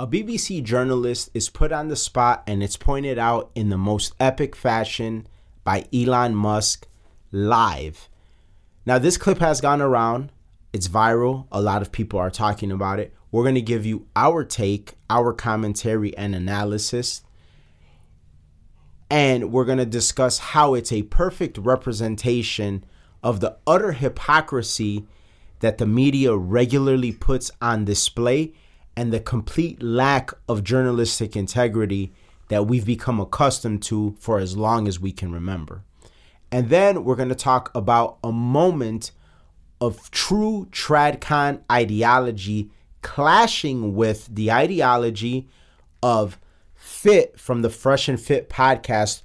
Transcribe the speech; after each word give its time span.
A 0.00 0.06
BBC 0.06 0.64
journalist 0.64 1.28
is 1.34 1.50
put 1.50 1.72
on 1.72 1.88
the 1.88 1.94
spot 1.94 2.42
and 2.46 2.62
it's 2.62 2.78
pointed 2.78 3.18
out 3.18 3.50
in 3.54 3.68
the 3.68 3.76
most 3.76 4.14
epic 4.18 4.56
fashion 4.56 5.26
by 5.62 5.84
Elon 5.92 6.34
Musk 6.34 6.88
live. 7.32 8.08
Now, 8.86 8.96
this 8.96 9.18
clip 9.18 9.40
has 9.40 9.60
gone 9.60 9.82
around. 9.82 10.32
It's 10.72 10.88
viral. 10.88 11.48
A 11.52 11.60
lot 11.60 11.82
of 11.82 11.92
people 11.92 12.18
are 12.18 12.30
talking 12.30 12.72
about 12.72 12.98
it. 12.98 13.12
We're 13.30 13.42
going 13.42 13.56
to 13.56 13.60
give 13.60 13.84
you 13.84 14.06
our 14.16 14.42
take, 14.42 14.94
our 15.10 15.34
commentary, 15.34 16.16
and 16.16 16.34
analysis. 16.34 17.20
And 19.10 19.52
we're 19.52 19.66
going 19.66 19.76
to 19.76 19.84
discuss 19.84 20.38
how 20.38 20.72
it's 20.72 20.92
a 20.92 21.02
perfect 21.02 21.58
representation 21.58 22.86
of 23.22 23.40
the 23.40 23.58
utter 23.66 23.92
hypocrisy 23.92 25.04
that 25.58 25.76
the 25.76 25.84
media 25.84 26.34
regularly 26.34 27.12
puts 27.12 27.50
on 27.60 27.84
display 27.84 28.54
and 29.00 29.14
the 29.14 29.18
complete 29.18 29.82
lack 29.82 30.30
of 30.46 30.62
journalistic 30.62 31.34
integrity 31.34 32.12
that 32.48 32.66
we've 32.66 32.84
become 32.84 33.18
accustomed 33.18 33.82
to 33.82 34.14
for 34.20 34.38
as 34.38 34.58
long 34.58 34.86
as 34.86 35.00
we 35.00 35.10
can 35.10 35.32
remember. 35.32 35.82
And 36.52 36.68
then 36.68 37.02
we're 37.02 37.16
going 37.16 37.30
to 37.30 37.34
talk 37.34 37.70
about 37.74 38.18
a 38.22 38.30
moment 38.30 39.12
of 39.80 40.10
true 40.10 40.68
tradcon 40.70 41.62
ideology 41.72 42.72
clashing 43.00 43.94
with 43.94 44.28
the 44.30 44.52
ideology 44.52 45.48
of 46.02 46.38
Fit 46.74 47.40
from 47.40 47.62
the 47.62 47.70
Fresh 47.70 48.06
and 48.06 48.20
Fit 48.20 48.50
podcast 48.50 49.22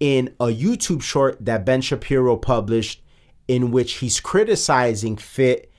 in 0.00 0.34
a 0.40 0.46
YouTube 0.46 1.00
short 1.00 1.36
that 1.44 1.64
Ben 1.64 1.80
Shapiro 1.80 2.36
published 2.36 3.04
in 3.46 3.70
which 3.70 3.98
he's 3.98 4.18
criticizing 4.18 5.16
Fit 5.16 5.69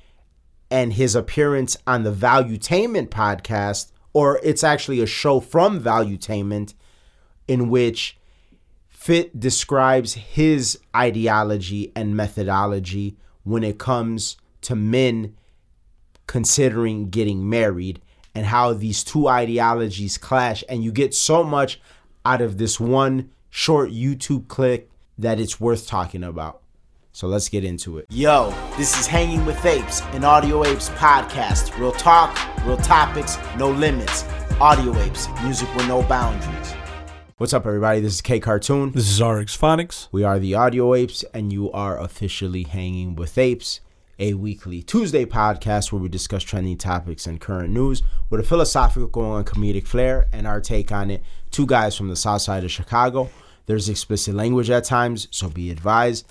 and 0.71 0.93
his 0.93 1.15
appearance 1.15 1.75
on 1.85 2.03
the 2.03 2.11
Valuetainment 2.11 3.09
podcast, 3.09 3.91
or 4.13 4.39
it's 4.41 4.63
actually 4.63 5.01
a 5.01 5.05
show 5.05 5.39
from 5.39 5.81
Valuetainment 5.81 6.73
in 7.47 7.69
which 7.69 8.17
Fit 8.87 9.39
describes 9.39 10.13
his 10.13 10.79
ideology 10.95 11.91
and 11.95 12.15
methodology 12.15 13.17
when 13.43 13.63
it 13.63 13.77
comes 13.79 14.37
to 14.61 14.75
men 14.75 15.35
considering 16.27 17.09
getting 17.09 17.49
married 17.49 17.99
and 18.33 18.45
how 18.45 18.71
these 18.73 19.03
two 19.03 19.27
ideologies 19.27 20.17
clash. 20.17 20.63
And 20.69 20.83
you 20.83 20.91
get 20.91 21.13
so 21.13 21.43
much 21.43 21.81
out 22.23 22.41
of 22.41 22.57
this 22.57 22.79
one 22.79 23.31
short 23.49 23.89
YouTube 23.89 24.47
clip 24.47 24.89
that 25.17 25.39
it's 25.39 25.59
worth 25.59 25.87
talking 25.87 26.23
about. 26.23 26.60
So 27.13 27.27
let's 27.27 27.49
get 27.49 27.65
into 27.65 27.97
it. 27.97 28.05
Yo, 28.09 28.53
this 28.77 28.97
is 28.97 29.05
Hanging 29.05 29.45
with 29.45 29.65
Apes, 29.65 30.01
an 30.13 30.23
Audio 30.23 30.63
Apes 30.63 30.89
podcast. 30.91 31.77
Real 31.77 31.91
talk, 31.91 32.37
real 32.65 32.77
topics, 32.77 33.37
no 33.57 33.69
limits. 33.69 34.23
Audio 34.61 34.97
Apes, 34.97 35.27
music 35.43 35.67
with 35.75 35.89
no 35.89 36.03
boundaries. 36.03 36.73
What's 37.35 37.51
up, 37.51 37.65
everybody? 37.65 37.99
This 37.99 38.13
is 38.13 38.21
K 38.21 38.39
Cartoon. 38.39 38.93
This 38.93 39.09
is 39.09 39.21
RX 39.21 39.57
Phonics. 39.57 40.07
We 40.13 40.23
are 40.23 40.39
the 40.39 40.55
Audio 40.55 40.93
Apes, 40.93 41.25
and 41.33 41.51
you 41.51 41.69
are 41.73 41.99
officially 41.99 42.63
hanging 42.63 43.15
with 43.17 43.37
Apes, 43.37 43.81
a 44.17 44.33
weekly 44.35 44.81
Tuesday 44.81 45.25
podcast 45.25 45.91
where 45.91 46.01
we 46.01 46.07
discuss 46.07 46.43
trending 46.43 46.77
topics 46.77 47.27
and 47.27 47.41
current 47.41 47.73
news 47.73 48.03
with 48.29 48.39
a 48.39 48.43
philosophical 48.43 49.35
and 49.35 49.45
comedic 49.45 49.85
flair 49.85 50.27
and 50.31 50.47
our 50.47 50.61
take 50.61 50.93
on 50.93 51.11
it. 51.11 51.21
Two 51.49 51.65
guys 51.65 51.93
from 51.93 52.07
the 52.07 52.15
south 52.15 52.43
side 52.43 52.63
of 52.63 52.71
Chicago. 52.71 53.29
There's 53.65 53.89
explicit 53.89 54.33
language 54.33 54.69
at 54.69 54.85
times, 54.85 55.27
so 55.29 55.49
be 55.49 55.71
advised 55.71 56.25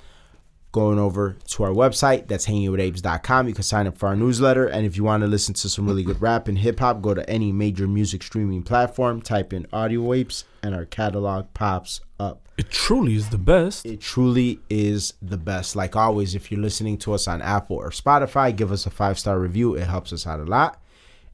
going 0.73 0.99
over 0.99 1.37
to 1.49 1.63
our 1.65 1.71
website. 1.71 2.29
That's 2.29 2.47
hangingwithapes.com. 2.47 3.49
You 3.49 3.55
can 3.55 3.63
sign 3.63 3.87
up 3.87 3.99
for 3.99 4.07
our 4.09 4.17
newsletter. 4.17 4.67
And 4.67 4.87
if 4.87 4.97
you 4.97 5.05
want 5.05 5.23
to 5.23 5.27
listen 5.27 5.55
to 5.55 5.69
some 5.69 5.87
really 5.87 6.05
good 6.05 6.21
rap 6.21 6.49
and 6.49 6.59
hip 6.59 6.79
hop, 6.81 7.03
go 7.03 7.15
to 7.15 7.29
any 7.29 7.53
major 7.53 7.89
music 7.89 8.23
streaming 8.23 8.63
platform, 8.63 9.21
type 9.21 9.53
in 9.53 9.67
Audio 9.73 10.13
Apes, 10.13 10.45
and 10.63 10.75
our 10.75 10.85
catalog 10.85 11.53
pops 11.55 12.01
up. 12.19 12.49
It 12.57 12.71
truly 12.71 13.15
is 13.15 13.31
the 13.31 13.39
best. 13.39 13.87
It 13.87 14.01
truly 14.01 14.61
is 14.69 15.15
the 15.23 15.39
best. 15.39 15.75
Like 15.75 15.97
always, 15.97 16.35
if 16.35 16.53
you're 16.53 16.61
listening 16.61 16.99
to 16.99 17.15
us 17.15 17.27
on 17.27 17.41
Apple 17.41 17.77
or 17.77 17.91
Spotify, 17.91 18.55
give 18.55 18.71
us 18.71 18.87
a 18.87 18.91
five 18.91 19.19
star 19.19 19.39
review. 19.39 19.75
It 19.75 19.87
helps 19.87 20.13
us 20.13 20.27
out 20.27 20.41
a 20.41 20.45
lot. 20.45 20.81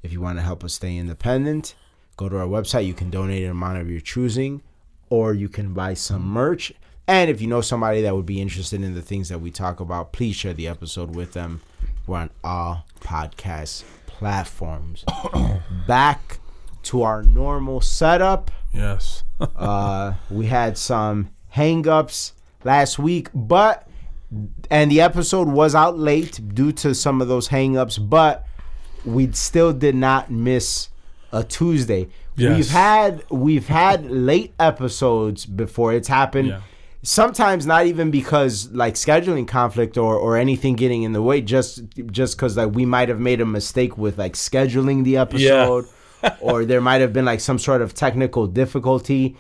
If 0.03 0.12
you 0.12 0.20
want 0.20 0.38
to 0.38 0.42
help 0.42 0.62
us 0.62 0.74
stay 0.74 0.97
independent, 0.97 1.74
go 2.16 2.28
to 2.28 2.38
our 2.38 2.47
website. 2.47 2.86
You 2.86 2.94
can 2.94 3.10
donate 3.10 3.42
an 3.42 3.50
amount 3.50 3.78
of 3.78 3.91
your 3.91 4.00
choosing, 4.00 4.62
or 5.10 5.34
you 5.34 5.48
can 5.48 5.74
buy 5.74 5.94
some 5.94 6.22
merch. 6.22 6.72
And 7.08 7.30
if 7.30 7.40
you 7.40 7.46
know 7.46 7.60
somebody 7.60 8.02
that 8.02 8.14
would 8.16 8.26
be 8.26 8.40
interested 8.40 8.82
in 8.82 8.94
the 8.94 9.02
things 9.02 9.28
that 9.28 9.40
we 9.40 9.50
talk 9.50 9.80
about, 9.80 10.12
please 10.12 10.34
share 10.34 10.54
the 10.54 10.66
episode 10.66 11.14
with 11.14 11.32
them. 11.32 11.62
We're 12.06 12.18
on 12.18 12.30
all 12.42 12.84
podcast 13.00 13.84
platforms. 14.06 15.04
Back 15.86 16.38
to 16.84 17.02
our 17.02 17.22
normal 17.22 17.80
setup. 17.80 18.50
Yes. 18.72 19.22
uh, 19.56 20.14
we 20.30 20.46
had 20.46 20.76
some 20.76 21.30
hangups 21.54 22.32
last 22.64 22.98
week, 22.98 23.28
but 23.34 23.88
and 24.70 24.90
the 24.90 25.00
episode 25.00 25.48
was 25.48 25.74
out 25.74 25.96
late 25.96 26.40
due 26.54 26.72
to 26.72 26.94
some 26.94 27.20
of 27.22 27.28
those 27.28 27.48
hangups, 27.48 27.98
but 28.08 28.46
we 29.04 29.30
still 29.32 29.72
did 29.72 29.94
not 29.94 30.30
miss 30.30 30.88
a 31.32 31.44
Tuesday. 31.44 32.08
Yes. 32.36 32.56
We've 32.56 32.70
had 32.70 33.24
we've 33.30 33.68
had 33.68 34.10
late 34.10 34.52
episodes 34.58 35.46
before. 35.46 35.92
It's 35.92 36.08
happened. 36.08 36.48
Yeah. 36.48 36.60
Sometimes 37.08 37.66
not 37.66 37.86
even 37.86 38.10
because 38.10 38.68
like 38.72 38.94
scheduling 38.94 39.46
conflict 39.46 39.96
or, 39.96 40.16
or 40.16 40.36
anything 40.36 40.74
getting 40.74 41.04
in 41.04 41.12
the 41.12 41.22
way, 41.22 41.40
just 41.40 41.84
just 42.10 42.36
because 42.36 42.56
like 42.56 42.74
we 42.74 42.84
might 42.84 43.08
have 43.08 43.20
made 43.20 43.40
a 43.40 43.46
mistake 43.46 43.96
with 43.96 44.18
like 44.18 44.32
scheduling 44.32 45.04
the 45.04 45.16
episode, 45.16 45.86
or 46.40 46.64
there 46.64 46.80
might 46.80 47.00
have 47.00 47.12
been 47.12 47.24
like 47.24 47.38
some 47.38 47.60
sort 47.60 47.80
of 47.80 47.94
technical 47.94 48.48
difficulty. 48.48 49.36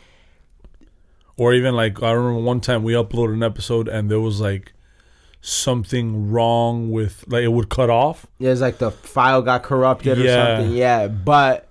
Or 1.36 1.54
even 1.54 1.74
like 1.74 2.00
I 2.04 2.12
remember 2.12 2.40
one 2.40 2.60
time 2.60 2.84
we 2.84 2.92
uploaded 2.92 3.34
an 3.34 3.42
episode 3.42 3.88
and 3.88 4.08
there 4.08 4.20
was 4.20 4.40
like 4.40 4.72
something 5.40 6.30
wrong 6.30 6.92
with 6.92 7.24
like 7.26 7.42
it 7.42 7.48
would 7.48 7.68
cut 7.68 7.90
off. 7.90 8.28
Yeah, 8.38 8.52
it's 8.52 8.60
like 8.60 8.78
the 8.78 8.92
file 8.92 9.42
got 9.42 9.64
corrupted 9.64 10.20
or 10.20 10.28
something. 10.28 10.70
Yeah, 10.70 11.08
but 11.08 11.66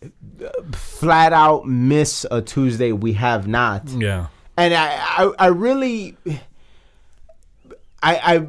uh, 0.00 0.48
flat 0.70 1.32
out 1.32 1.66
miss 1.66 2.24
a 2.30 2.40
Tuesday 2.40 2.92
we 2.92 3.14
have 3.14 3.48
not. 3.48 3.88
Yeah. 3.88 4.28
And 4.60 4.74
I, 4.74 5.24
I, 5.24 5.32
I 5.38 5.46
really, 5.46 6.16
I, 8.02 8.36
I, 8.36 8.46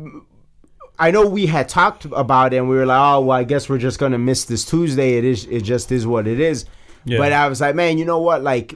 I 1.00 1.12
know 1.12 1.26
we 1.26 1.46
had 1.46 1.70
talked 1.70 2.06
about 2.06 2.54
it, 2.54 2.58
and 2.58 2.70
we 2.70 2.76
were 2.76 2.86
like, 2.86 3.00
oh 3.00 3.22
well, 3.22 3.38
I 3.38 3.44
guess 3.44 3.70
we're 3.70 3.78
just 3.78 3.98
gonna 3.98 4.18
miss 4.18 4.46
this 4.46 4.66
Tuesday. 4.66 5.18
It 5.18 5.24
is, 5.24 5.46
it 5.46 5.62
just 5.62 5.92
is 5.92 6.06
what 6.06 6.28
it 6.28 6.40
is. 6.40 6.66
Yeah. 7.06 7.18
But 7.18 7.34
I 7.34 7.48
was 7.48 7.62
like, 7.62 7.76
man, 7.76 7.98
you 7.98 8.06
know 8.06 8.20
what? 8.20 8.44
Like, 8.44 8.76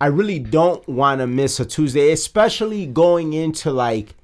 I 0.00 0.06
really 0.06 0.38
don't 0.38 0.86
want 0.88 1.20
to 1.20 1.26
miss 1.26 1.60
a 1.60 1.66
Tuesday, 1.66 2.12
especially 2.12 2.86
going 2.86 3.32
into 3.32 3.70
like 3.70 4.14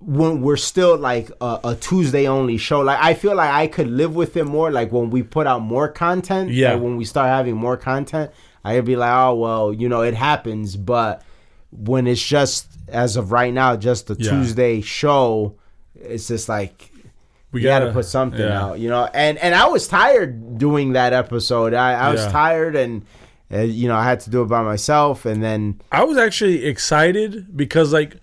when 0.00 0.42
we're 0.42 0.56
still 0.56 0.96
like 0.96 1.30
a, 1.40 1.60
a 1.62 1.76
Tuesday 1.76 2.26
only 2.26 2.56
show. 2.56 2.80
Like, 2.80 2.98
I 3.00 3.14
feel 3.14 3.36
like 3.36 3.52
I 3.52 3.68
could 3.68 3.88
live 3.88 4.16
with 4.16 4.36
it 4.36 4.44
more. 4.44 4.72
Like 4.72 4.90
when 4.90 5.10
we 5.10 5.22
put 5.22 5.46
out 5.46 5.60
more 5.60 5.88
content. 5.88 6.50
Yeah. 6.50 6.72
like, 6.72 6.82
when 6.82 6.96
we 6.96 7.04
start 7.04 7.28
having 7.28 7.54
more 7.54 7.76
content, 7.76 8.32
I'd 8.64 8.84
be 8.84 8.96
like, 8.96 9.12
oh 9.12 9.34
well, 9.34 9.72
you 9.72 9.88
know, 9.88 10.02
it 10.02 10.14
happens. 10.14 10.76
But 10.76 11.22
when 11.70 12.06
it's 12.06 12.22
just 12.22 12.68
as 12.88 13.16
of 13.16 13.32
right 13.32 13.52
now, 13.52 13.76
just 13.76 14.06
the 14.06 14.16
Yeah. 14.18 14.30
Tuesday 14.30 14.80
show, 14.80 15.54
it's 15.94 16.28
just 16.28 16.48
like 16.48 16.90
We 17.52 17.60
gotta, 17.60 17.92
put 17.92 18.04
something 18.06 18.40
yeah. 18.40 18.62
out, 18.62 18.78
you 18.78 18.88
know. 18.88 19.08
And 19.12 19.38
and 19.38 19.54
I 19.54 19.66
was 19.68 19.88
tired 19.88 20.58
doing 20.58 20.92
that 20.92 21.12
episode. 21.12 21.74
I, 21.74 21.92
I 21.94 22.10
was 22.12 22.26
tired, 22.32 22.76
and 22.76 23.04
uh, 23.52 23.60
you 23.60 23.88
know, 23.88 23.96
I 23.96 24.04
had 24.04 24.20
to 24.20 24.30
do 24.30 24.42
it 24.42 24.46
by 24.46 24.62
myself. 24.62 25.26
And 25.26 25.42
then 25.42 25.80
I 25.90 26.04
was 26.04 26.16
actually 26.16 26.64
excited 26.64 27.56
because 27.56 27.92
like 27.92 28.16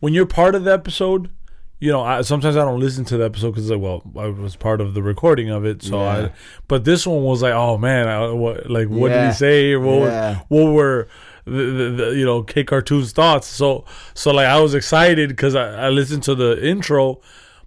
when 0.00 0.14
you're 0.14 0.26
part 0.26 0.54
of 0.54 0.64
the 0.64 0.72
episode, 0.72 1.30
you 1.80 1.92
know, 1.92 2.02
I, 2.02 2.22
sometimes 2.22 2.56
I 2.56 2.64
don't 2.64 2.80
listen 2.80 3.04
to 3.06 3.16
the 3.16 3.24
episode 3.24 3.52
because 3.52 3.70
like, 3.70 3.80
well, 3.80 4.02
I 4.18 4.26
was 4.26 4.56
part 4.56 4.80
of 4.80 4.94
the 4.94 5.02
recording 5.02 5.48
of 5.50 5.64
it, 5.64 5.82
so 5.82 5.98
Yeah. 6.00 6.26
I. 6.26 6.32
But 6.66 6.84
this 6.84 7.06
one 7.06 7.22
was 7.22 7.42
like, 7.42 7.52
oh 7.54 7.78
man, 7.78 8.08
I, 8.08 8.30
what 8.30 8.68
like 8.68 8.88
what 8.88 9.10
did 9.10 9.26
he 9.28 9.32
say? 9.32 9.76
What 9.76 9.94
Yeah. 10.08 10.40
were, 10.48 10.64
what 10.64 10.72
were 10.72 11.08
the, 11.44 11.52
the, 11.52 11.90
the 11.90 12.16
you 12.16 12.24
know 12.24 12.42
K 12.42 12.64
cartoon's 12.64 13.12
thoughts? 13.12 13.46
So 13.46 13.84
so 14.14 14.32
like 14.32 14.46
I 14.46 14.60
was 14.60 14.74
excited 14.74 15.28
because 15.28 15.54
I, 15.54 15.86
I 15.86 15.88
listened 15.90 16.22
to 16.24 16.34
the 16.34 16.58
intro, 16.66 17.20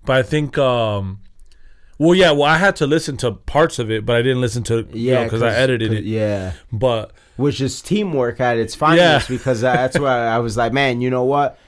but 0.06 0.18
I 0.18 0.24
think. 0.24 0.58
um 0.58 1.20
well, 1.98 2.16
yeah. 2.16 2.32
Well, 2.32 2.46
I 2.50 2.58
had 2.58 2.76
to 2.78 2.88
listen 2.88 3.16
to 3.18 3.32
parts 3.32 3.78
of 3.78 3.92
it, 3.92 4.08
but 4.08 4.16
I 4.16 4.24
didn't 4.24 4.42
listen 4.42 4.64
to 4.64 4.88
yeah 4.92 5.20
yeah, 5.20 5.24
because 5.24 5.44
I 5.44 5.52
edited 5.54 5.94
it. 5.94 6.04
Yeah, 6.04 6.54
But 6.72 7.12
which 7.38 7.62
is 7.62 7.80
teamwork 7.80 8.40
at 8.40 8.58
its 8.58 8.74
finest 8.74 9.30
Yeah. 9.30 9.38
because 9.38 9.62
that's 9.62 10.00
why 10.00 10.26
I 10.36 10.40
was 10.40 10.58
like, 10.58 10.74
man, 10.74 11.00
you 11.02 11.12
know 11.12 11.24
what? 11.26 11.60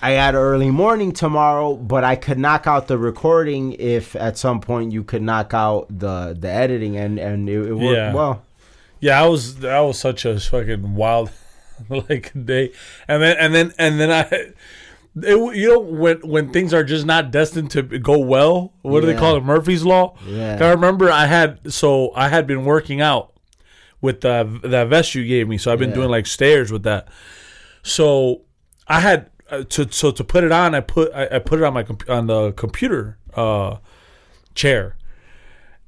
I 0.00 0.12
had 0.12 0.34
early 0.34 0.70
morning 0.70 1.12
tomorrow, 1.12 1.74
but 1.74 2.04
I 2.04 2.14
could 2.16 2.38
knock 2.38 2.66
out 2.66 2.86
the 2.86 2.96
recording 2.98 3.72
if 3.72 4.14
at 4.16 4.38
some 4.38 4.60
point 4.60 4.92
you 4.92 5.02
could 5.04 5.22
knock 5.22 5.52
out 5.54 5.86
the 5.90 6.36
the 6.38 6.48
editing, 6.48 6.96
and 6.96 7.18
and 7.18 7.48
it, 7.48 7.68
it 7.68 7.74
worked 7.74 7.96
Yeah. 7.96 8.14
well. 8.14 8.42
Yeah, 9.00 9.22
I 9.22 9.26
was 9.26 9.56
that 9.56 9.78
was 9.80 9.98
such 9.98 10.24
a 10.24 10.38
fucking 10.40 10.94
wild 10.94 11.30
like 11.88 12.32
day. 12.44 12.72
And 13.06 13.22
then 13.22 13.36
and 13.38 13.54
then 13.54 13.72
and 13.78 14.00
then 14.00 14.10
I 14.10 14.20
it, 15.20 15.56
you 15.56 15.68
know 15.68 15.78
when 15.80 16.18
when 16.20 16.52
things 16.52 16.72
are 16.74 16.84
just 16.84 17.04
not 17.06 17.30
destined 17.32 17.70
to 17.72 17.82
go 17.82 18.18
well. 18.18 18.72
What 18.82 19.00
do 19.00 19.06
they 19.06 19.16
call 19.16 19.36
it? 19.36 19.44
Murphy's 19.44 19.84
law. 19.84 20.16
Yeah. 20.26 20.58
I 20.60 20.70
remember 20.70 21.10
I 21.10 21.26
had 21.26 21.72
so 21.72 22.12
I 22.14 22.28
had 22.28 22.46
been 22.46 22.64
working 22.64 23.00
out 23.00 23.32
with 24.00 24.20
the 24.20 24.60
that 24.64 24.88
vest 24.88 25.14
you 25.16 25.24
gave 25.26 25.48
me. 25.48 25.58
So 25.58 25.72
I've 25.72 25.78
been 25.80 25.90
Yeah. 25.90 25.96
doing 25.96 26.10
like 26.10 26.26
stairs 26.26 26.70
with 26.70 26.84
that. 26.84 27.08
So 27.82 28.42
I 28.86 29.00
had 29.00 29.30
uh, 29.50 29.64
to 29.64 29.90
so 29.90 30.10
to 30.10 30.24
put 30.24 30.44
it 30.44 30.52
on. 30.52 30.74
I 30.74 30.80
put 30.80 31.12
I, 31.14 31.36
I 31.36 31.38
put 31.38 31.60
it 31.60 31.64
on 31.64 31.74
my 31.74 31.82
comp- 31.82 32.08
on 32.08 32.26
the 32.26 32.52
computer 32.52 33.18
uh, 33.34 33.76
chair. 34.54 34.96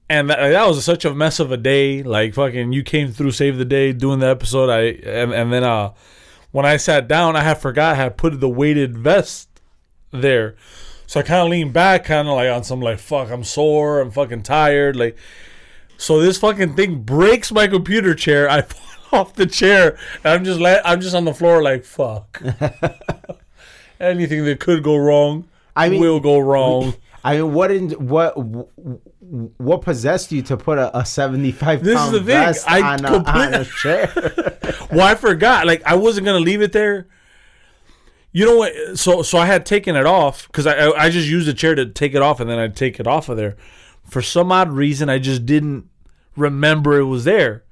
And 0.09 0.29
that, 0.29 0.39
that 0.41 0.67
was 0.67 0.85
such 0.85 1.05
a 1.05 1.15
mess 1.15 1.39
of 1.39 1.53
a 1.53 1.57
day. 1.57 2.03
Like 2.03 2.35
fucking, 2.35 2.73
you 2.73 2.83
came 2.83 3.13
through, 3.13 3.31
save 3.31 3.59
the 3.59 3.65
day, 3.65 3.93
doing 3.93 4.19
the 4.19 4.27
episode. 4.27 4.69
I 4.69 4.81
and 5.09 5.33
and 5.33 5.53
then 5.53 5.65
uh, 5.65 5.93
when 6.51 6.67
I 6.67 6.77
sat 6.79 7.07
down, 7.07 7.37
I 7.37 7.43
had 7.43 7.59
forgot 7.59 7.93
I 7.93 7.97
had 7.97 8.17
put 8.17 8.39
the 8.41 8.49
weighted 8.49 8.99
vest 8.99 9.49
there. 10.11 10.57
So 11.07 11.21
I 11.21 11.23
kind 11.23 11.43
of 11.43 11.49
leaned 11.49 11.73
back, 11.73 12.05
kind 12.05 12.29
of 12.29 12.35
like 12.35 12.51
on 12.51 12.65
some 12.65 12.81
like 12.81 12.99
fuck, 12.99 13.31
I'm 13.31 13.45
sore, 13.45 14.01
I'm 14.01 14.11
fucking 14.11 14.43
tired, 14.43 14.97
like. 14.97 15.17
So 15.97 16.19
this 16.19 16.39
fucking 16.39 16.77
thing 16.77 17.03
breaks 17.03 17.53
my 17.53 17.67
computer 17.67 18.15
chair. 18.15 18.49
I 18.49 18.63
fall 19.11 19.21
off 19.21 19.35
the 19.35 19.47
chair, 19.47 19.99
and 20.25 20.33
I'm 20.33 20.45
just 20.45 20.59
la- 20.59 20.81
I'm 20.85 21.01
just 21.01 21.15
on 21.15 21.25
the 21.25 21.35
floor 21.35 21.63
like 21.63 21.85
fuck. 21.85 22.43
Anything 24.01 24.45
that 24.47 24.61
could 24.61 24.83
go 24.83 24.97
wrong, 24.97 25.49
I 25.77 25.89
mean- 25.89 26.01
will 26.01 26.21
go 26.21 26.39
wrong. 26.39 26.95
I 27.23 27.37
mean, 27.37 27.53
what 27.53 27.71
in 27.71 27.91
what 27.91 28.33
what 29.59 29.83
possessed 29.83 30.33
you 30.33 30.41
to 30.43 30.57
put 30.57 30.79
a, 30.79 30.97
a 30.99 31.05
seventy 31.05 31.53
five 31.53 31.85
This 31.85 32.01
is 32.01 32.13
the 32.13 32.23
thing, 32.23 32.55
I 32.67 32.95
on, 32.95 33.05
a, 33.05 33.09
complete- 33.11 33.35
on 33.35 33.55
a 33.55 33.65
chair? 33.67 34.11
well, 34.91 35.07
I 35.07 35.15
forgot. 35.15 35.67
Like 35.67 35.83
I 35.85 35.97
wasn't 35.97 36.25
gonna 36.25 36.41
leave 36.41 36.63
it 36.63 36.73
there. 36.73 37.09
You 38.33 38.47
know 38.47 38.57
what? 38.57 38.99
So 38.99 39.21
so 39.23 39.37
I 39.39 39.45
had 39.47 39.67
taken 39.67 39.97
it 39.97 40.07
off 40.07 40.47
because 40.47 40.67
I, 40.67 40.77
I 40.77 41.05
I 41.05 41.11
just 41.11 41.29
used 41.29 41.47
the 41.47 41.53
chair 41.53 41.75
to 41.75 41.85
take 41.85 42.15
it 42.15 42.23
off 42.23 42.41
and 42.41 42.49
then 42.49 42.59
I'd 42.59 42.75
take 42.75 42.99
it 42.99 43.07
off 43.07 43.29
of 43.29 43.37
there. 43.37 43.57
For 44.05 44.23
some 44.23 44.51
odd 44.51 44.73
reason, 44.73 45.11
I 45.11 45.19
just 45.19 45.45
didn't 45.45 45.89
remember 46.37 46.99
it 46.99 47.05
was 47.05 47.25
there. 47.25 47.65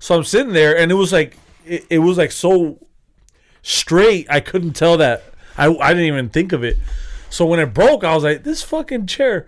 So 0.00 0.16
I'm 0.16 0.24
sitting 0.24 0.52
there 0.52 0.76
and 0.76 0.90
it 0.90 0.96
was 0.96 1.12
like 1.12 1.36
it, 1.64 1.86
it 1.90 1.98
was 2.00 2.18
like 2.18 2.32
so 2.32 2.84
straight. 3.62 4.26
I 4.28 4.40
couldn't 4.40 4.72
tell 4.72 4.96
that. 4.96 5.22
I 5.56 5.66
I 5.68 5.88
didn't 5.94 6.06
even 6.06 6.28
think 6.28 6.52
of 6.52 6.64
it. 6.64 6.78
So 7.30 7.46
when 7.46 7.58
it 7.58 7.74
broke, 7.74 8.04
I 8.04 8.14
was 8.14 8.24
like, 8.24 8.44
this 8.44 8.62
fucking 8.62 9.06
chair. 9.06 9.46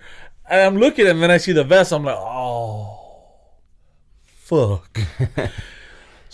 And 0.49 0.61
I'm 0.61 0.77
looking 0.77 1.07
and 1.07 1.23
then 1.23 1.31
I 1.31 1.39
see 1.39 1.53
the 1.53 1.65
vest. 1.65 1.93
I'm 1.93 2.05
like, 2.05 2.19
oh, 2.19 2.99
fuck. 4.27 4.99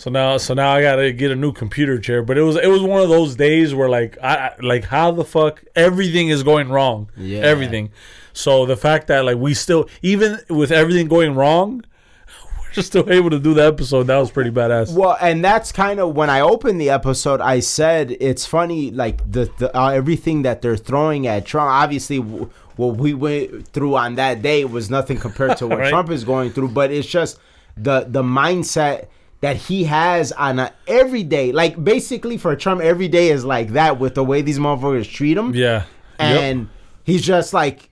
So 0.03 0.11
now, 0.11 0.35
so 0.35 0.53
now 0.53 0.73
I 0.73 0.81
gotta 0.81 1.13
get 1.13 1.31
a 1.31 1.35
new 1.35 1.53
computer 1.53 1.97
chair. 1.97 2.23
But 2.23 2.37
it 2.37 2.41
was 2.41 2.57
it 2.57 2.67
was 2.67 2.81
one 2.81 3.01
of 3.01 3.07
those 3.07 3.37
days 3.37 3.73
where 3.73 3.87
like 3.87 4.17
I 4.21 4.53
like 4.61 4.83
how 4.83 5.11
the 5.11 5.23
fuck 5.23 5.63
everything 5.77 6.27
is 6.27 6.43
going 6.43 6.67
wrong. 6.67 7.09
Yeah. 7.15 7.39
Everything. 7.39 7.89
So 8.33 8.65
the 8.65 8.75
fact 8.75 9.07
that 9.07 9.23
like 9.23 9.37
we 9.37 9.53
still 9.53 9.87
even 10.01 10.39
with 10.49 10.73
everything 10.73 11.07
going 11.07 11.35
wrong, 11.35 11.85
we're 12.77 12.83
still 12.83 13.09
able 13.11 13.29
to 13.29 13.39
do 13.39 13.53
the 13.53 13.63
episode. 13.65 14.03
That 14.03 14.17
was 14.17 14.31
pretty 14.31 14.49
badass. 14.51 14.93
Well, 14.93 15.17
and 15.21 15.43
that's 15.43 15.71
kind 15.71 15.99
of 15.99 16.15
when 16.15 16.29
I 16.29 16.41
opened 16.41 16.79
the 16.81 16.89
episode. 16.89 17.41
I 17.41 17.59
said 17.59 18.15
it's 18.19 18.45
funny, 18.45 18.91
like 18.91 19.19
the, 19.31 19.51
the 19.57 19.75
uh, 19.77 19.89
everything 19.89 20.41
that 20.43 20.61
they're 20.61 20.77
throwing 20.77 21.27
at 21.27 21.45
Trump. 21.45 21.69
Obviously, 21.69 22.17
w- 22.19 22.49
what 22.75 22.97
we 22.97 23.13
went 23.13 23.67
through 23.69 23.95
on 23.95 24.15
that 24.15 24.41
day 24.41 24.65
was 24.65 24.89
nothing 24.89 25.17
compared 25.17 25.57
to 25.57 25.67
what 25.67 25.79
Right. 25.79 25.89
Trump 25.89 26.09
is 26.09 26.23
going 26.23 26.51
through. 26.51 26.69
But 26.69 26.91
it's 26.91 27.07
just 27.07 27.39
the 27.77 28.05
the 28.07 28.23
mindset 28.23 29.07
that 29.41 29.57
he 29.57 29.83
has 29.83 30.31
on 30.31 30.57
a 30.59 30.71
everyday, 30.87 31.51
like 31.51 31.83
basically 31.83 32.37
for 32.37 32.55
Trump, 32.55 32.81
every 32.81 33.07
day 33.09 33.29
is 33.29 33.43
like 33.43 33.69
that 33.73 33.99
with 33.99 34.15
the 34.15 34.23
way 34.23 34.41
these 34.41 34.57
motherfuckers 34.59 35.09
treat 35.11 35.37
him. 35.37 35.53
Yeah. 35.53 35.83
and 36.17 36.69
he's 37.03 37.21
just 37.21 37.53
like 37.53 37.89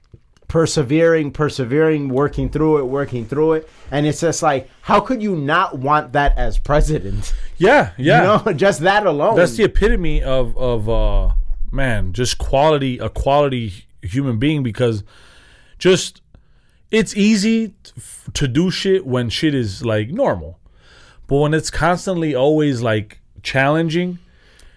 persevering, 0.52 1.32
persevering, 1.32 2.10
working 2.10 2.50
through 2.50 2.80
it, 2.80 2.84
working 2.84 3.26
through 3.26 3.54
it, 3.54 3.70
and 3.90 4.06
it's 4.06 4.20
just 4.20 4.44
like, 4.44 4.70
how 4.82 5.00
could 5.00 5.24
you 5.24 5.34
not 5.34 5.78
want 5.78 6.12
that 6.12 6.38
as 6.38 6.58
president? 6.58 7.34
Yeah. 7.58 7.92
Yeah. 7.98 8.38
You 8.38 8.46
know, 8.46 8.54
just 8.58 8.82
that 8.82 9.06
alone. 9.06 9.38
That's 9.38 9.56
the 9.56 9.64
epitome 9.64 10.22
of 10.22 10.58
of 10.58 10.90
uh 10.90 11.34
man, 11.72 12.12
just 12.12 12.38
quality 12.38 12.98
a 12.98 13.08
quality 13.10 13.86
human 14.02 14.40
being 14.40 14.62
because 14.62 15.06
just 15.80 16.22
it's 16.90 17.16
easy 17.16 17.74
to 18.34 18.46
do 18.48 18.72
shit 18.72 19.06
when 19.06 19.30
shit 19.30 19.56
is 19.56 19.86
like 19.86 20.10
normal. 20.10 20.60
But 21.28 21.38
when 21.38 21.54
it's 21.54 21.70
constantly 21.70 22.36
always 22.36 22.82
like 22.82 23.22
challenging, 23.42 24.20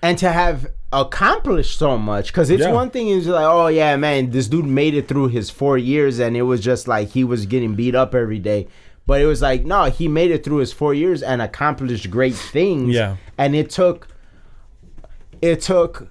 and 0.02 0.16
to 0.18 0.30
have 0.30 0.68
accomplished 1.00 1.78
so 1.78 1.98
much 1.98 2.28
because 2.28 2.50
it's 2.50 2.62
Yeah. 2.62 2.72
one 2.72 2.90
thing 2.90 3.08
is 3.08 3.26
like 3.26 3.44
oh 3.46 3.66
yeah 3.66 3.96
man 3.96 4.30
this 4.30 4.46
dude 4.48 4.64
made 4.66 4.94
it 4.94 5.08
through 5.08 5.28
his 5.28 5.50
four 5.50 5.76
years 5.76 6.18
and 6.20 6.36
it 6.36 6.42
was 6.42 6.60
just 6.60 6.86
like 6.88 7.08
he 7.08 7.24
was 7.24 7.46
getting 7.46 7.74
beat 7.74 7.94
up 7.94 8.14
every 8.14 8.38
day 8.38 8.68
but 9.06 9.20
it 9.20 9.26
was 9.26 9.42
like 9.42 9.64
no 9.64 9.84
he 9.84 10.06
made 10.08 10.30
it 10.30 10.44
through 10.44 10.58
his 10.58 10.72
four 10.72 10.94
years 10.94 11.22
and 11.22 11.42
accomplished 11.42 12.10
great 12.10 12.34
things 12.34 12.94
Yeah. 12.94 13.16
and 13.36 13.54
it 13.56 13.70
took 13.70 14.08
it 15.42 15.60
took 15.60 16.08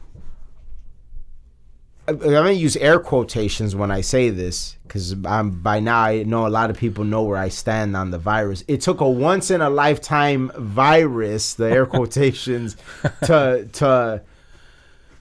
I'm 2.06 2.18
gonna 2.18 2.52
use 2.52 2.76
air 2.76 3.00
quotations 3.00 3.78
when 3.78 3.90
I 3.90 4.02
say 4.02 4.30
this 4.30 4.76
because 4.84 5.16
I'm 5.26 5.52
by 5.52 5.80
now 5.80 6.00
I 6.02 6.24
know 6.24 6.46
a 6.46 6.50
lot 6.50 6.70
of 6.70 6.76
people 6.78 7.06
know 7.06 7.24
where 7.24 7.38
I 7.38 7.48
stand 7.48 7.96
on 7.96 8.12
the 8.12 8.18
virus. 8.20 8.62
It 8.68 8.82
took 8.82 9.00
a 9.00 9.10
once 9.10 9.50
in 9.50 9.62
a 9.62 9.70
lifetime 9.70 10.52
virus, 10.58 11.54
the 11.54 11.72
air 11.72 11.86
quotations, 11.86 12.76
to 13.24 13.70
to 13.72 14.22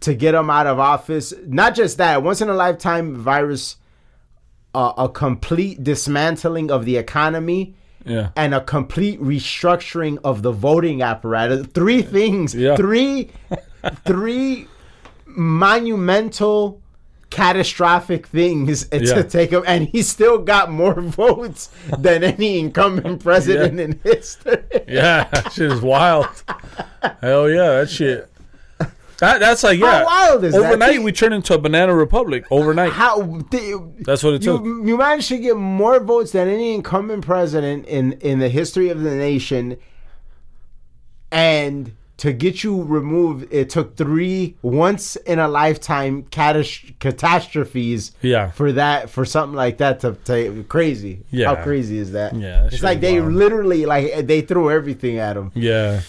to 0.02 0.14
get 0.14 0.34
him 0.34 0.50
out 0.50 0.66
of 0.66 0.78
office. 0.78 1.32
Not 1.46 1.74
just 1.74 1.98
that, 1.98 2.22
once 2.22 2.40
in 2.40 2.48
a 2.48 2.54
lifetime 2.54 3.16
virus, 3.16 3.76
uh, 4.74 4.92
a 4.96 5.08
complete 5.08 5.82
dismantling 5.82 6.70
of 6.70 6.84
the 6.84 6.96
economy 6.96 7.74
yeah. 8.04 8.30
and 8.36 8.54
a 8.54 8.60
complete 8.60 9.20
restructuring 9.20 10.18
of 10.24 10.42
the 10.42 10.52
voting 10.52 11.02
apparatus. 11.02 11.66
Three 11.68 12.02
things. 12.02 12.54
Yeah. 12.54 12.76
Three 12.76 13.30
three 14.04 14.68
monumental 15.26 16.80
catastrophic 17.30 18.26
things 18.26 18.86
Yeah. 18.92 18.98
to 19.14 19.24
take 19.24 19.50
him 19.50 19.64
and 19.66 19.88
he 19.88 20.02
still 20.02 20.38
got 20.38 20.70
more 20.70 21.00
votes 21.00 21.70
than 21.98 22.22
any 22.22 22.58
incumbent 22.58 23.24
president 23.24 23.80
in 23.80 23.98
history. 24.04 24.62
Yeah, 24.86 25.24
that 25.32 25.52
shit 25.52 25.72
is 25.72 25.80
wild. 25.80 26.28
Hell 27.20 27.48
yeah, 27.48 27.80
that 27.80 27.90
shit. 27.90 28.30
That 29.22 29.38
that's 29.38 29.62
like 29.62 29.78
yeah. 29.78 30.00
How 30.00 30.04
wild 30.04 30.42
is 30.44 30.52
that? 30.52 30.58
Overnight 30.60 30.90
Think- 30.94 31.04
we 31.04 31.12
turn 31.12 31.32
into 31.32 31.54
a 31.54 31.58
banana 31.58 31.94
republic. 31.94 32.44
Overnight. 32.50 32.90
How 32.92 33.22
th- 33.52 33.76
That's 34.00 34.22
what 34.24 34.34
it 34.34 34.42
took. 34.42 34.64
you, 34.64 34.84
you 34.84 34.96
managed 34.98 35.28
to 35.28 35.38
get 35.38 35.56
more 35.56 36.00
votes 36.00 36.32
than 36.32 36.48
any 36.48 36.74
incumbent 36.74 37.24
president 37.24 37.86
in 37.86 38.14
in 38.14 38.40
the 38.40 38.48
history 38.48 38.88
of 38.88 39.00
the 39.02 39.14
nation 39.14 39.76
and 41.30 41.92
to 42.18 42.32
get 42.32 42.62
you 42.62 42.82
removed 42.82 43.52
it 43.52 43.70
took 43.70 43.96
three 43.96 44.56
once 44.62 45.16
in 45.16 45.38
a 45.38 45.48
lifetime 45.48 46.24
catas- 46.24 46.98
catastrophes 47.00 48.12
Yeah. 48.22 48.50
for 48.50 48.72
that 48.72 49.08
for 49.10 49.24
something 49.24 49.56
like 49.56 49.78
that 49.78 50.00
to, 50.00 50.12
to 50.26 50.64
crazy 50.68 51.24
Yeah. 51.30 51.54
how 51.54 51.62
crazy 51.62 51.98
is 51.98 52.12
that 52.12 52.34
Yeah, 52.34 52.66
it's 52.66 52.82
like 52.82 53.00
they 53.00 53.20
wild. 53.20 53.32
literally 53.34 53.86
like 53.86 54.26
they 54.26 54.42
threw 54.42 54.70
everything 54.70 55.18
at 55.18 55.36
him 55.36 55.52
Yeah. 55.54 56.00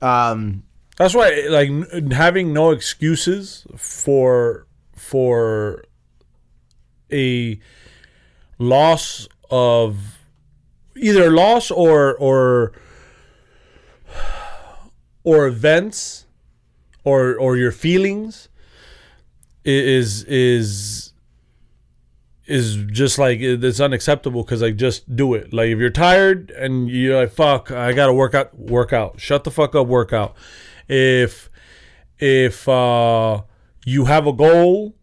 um 0.00 0.62
That's 1.00 1.14
why, 1.14 1.46
like, 1.48 1.70
having 2.12 2.52
no 2.52 2.72
excuses 2.72 3.66
for 3.74 4.66
for 4.94 5.82
a 7.10 7.58
loss 8.58 9.26
of 9.50 10.18
either 10.94 11.30
loss 11.30 11.70
or 11.70 12.14
or 12.18 12.72
or 15.24 15.46
events 15.46 16.26
or 17.02 17.34
or 17.34 17.56
your 17.56 17.72
feelings 17.72 18.50
is 19.64 20.24
is 20.24 21.14
is 22.46 22.76
just 22.92 23.18
like 23.18 23.40
it's 23.40 23.80
unacceptable 23.80 24.42
because 24.42 24.60
like 24.60 24.76
just 24.76 25.16
do 25.16 25.32
it. 25.32 25.54
Like 25.54 25.70
if 25.70 25.78
you're 25.78 25.88
tired 25.88 26.50
and 26.50 26.90
you're 26.90 27.22
like 27.22 27.32
fuck 27.32 27.70
i 27.70 27.94
gotta 27.94 28.12
work 28.12 28.34
out 28.34 28.54
work 28.58 28.92
out. 28.92 29.18
Shut 29.18 29.44
the 29.44 29.50
fuck 29.50 29.74
up 29.74 29.86
work 29.86 30.12
out 30.12 30.36
if 30.90 31.48
if 32.18 32.68
uh 32.68 33.40
you 33.86 34.04
have 34.06 34.26
a 34.26 34.32
goal 34.32 34.94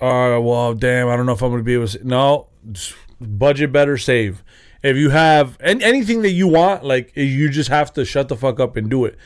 uh 0.00 0.38
well 0.40 0.72
damn 0.74 1.08
i 1.08 1.16
don't 1.16 1.26
know 1.26 1.32
if 1.32 1.42
i'm 1.42 1.50
gonna 1.50 1.62
be 1.62 1.74
able 1.74 1.88
to 1.88 2.06
no 2.06 2.48
budget 3.20 3.72
better 3.72 3.98
save 3.98 4.42
if 4.82 4.96
you 4.96 5.10
have 5.10 5.56
and 5.60 5.82
anything 5.82 6.22
that 6.22 6.30
you 6.30 6.46
want 6.46 6.84
like 6.84 7.12
you 7.16 7.48
just 7.48 7.68
have 7.68 7.92
to 7.92 8.04
shut 8.04 8.28
the 8.28 8.36
fuck 8.36 8.60
up 8.60 8.76
and 8.76 8.88
do 8.88 9.04
it 9.04 9.18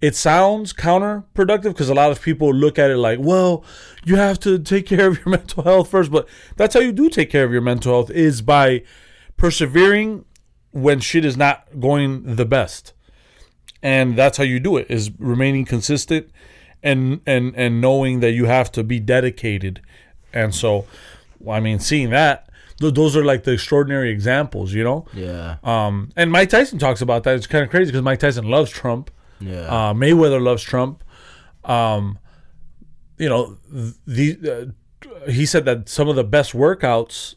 it 0.00 0.14
sounds 0.14 0.72
counterproductive 0.72 1.62
because 1.62 1.88
a 1.88 1.94
lot 1.94 2.10
of 2.10 2.20
people 2.20 2.52
look 2.52 2.78
at 2.78 2.90
it 2.90 2.98
like, 2.98 3.18
well, 3.18 3.64
you 4.04 4.16
have 4.16 4.38
to 4.40 4.58
take 4.58 4.86
care 4.92 5.08
of 5.08 5.16
your 5.18 5.28
mental 5.28 5.62
health 5.62 5.88
first. 5.88 6.10
But 6.10 6.28
that's 6.56 6.74
how 6.74 6.80
you 6.80 6.92
do 6.92 7.08
take 7.08 7.30
care 7.30 7.44
of 7.44 7.52
your 7.52 7.62
mental 7.62 7.92
health 7.92 8.10
is 8.10 8.42
by 8.42 8.82
persevering 9.36 10.24
when 10.70 11.00
shit 11.00 11.24
is 11.24 11.36
not 11.36 11.80
going 11.80 12.36
the 12.36 12.44
best. 12.44 12.92
And 13.82 14.16
that's 14.16 14.38
how 14.38 14.44
you 14.44 14.58
do 14.58 14.76
it 14.76 14.86
is 14.88 15.10
remaining 15.18 15.64
consistent 15.64 16.30
and 16.82 17.20
and 17.26 17.54
and 17.56 17.80
knowing 17.80 18.20
that 18.20 18.32
you 18.32 18.46
have 18.46 18.72
to 18.72 18.82
be 18.82 19.00
dedicated, 19.00 19.80
and 20.32 20.54
so, 20.54 20.86
I 21.48 21.60
mean, 21.60 21.78
seeing 21.78 22.10
that 22.10 22.46
th- 22.80 22.94
those 22.94 23.16
are 23.16 23.24
like 23.24 23.44
the 23.44 23.52
extraordinary 23.52 24.10
examples, 24.10 24.72
you 24.72 24.84
know. 24.84 25.06
Yeah. 25.14 25.56
Um, 25.62 26.10
and 26.16 26.30
Mike 26.30 26.50
Tyson 26.50 26.78
talks 26.78 27.00
about 27.00 27.24
that. 27.24 27.36
It's 27.36 27.46
kind 27.46 27.64
of 27.64 27.70
crazy 27.70 27.90
because 27.90 28.02
Mike 28.02 28.18
Tyson 28.18 28.48
loves 28.48 28.70
Trump. 28.70 29.10
Yeah. 29.40 29.60
Uh, 29.60 29.94
Mayweather 29.94 30.42
loves 30.42 30.62
Trump. 30.62 31.02
Um, 31.64 32.18
you 33.18 33.28
know, 33.28 33.58
the 34.06 34.72
uh, 35.06 35.30
he 35.30 35.46
said 35.46 35.64
that 35.64 35.88
some 35.88 36.08
of 36.08 36.16
the 36.16 36.24
best 36.24 36.52
workouts 36.52 37.34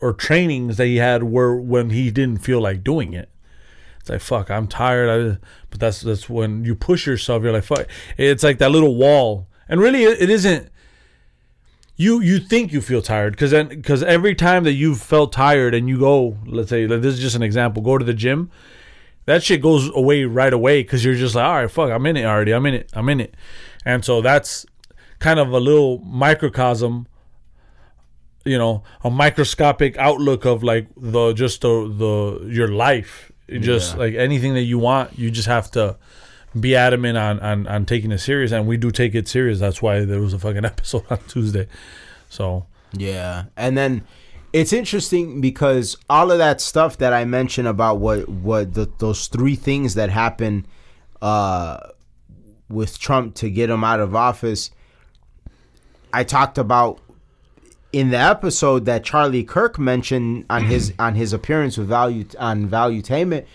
or 0.00 0.12
trainings 0.12 0.76
that 0.76 0.86
he 0.86 0.96
had 0.96 1.24
were 1.24 1.56
when 1.60 1.90
he 1.90 2.10
didn't 2.10 2.38
feel 2.38 2.60
like 2.60 2.82
doing 2.82 3.12
it. 3.12 3.30
It's 4.08 4.10
like 4.10 4.20
fuck, 4.20 4.50
I'm 4.50 4.66
tired. 4.66 5.08
I, 5.08 5.38
but 5.70 5.80
that's 5.80 6.00
that's 6.00 6.28
when 6.28 6.64
you 6.64 6.74
push 6.74 7.06
yourself. 7.06 7.42
You're 7.42 7.52
like 7.52 7.64
fuck. 7.64 7.86
It's 8.16 8.42
like 8.42 8.58
that 8.58 8.70
little 8.70 8.96
wall, 8.96 9.46
and 9.68 9.80
really, 9.80 10.04
it, 10.04 10.22
it 10.22 10.30
isn't. 10.30 10.70
You 11.96 12.20
you 12.20 12.38
think 12.38 12.72
you 12.72 12.80
feel 12.80 13.02
tired 13.02 13.32
because 13.32 13.50
then 13.50 13.68
because 13.68 14.02
every 14.02 14.34
time 14.34 14.64
that 14.64 14.74
you've 14.74 15.00
felt 15.00 15.32
tired 15.32 15.74
and 15.74 15.88
you 15.88 15.98
go, 15.98 16.38
let's 16.46 16.70
say 16.70 16.86
like, 16.86 17.02
this 17.02 17.14
is 17.14 17.20
just 17.20 17.34
an 17.34 17.42
example, 17.42 17.82
go 17.82 17.98
to 17.98 18.04
the 18.04 18.14
gym 18.14 18.50
that 19.28 19.42
shit 19.42 19.60
goes 19.60 19.94
away 19.94 20.24
right 20.24 20.54
away 20.54 20.82
because 20.82 21.04
you're 21.04 21.14
just 21.14 21.34
like, 21.34 21.44
all 21.44 21.56
right, 21.56 21.70
fuck, 21.70 21.90
I'm 21.90 22.06
in 22.06 22.16
it 22.16 22.24
already. 22.24 22.52
I'm 22.52 22.64
in 22.64 22.72
it. 22.72 22.88
I'm 22.94 23.10
in 23.10 23.20
it. 23.20 23.34
And 23.84 24.02
so 24.02 24.22
that's 24.22 24.64
kind 25.18 25.38
of 25.38 25.52
a 25.52 25.60
little 25.60 25.98
microcosm, 25.98 27.06
you 28.46 28.56
know, 28.56 28.84
a 29.04 29.10
microscopic 29.10 29.98
outlook 29.98 30.46
of 30.46 30.62
like 30.62 30.88
the 30.96 31.34
just 31.34 31.60
the 31.60 31.94
the 31.94 32.48
your 32.50 32.68
life. 32.68 33.30
Just 33.48 33.94
Yeah. 33.94 33.98
like 34.00 34.14
anything 34.14 34.54
that 34.54 34.62
you 34.62 34.78
want, 34.78 35.18
you 35.18 35.30
just 35.30 35.48
have 35.48 35.70
to 35.72 35.96
be 36.58 36.74
adamant 36.76 37.16
on, 37.18 37.40
on 37.40 37.66
on 37.66 37.84
taking 37.86 38.10
it 38.12 38.18
serious, 38.18 38.52
and 38.52 38.66
we 38.66 38.76
do 38.76 38.90
take 38.90 39.14
it 39.14 39.28
serious. 39.28 39.58
That's 39.58 39.80
why 39.82 40.04
there 40.04 40.20
was 40.20 40.32
a 40.34 40.38
fucking 40.38 40.64
episode 40.72 41.04
on 41.10 41.18
Tuesday. 41.28 41.66
So 42.28 42.66
Yeah, 42.92 43.44
and 43.56 43.76
then 43.76 44.02
it's 44.52 44.72
interesting 44.72 45.40
because 45.40 45.96
all 46.08 46.30
of 46.30 46.38
that 46.38 46.60
stuff 46.60 46.96
that 46.98 47.12
I 47.12 47.24
mentioned 47.24 47.68
about 47.68 47.98
what 47.98 48.28
what 48.28 48.74
the, 48.74 48.90
those 48.98 49.26
three 49.28 49.56
things 49.56 49.94
that 49.94 50.10
happened 50.10 50.66
uh, 51.22 51.78
with 52.68 52.98
Trump 52.98 53.34
to 53.36 53.50
get 53.50 53.70
him 53.70 53.82
out 53.84 54.00
of 54.00 54.14
office, 54.14 54.70
I 56.12 56.24
talked 56.24 56.58
about 56.58 56.98
in 57.92 58.10
the 58.10 58.18
episode 58.18 58.84
that 58.84 59.04
Charlie 59.04 59.44
Kirk 59.44 59.78
mentioned 59.78 60.44
on 60.50 60.64
his 60.64 60.92
on 60.98 61.14
his 61.14 61.32
appearance 61.32 61.76
with 61.76 61.88
value 61.88 62.26
on 62.38 62.68
Valuetainment, 62.68 63.46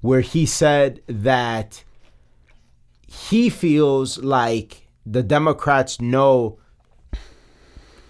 where 0.00 0.20
he 0.20 0.46
said 0.46 1.02
that 1.06 1.84
he 3.06 3.50
feels 3.50 4.18
like 4.18 4.88
the 5.04 5.22
Democrats 5.22 6.00
know 6.00 6.58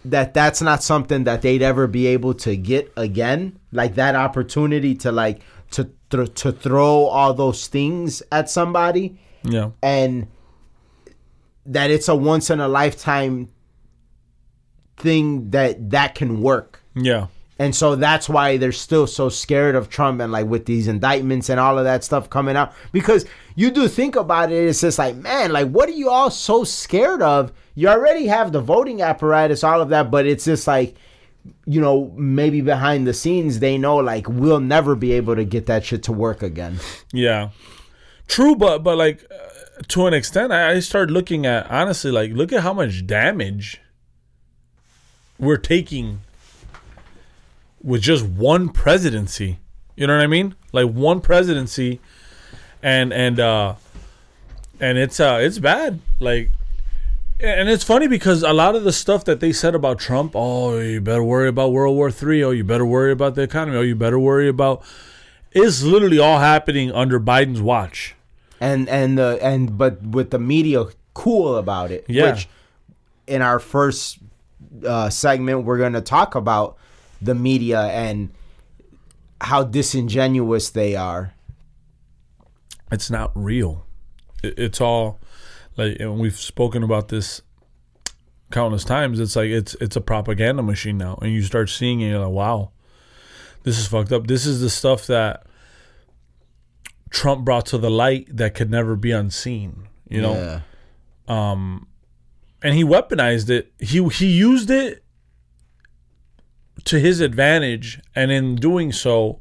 that 0.04 0.34
that's 0.34 0.60
not 0.60 0.82
something 0.82 1.24
that 1.24 1.42
they'd 1.42 1.62
ever 1.62 1.86
be 1.86 2.06
able 2.06 2.34
to 2.34 2.56
get 2.56 2.92
again. 2.96 3.58
Like 3.70 3.94
that 3.94 4.14
opportunity 4.14 4.94
to 4.96 5.12
like 5.12 5.40
to 5.72 5.90
th- 6.10 6.34
to 6.34 6.52
throw 6.52 7.06
all 7.06 7.34
those 7.34 7.66
things 7.66 8.22
at 8.30 8.50
somebody. 8.50 9.18
Yeah, 9.44 9.70
and 9.82 10.28
that 11.66 11.90
it's 11.90 12.08
a 12.08 12.14
once 12.14 12.50
in 12.50 12.60
a 12.60 12.68
lifetime 12.68 13.48
thing 15.02 15.50
that 15.50 15.90
that 15.90 16.14
can 16.14 16.40
work 16.40 16.82
yeah, 16.94 17.26
and 17.58 17.74
so 17.74 17.94
that's 17.94 18.28
why 18.28 18.56
they're 18.56 18.72
still 18.72 19.06
so 19.06 19.28
scared 19.28 19.76
of 19.76 19.88
Trump 19.88 20.20
and 20.20 20.32
like 20.32 20.46
with 20.46 20.66
these 20.66 20.88
indictments 20.88 21.48
and 21.48 21.60
all 21.60 21.78
of 21.78 21.84
that 21.84 22.02
stuff 22.02 22.28
coming 22.28 22.56
out. 22.56 22.72
Because 22.90 23.24
you 23.54 23.70
do 23.70 23.86
think 23.88 24.16
about 24.16 24.50
it, 24.50 24.64
it's 24.64 24.80
just 24.80 24.98
like, 24.98 25.14
man, 25.16 25.52
like 25.52 25.68
what 25.68 25.88
are 25.88 25.92
you 25.92 26.10
all 26.10 26.30
so 26.30 26.64
scared 26.64 27.22
of? 27.22 27.52
You 27.74 27.88
already 27.88 28.26
have 28.26 28.52
the 28.52 28.60
voting 28.60 29.02
apparatus, 29.02 29.62
all 29.62 29.80
of 29.80 29.90
that, 29.90 30.10
but 30.10 30.26
it's 30.26 30.44
just 30.44 30.66
like, 30.66 30.96
you 31.66 31.80
know, 31.80 32.12
maybe 32.16 32.62
behind 32.62 33.06
the 33.06 33.14
scenes 33.14 33.60
they 33.60 33.78
know 33.78 33.96
like 33.96 34.28
we'll 34.28 34.60
never 34.60 34.94
be 34.94 35.12
able 35.12 35.36
to 35.36 35.44
get 35.44 35.66
that 35.66 35.84
shit 35.84 36.02
to 36.04 36.12
work 36.12 36.42
again. 36.42 36.78
yeah. 37.12 37.50
True, 38.28 38.56
but 38.56 38.78
but 38.78 38.96
like 38.96 39.24
uh, 39.30 39.82
to 39.88 40.06
an 40.06 40.14
extent, 40.14 40.52
I, 40.52 40.72
I 40.72 40.80
started 40.80 41.12
looking 41.12 41.44
at 41.44 41.70
honestly, 41.70 42.10
like 42.10 42.32
look 42.32 42.52
at 42.52 42.62
how 42.62 42.72
much 42.72 43.06
damage 43.06 43.81
we're 45.42 45.56
taking 45.56 46.20
with 47.82 48.00
just 48.00 48.24
one 48.24 48.68
presidency. 48.68 49.58
You 49.96 50.06
know 50.06 50.16
what 50.16 50.22
I 50.22 50.28
mean? 50.28 50.54
Like 50.72 50.88
one 50.88 51.20
presidency, 51.20 52.00
and 52.82 53.12
and 53.12 53.38
uh, 53.38 53.74
and 54.80 54.96
it's 54.96 55.20
uh 55.20 55.40
it's 55.42 55.58
bad. 55.58 56.00
Like, 56.20 56.50
and 57.40 57.68
it's 57.68 57.84
funny 57.84 58.06
because 58.06 58.42
a 58.42 58.52
lot 58.52 58.76
of 58.76 58.84
the 58.84 58.92
stuff 58.92 59.24
that 59.24 59.40
they 59.40 59.52
said 59.52 59.74
about 59.74 59.98
Trump, 59.98 60.32
oh, 60.34 60.78
you 60.78 61.00
better 61.00 61.24
worry 61.24 61.48
about 61.48 61.72
World 61.72 61.96
War 61.96 62.10
Three. 62.10 62.42
Oh, 62.42 62.52
you 62.52 62.64
better 62.64 62.86
worry 62.86 63.12
about 63.12 63.34
the 63.34 63.42
economy. 63.42 63.76
Oh, 63.76 63.82
you 63.82 63.96
better 63.96 64.18
worry 64.18 64.48
about. 64.48 64.82
Is 65.50 65.84
literally 65.84 66.18
all 66.18 66.38
happening 66.38 66.90
under 66.92 67.20
Biden's 67.20 67.60
watch. 67.60 68.14
And 68.60 68.88
and 68.88 69.18
the 69.18 69.38
and 69.42 69.76
but 69.76 70.00
with 70.02 70.30
the 70.30 70.38
media 70.38 70.84
cool 71.14 71.56
about 71.56 71.90
it. 71.90 72.06
Yeah. 72.08 72.30
Which 72.30 72.48
in 73.26 73.42
our 73.42 73.58
first 73.58 74.18
uh, 74.86 75.10
segment 75.10 75.64
we're 75.64 75.78
gonna 75.78 76.00
talk 76.00 76.34
about 76.34 76.76
the 77.20 77.34
media 77.34 77.82
and 77.82 78.30
how 79.40 79.62
disingenuous 79.64 80.70
they 80.70 80.94
are. 80.96 81.34
it's 82.90 83.10
not 83.10 83.30
real. 83.34 83.86
It's 84.42 84.80
all 84.80 85.20
like, 85.76 85.98
and 86.00 86.18
we've 86.18 86.36
spoken 86.38 86.82
about 86.82 87.08
this 87.08 87.42
countless 88.50 88.84
times. 88.84 89.18
It's 89.20 89.34
like 89.36 89.50
it's 89.50 89.74
it's 89.80 89.96
a 89.96 90.00
propaganda 90.00 90.62
machine 90.62 90.98
now, 90.98 91.18
and 91.22 91.32
you 91.32 91.42
start 91.42 91.70
seeing 91.70 92.00
it, 92.00 92.10
you're 92.10 92.18
like, 92.18 92.34
wow, 92.34 92.70
this 93.62 93.78
is 93.78 93.86
fucked 93.86 94.12
up. 94.12 94.26
This 94.26 94.46
is 94.46 94.60
the 94.60 94.70
stuff 94.70 95.06
that 95.06 95.46
Trump 97.10 97.44
brought 97.44 97.66
to 97.66 97.78
the 97.78 97.90
light 97.90 98.28
that 98.36 98.54
could 98.54 98.70
never 98.70 98.96
be 98.96 99.10
unseen. 99.12 99.88
You 100.08 100.20
know, 100.22 100.60
Yeah. 101.28 101.74
And 102.62 102.74
he 102.74 102.84
weaponized 102.84 103.50
it. 103.50 103.72
He 103.78 104.06
he 104.08 104.26
used 104.26 104.70
it 104.70 105.02
to 106.84 106.98
his 106.98 107.20
advantage, 107.20 108.00
and 108.14 108.30
in 108.30 108.56
doing 108.56 108.92
so, 108.92 109.40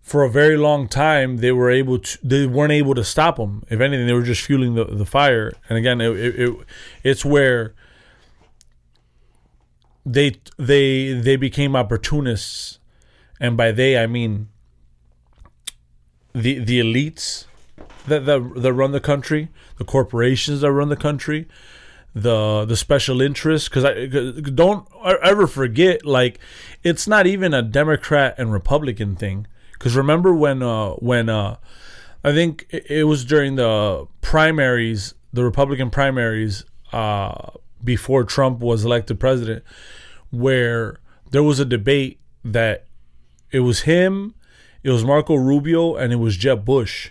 for 0.00 0.22
a 0.24 0.30
very 0.30 0.56
long 0.56 0.88
time, 0.88 1.38
they 1.38 1.52
were 1.52 1.70
able 1.70 1.98
to. 1.98 2.18
They 2.22 2.46
weren't 2.46 2.72
able 2.72 2.94
to 2.94 3.04
stop 3.04 3.38
him. 3.38 3.64
If 3.68 3.80
anything, 3.80 4.06
they 4.06 4.12
were 4.12 4.22
just 4.22 4.42
fueling 4.42 4.74
the, 4.74 4.84
the 4.84 5.06
fire. 5.06 5.52
And 5.68 5.78
again, 5.78 6.00
it, 6.00 6.16
it, 6.16 6.40
it 6.40 6.56
it's 7.02 7.24
where 7.24 7.74
they 10.06 10.36
they 10.56 11.12
they 11.12 11.36
became 11.36 11.76
opportunists, 11.76 12.78
and 13.38 13.56
by 13.56 13.72
they 13.72 13.98
I 13.98 14.06
mean 14.06 14.48
the 16.32 16.58
the 16.58 16.80
elites 16.80 17.46
that 18.06 18.26
that, 18.26 18.52
that 18.56 18.72
run 18.72 18.92
the 18.92 19.00
country, 19.00 19.48
the 19.78 19.84
corporations 19.84 20.62
that 20.62 20.72
run 20.72 20.88
the 20.88 20.96
country, 20.96 21.46
the 22.14 22.64
the 22.64 22.76
special 22.76 23.20
interests. 23.20 23.68
Because 23.68 23.84
I 23.84 24.08
'cause 24.08 24.42
don't 24.54 24.86
ever 25.22 25.46
forget, 25.46 26.04
like 26.04 26.38
it's 26.82 27.06
not 27.06 27.26
even 27.26 27.54
a 27.54 27.62
Democrat 27.62 28.34
and 28.38 28.52
Republican 28.52 29.16
thing. 29.16 29.46
Because 29.72 29.96
remember 29.96 30.34
when 30.34 30.62
uh, 30.62 30.90
when 30.94 31.28
uh, 31.28 31.56
I 32.22 32.32
think 32.32 32.66
it, 32.70 33.06
was 33.06 33.24
during 33.24 33.56
the 33.56 34.06
primaries, 34.20 35.14
the 35.32 35.44
Republican 35.44 35.90
primaries, 35.90 36.64
uh, 36.92 37.50
before 37.82 38.24
Trump 38.24 38.60
was 38.60 38.84
elected 38.84 39.18
president, 39.18 39.64
where 40.30 41.00
there 41.30 41.42
was 41.42 41.60
a 41.60 41.64
debate 41.64 42.20
that 42.44 42.84
it 43.50 43.60
was 43.60 43.82
him, 43.82 44.34
it 44.82 44.90
was 44.90 45.04
Marco 45.04 45.34
Rubio, 45.34 45.96
and 45.96 46.12
it 46.12 46.16
was 46.16 46.36
Jeb 46.36 46.64
Bush 46.64 47.10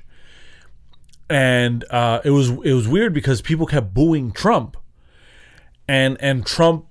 and 1.30 1.86
uh, 1.92 2.20
it 2.24 2.32
was 2.32 2.50
it 2.50 2.74
was 2.74 2.88
weird 2.88 3.14
because 3.14 3.42
people 3.42 3.66
kept 3.66 3.94
booing 3.94 4.32
Trump, 4.32 4.76
and 5.90 6.18
and 6.22 6.46
Trump 6.46 6.86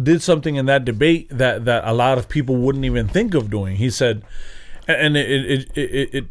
did 0.00 0.22
something 0.22 0.54
in 0.54 0.66
that 0.66 0.84
debate 0.84 1.28
that 1.30 1.64
that 1.64 1.82
a 1.84 1.92
lot 1.92 2.18
of 2.18 2.28
people 2.28 2.56
wouldn't 2.56 2.84
even 2.84 3.08
think 3.08 3.34
of 3.34 3.50
doing. 3.50 3.76
He 3.76 3.90
said, 3.90 4.22
and 4.86 5.16
it 5.16 5.28
it 5.28 5.76
it 5.76 6.14
it, 6.14 6.24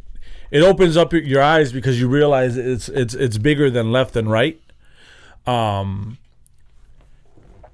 it, 0.49 0.61
opens 0.61 0.95
up 0.95 1.11
your 1.11 1.41
eyes 1.41 1.73
because 1.73 1.99
you 1.99 2.07
realize 2.07 2.55
it's 2.55 2.87
it's 2.87 3.13
it's 3.13 3.37
bigger 3.37 3.69
than 3.69 3.91
left 3.91 4.15
and 4.15 4.31
right. 4.31 4.59
Um, 5.45 6.17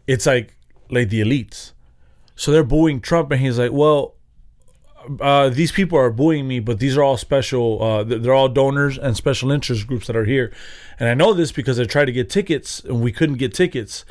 it's 0.08 0.25
like 0.25 0.56
like 0.89 1.10
the 1.10 1.22
elites, 1.22 1.74
so 2.36 2.51
they're 2.51 2.63
booing 2.63 3.01
Trump, 3.01 3.32
and 3.32 3.39
he's 3.39 3.60
like, 3.60 3.72
well 3.72 4.15
uh, 5.22 5.50
these 5.50 5.72
people 5.72 5.98
are 5.98 6.12
booing 6.12 6.48
me, 6.48 6.60
but 6.60 6.79
these 6.79 6.98
are 6.98 7.03
all 7.03 7.18
special. 7.18 7.82
Uh, 7.82 8.03
they're 8.03 8.34
all 8.34 8.50
donors 8.50 8.98
and 8.98 9.15
special 9.15 9.51
interest 9.51 9.88
groups 9.88 10.08
that 10.08 10.15
are 10.15 10.25
here, 10.25 10.51
and 11.00 11.08
I 11.08 11.13
know 11.13 11.34
this 11.34 11.51
because 11.51 11.79
I 11.79 11.86
tried 11.86 12.06
to 12.06 12.12
get 12.12 12.29
tickets 12.29 12.82
and 12.82 13.01
we 13.01 13.12
couldn't 13.12 13.38
get 13.38 13.53
tickets, 13.53 14.06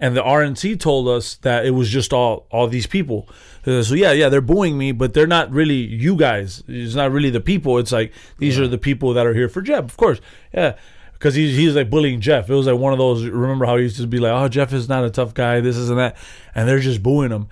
and 0.00 0.16
the 0.16 0.22
RNC 0.22 0.78
told 0.80 1.08
us 1.08 1.36
that 1.36 1.64
it 1.66 1.70
was 1.70 1.88
just 1.88 2.12
all 2.12 2.46
all 2.50 2.66
these 2.68 2.86
people. 2.86 3.28
So 3.64 3.94
yeah, 3.94 4.12
yeah, 4.12 4.28
they're 4.28 4.40
booing 4.42 4.76
me, 4.76 4.92
but 4.92 5.14
they're 5.14 5.26
not 5.26 5.50
really 5.50 5.76
you 5.76 6.16
guys. 6.16 6.62
It's 6.68 6.94
not 6.94 7.10
really 7.12 7.30
the 7.30 7.40
people. 7.40 7.78
It's 7.78 7.92
like 7.92 8.12
these 8.38 8.58
are 8.58 8.68
the 8.68 8.78
people 8.78 9.14
that 9.14 9.26
are 9.26 9.32
here 9.34 9.48
for 9.48 9.62
Jeb, 9.62 9.84
of 9.86 9.96
course. 9.96 10.20
Yeah, 10.52 10.74
because 11.14 11.34
he's 11.34 11.56
he's 11.56 11.74
like 11.74 11.88
bullying 11.88 12.20
Jeff. 12.20 12.50
It 12.50 12.54
was 12.54 12.66
like 12.66 12.78
one 12.78 12.92
of 12.92 12.98
those. 12.98 13.24
Remember 13.24 13.64
how 13.66 13.76
he 13.76 13.84
used 13.84 13.96
to 13.96 14.06
be 14.06 14.18
like, 14.18 14.32
"Oh, 14.32 14.48
Jeff 14.48 14.72
is 14.72 14.88
not 14.88 15.04
a 15.04 15.10
tough 15.10 15.32
guy. 15.32 15.60
This 15.60 15.76
is 15.76 15.88
and 15.88 15.98
that," 15.98 16.16
and 16.54 16.68
they're 16.68 16.78
just 16.80 17.02
booing 17.02 17.30
him. 17.30 17.48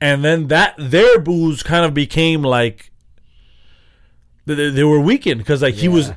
And 0.00 0.24
then 0.24 0.46
that 0.48 0.74
their 0.78 1.18
boos 1.18 1.64
kind 1.64 1.84
of 1.84 1.92
became 1.92 2.42
like 2.42 2.92
they, 4.46 4.70
they 4.70 4.84
were 4.84 5.00
weakened 5.00 5.38
because 5.38 5.62
like 5.62 5.74
he 5.74 5.88
was 5.88 6.12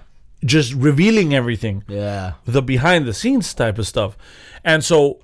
just 0.46 0.74
revealing 0.74 1.34
everything 1.34 1.84
Yeah. 1.88 2.34
the 2.46 2.62
behind 2.62 3.06
the 3.06 3.14
scenes 3.14 3.54
type 3.54 3.78
of 3.78 3.88
stuff. 3.88 4.18
And 4.64 4.84
so 4.84 5.20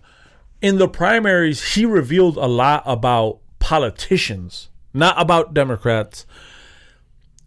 in 0.61 0.77
the 0.77 0.87
primaries, 0.87 1.75
he 1.75 1.85
revealed 1.85 2.37
a 2.37 2.47
lot 2.47 2.83
about 2.85 3.39
politicians, 3.59 4.69
not 4.93 5.19
about 5.19 5.53
Democrats. 5.53 6.25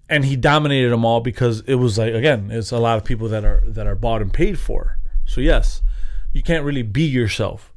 And 0.09 0.25
he 0.25 0.35
dominated 0.35 0.91
them 0.91 1.05
all 1.05 1.21
because 1.21 1.61
it 1.69 1.77
was 1.77 1.97
like 1.97 2.13
again, 2.13 2.51
it's 2.51 2.73
a 2.73 2.79
lot 2.79 2.99
of 2.99 3.05
people 3.05 3.29
that 3.29 3.45
are 3.45 3.63
that 3.65 3.87
are 3.87 3.95
bought 3.95 4.23
and 4.23 4.33
paid 4.33 4.59
for. 4.59 4.99
So 5.25 5.41
yes, 5.41 5.83
you 6.33 6.43
can't 6.43 6.65
really 6.65 6.83
be 6.83 7.05
yourself. 7.05 7.73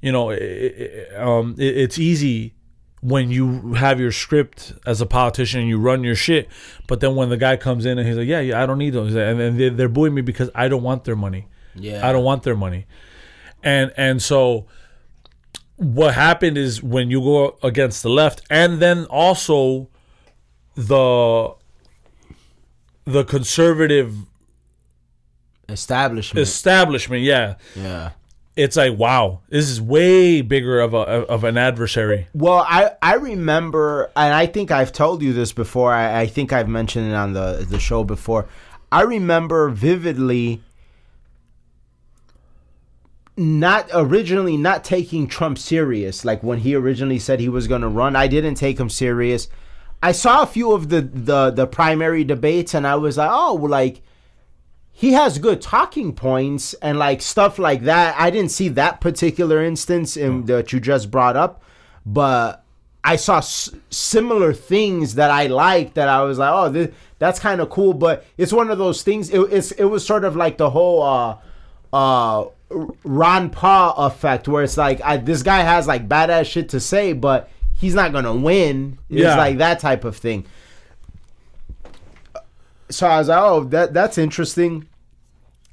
You 0.00 0.12
know, 0.12 0.30
it, 0.30 0.40
it, 0.40 1.20
um, 1.20 1.56
it, 1.58 1.76
it's 1.76 1.98
easy 1.98 2.54
when 3.00 3.30
you 3.30 3.74
have 3.74 4.00
your 4.00 4.12
script 4.12 4.72
as 4.86 5.00
a 5.02 5.06
politician 5.06 5.60
and 5.60 5.68
you 5.68 5.78
run 5.78 6.02
your 6.04 6.14
shit. 6.14 6.48
But 6.86 7.00
then 7.00 7.14
when 7.14 7.28
the 7.28 7.36
guy 7.36 7.56
comes 7.56 7.84
in 7.84 7.98
and 7.98 8.08
he's 8.08 8.16
like, 8.16 8.28
"Yeah, 8.28 8.40
yeah, 8.40 8.62
I 8.62 8.66
don't 8.66 8.78
need 8.78 8.94
those," 8.94 9.14
and 9.14 9.38
then 9.38 9.58
they're, 9.58 9.70
they're 9.70 9.88
booing 9.90 10.14
me 10.14 10.22
because 10.22 10.50
I 10.54 10.68
don't 10.68 10.82
want 10.82 11.04
their 11.04 11.16
money. 11.16 11.48
Yeah. 11.74 12.08
I 12.08 12.12
don't 12.12 12.24
want 12.24 12.44
their 12.44 12.56
money. 12.56 12.86
And 13.62 13.92
and 13.96 14.22
so 14.22 14.66
what 15.76 16.14
happened 16.14 16.58
is 16.58 16.82
when 16.82 17.10
you 17.10 17.20
go 17.20 17.58
against 17.62 18.02
the 18.02 18.10
left 18.10 18.42
and 18.50 18.80
then 18.80 19.04
also 19.06 19.88
the 20.74 21.54
the 23.04 23.24
conservative 23.24 24.14
Establishment. 25.68 26.42
establishment, 26.42 27.22
yeah. 27.22 27.56
yeah. 27.76 28.10
It's 28.56 28.76
like 28.76 28.98
wow, 28.98 29.40
this 29.50 29.68
is 29.68 29.80
way 29.80 30.40
bigger 30.40 30.80
of 30.80 30.94
a 30.94 30.98
of 30.98 31.44
an 31.44 31.56
adversary. 31.56 32.26
Well, 32.34 32.64
I, 32.66 32.92
I 33.00 33.14
remember, 33.14 34.10
and 34.16 34.34
I 34.34 34.46
think 34.46 34.72
I've 34.72 34.92
told 34.92 35.22
you 35.22 35.32
this 35.32 35.52
before. 35.52 35.92
I, 35.92 36.22
I 36.22 36.26
think 36.26 36.52
I've 36.52 36.68
mentioned 36.68 37.08
it 37.08 37.14
on 37.14 37.34
the, 37.34 37.64
the 37.68 37.78
show 37.78 38.02
before. 38.02 38.48
I 38.90 39.02
remember 39.02 39.68
vividly 39.68 40.60
not 43.38 43.88
originally 43.94 44.56
not 44.56 44.84
taking 44.84 45.26
Trump 45.26 45.58
serious. 45.58 46.24
Like 46.24 46.42
when 46.42 46.58
he 46.58 46.74
originally 46.74 47.18
said 47.18 47.40
he 47.40 47.48
was 47.48 47.68
going 47.68 47.82
to 47.82 47.88
run, 47.88 48.16
I 48.16 48.26
didn't 48.26 48.56
take 48.56 48.78
him 48.78 48.90
serious. 48.90 49.48
I 50.02 50.12
saw 50.12 50.42
a 50.42 50.46
few 50.46 50.72
of 50.72 50.88
the, 50.88 51.02
the, 51.02 51.50
the 51.50 51.66
primary 51.66 52.24
debates, 52.24 52.74
and 52.74 52.86
I 52.86 52.96
was 52.96 53.16
like, 53.16 53.30
oh, 53.32 53.54
well, 53.54 53.70
like 53.70 54.02
he 54.92 55.12
has 55.12 55.38
good 55.38 55.60
talking 55.60 56.12
points 56.12 56.74
and 56.74 56.98
like 56.98 57.22
stuff 57.22 57.58
like 57.58 57.82
that. 57.82 58.16
I 58.18 58.30
didn't 58.30 58.50
see 58.50 58.68
that 58.70 59.00
particular 59.00 59.62
instance 59.62 60.16
in, 60.16 60.46
that 60.46 60.72
you 60.72 60.80
just 60.80 61.10
brought 61.10 61.36
up, 61.36 61.62
but 62.04 62.64
I 63.04 63.16
saw 63.16 63.38
s- 63.38 63.70
similar 63.90 64.52
things 64.52 65.14
that 65.14 65.30
I 65.30 65.46
liked 65.46 65.94
that 65.94 66.08
I 66.08 66.22
was 66.22 66.38
like, 66.38 66.52
oh, 66.52 66.68
this, 66.68 66.94
that's 67.18 67.38
kind 67.38 67.60
of 67.60 67.70
cool. 67.70 67.94
But 67.94 68.24
it's 68.36 68.52
one 68.52 68.70
of 68.70 68.78
those 68.78 69.02
things. 69.02 69.30
It, 69.30 69.40
it's 69.52 69.70
it 69.72 69.84
was 69.84 70.04
sort 70.04 70.24
of 70.24 70.36
like 70.36 70.58
the 70.58 70.70
whole 70.70 71.02
uh 71.02 71.36
uh 71.92 72.46
Ron 72.70 73.50
Paul 73.50 73.94
effect, 73.96 74.46
where 74.48 74.62
it's 74.62 74.76
like 74.76 75.00
I, 75.02 75.16
this 75.16 75.42
guy 75.42 75.60
has 75.60 75.86
like 75.86 76.08
badass 76.08 76.46
shit 76.46 76.68
to 76.70 76.80
say, 76.80 77.12
but 77.12 77.48
he's 77.74 77.94
not 77.94 78.12
gonna 78.12 78.34
win. 78.34 78.98
It's 79.08 79.20
Yeah. 79.22 79.36
like 79.36 79.58
that 79.58 79.78
type 79.80 80.04
of 80.04 80.16
thing 80.16 80.44
uh, 82.34 82.40
so 82.90 83.06
I 83.06 83.18
was 83.18 83.28
like, 83.28 83.38
oh, 83.40 83.64
that 83.64 83.94
that's 83.94 84.18
interesting. 84.18 84.86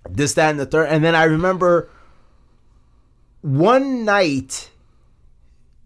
This, 0.10 0.34
that, 0.36 0.52
and 0.52 0.60
the 0.60 0.66
third. 0.66 0.88
And 0.90 1.04
then 1.04 1.16
I 1.16 1.24
remember 1.24 1.90
one 3.42 4.06
night, 4.06 4.70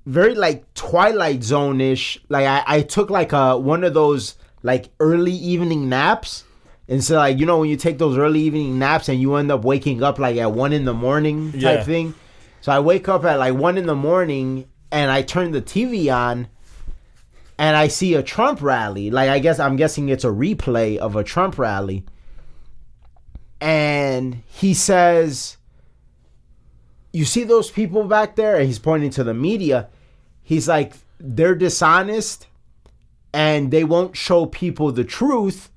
very 0.05 0.35
like 0.35 0.71
Twilight 0.73 1.43
Zone 1.43 1.79
ish. 1.81 2.19
Like 2.29 2.45
I, 2.45 2.63
I 2.67 2.81
took 2.81 3.09
like 3.09 3.31
a 3.31 3.57
one 3.57 3.83
of 3.83 3.93
those 3.93 4.35
like 4.63 4.89
early 4.99 5.31
evening 5.33 5.87
naps. 5.89 6.43
And 6.89 7.03
so 7.03 7.15
like, 7.17 7.37
you 7.39 7.45
know, 7.45 7.59
when 7.59 7.69
you 7.69 7.77
take 7.77 7.99
those 7.99 8.17
early 8.17 8.41
evening 8.41 8.79
naps 8.79 9.07
and 9.09 9.21
you 9.21 9.35
end 9.35 9.51
up 9.51 9.63
waking 9.63 10.01
up 10.03 10.17
like 10.19 10.37
at 10.37 10.51
one 10.51 10.73
in 10.73 10.85
the 10.85 10.93
morning 10.93 11.51
type 11.51 11.61
Yeah. 11.61 11.83
thing. 11.83 12.15
So 12.61 12.71
I 12.71 12.79
wake 12.79 13.07
up 13.07 13.23
at 13.23 13.37
like 13.39 13.53
one 13.53 13.77
in 13.77 13.85
the 13.85 13.95
morning 13.95 14.65
and 14.91 15.11
I 15.11 15.21
turn 15.21 15.51
the 15.51 15.61
TV 15.61 16.11
on 16.13 16.47
and 17.59 17.77
I 17.77 17.87
see 17.89 18.15
a 18.15 18.23
Trump 18.23 18.61
rally. 18.61 19.11
Like 19.11 19.29
I 19.29 19.37
guess 19.39 19.59
I'm 19.59 19.75
guessing 19.75 20.09
it's 20.09 20.23
a 20.23 20.29
replay 20.29 20.97
of 20.97 21.15
a 21.15 21.23
Trump 21.23 21.59
rally. 21.59 22.05
And 23.61 24.41
he 24.47 24.73
says, 24.73 25.57
"You 27.11 27.25
see 27.25 27.43
those 27.43 27.69
people 27.69 28.03
back 28.05 28.35
there?" 28.35 28.55
And 28.55 28.65
he's 28.65 28.79
pointing 28.79 29.09
to 29.11 29.23
the 29.23 29.33
media. 29.33 29.89
He's 30.41 30.67
like, 30.67 30.93
"They're 31.19 31.55
dishonest 31.55 32.47
and 33.33 33.69
they 33.69 33.83
won't 33.83 34.15
show 34.15 34.45
people 34.45 34.91
the 34.91 35.03
truth." 35.03 35.69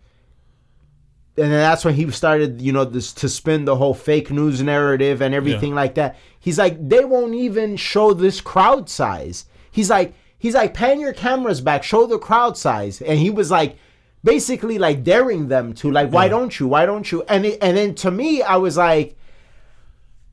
And 1.36 1.44
then 1.50 1.60
that's 1.60 1.84
when 1.84 1.94
he 1.94 2.10
started, 2.10 2.60
you 2.60 2.72
know, 2.72 2.84
this 2.84 3.12
to 3.14 3.28
spin 3.28 3.64
the 3.64 3.76
whole 3.76 3.94
fake 3.94 4.30
news 4.30 4.62
narrative 4.62 5.22
and 5.22 5.34
everything 5.34 5.74
like 5.74 5.94
that. 5.94 6.16
He's 6.38 6.58
like, 6.58 6.76
they 6.86 7.04
won't 7.04 7.34
even 7.34 7.76
show 7.76 8.12
this 8.12 8.40
crowd 8.42 8.90
size. 8.90 9.46
He's 9.70 9.88
like, 9.88 10.14
he's 10.38 10.54
like, 10.54 10.74
pan 10.74 11.00
your 11.00 11.14
cameras 11.14 11.62
back, 11.62 11.84
show 11.84 12.06
the 12.06 12.18
crowd 12.18 12.58
size. 12.58 13.00
And 13.00 13.18
he 13.18 13.30
was 13.30 13.50
like, 13.50 13.76
basically 14.22 14.78
like 14.78 15.02
daring 15.04 15.48
them 15.48 15.72
to, 15.74 15.90
like, 15.90 16.10
why 16.10 16.24
Yeah. 16.26 16.30
don't 16.30 16.60
you? 16.60 16.68
Why 16.68 16.84
don't 16.84 17.10
you? 17.10 17.22
And 17.28 17.46
it, 17.46 17.58
and 17.62 17.76
then 17.78 17.94
to 17.96 18.10
me, 18.10 18.42
I 18.42 18.56
was 18.56 18.76
like, 18.76 19.16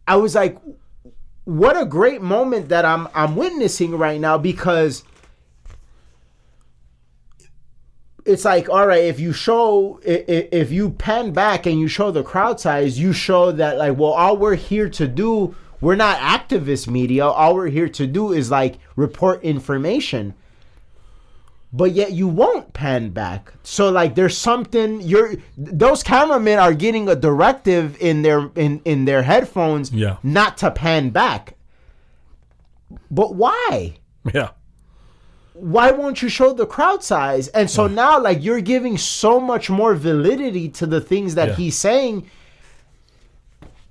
I 0.05 0.17
was 0.17 0.35
like, 0.35 0.57
what 1.45 1.79
a 1.81 1.85
great 1.85 2.21
moment 2.21 2.69
that 2.69 2.83
I'm 2.85 3.07
I'm 3.15 3.35
witnessing 3.35 3.97
right 3.97 4.19
now 4.19 4.37
because 4.37 5.03
it's 8.25 8.45
like 8.45 8.69
all 8.69 8.85
right 8.87 9.05
if 9.05 9.19
you 9.19 9.31
show 9.33 9.99
if 10.03 10.71
you 10.71 10.89
pan 10.91 11.31
back 11.31 11.65
and 11.65 11.79
you 11.79 11.87
show 11.87 12.11
the 12.11 12.23
crowd 12.23 12.59
size 12.59 12.99
you 12.99 13.13
show 13.13 13.51
that 13.51 13.77
like 13.77 13.97
well 13.97 14.11
all 14.11 14.37
we're 14.37 14.55
here 14.55 14.89
to 14.89 15.07
do 15.07 15.55
we're 15.81 15.95
not 15.95 16.17
activist 16.17 16.87
media. 16.87 17.25
All 17.25 17.55
we're 17.55 17.67
here 17.69 17.87
to 17.89 18.05
do 18.05 18.33
is 18.33 18.51
like 18.51 18.79
report 18.95 19.41
information. 19.43 20.33
But 21.71 21.91
yet 21.91 22.11
you 22.11 22.27
won't 22.27 22.73
pan 22.73 23.11
back. 23.11 23.53
So 23.63 23.89
like 23.89 24.15
there's 24.15 24.37
something 24.37 25.01
you're 25.01 25.35
those 25.55 26.01
cameramen 26.03 26.59
are 26.59 26.73
getting 26.73 27.07
a 27.07 27.15
directive 27.15 27.95
in 28.01 28.23
their 28.23 28.49
in 28.55 28.81
in 28.85 29.05
their 29.05 29.23
headphones 29.23 29.91
Yeah. 29.93 30.17
not 30.23 30.57
to 30.57 30.71
pan 30.71 31.11
back. 31.11 31.55
But 33.11 33.35
why? 33.35 33.99
Yeah. 34.33 34.49
Why 35.59 35.91
won't 35.91 36.21
you 36.21 36.29
show 36.29 36.53
the 36.53 36.65
crowd 36.65 37.03
size? 37.03 37.47
And 37.49 37.69
so 37.69 37.87
now, 37.87 38.19
like, 38.21 38.43
you're 38.43 38.61
giving 38.61 38.97
so 38.97 39.39
much 39.39 39.69
more 39.69 39.93
validity 39.95 40.69
to 40.69 40.85
the 40.85 41.01
things 41.01 41.35
that 41.35 41.49
Yeah. 41.49 41.55
he's 41.55 41.75
saying. 41.77 42.29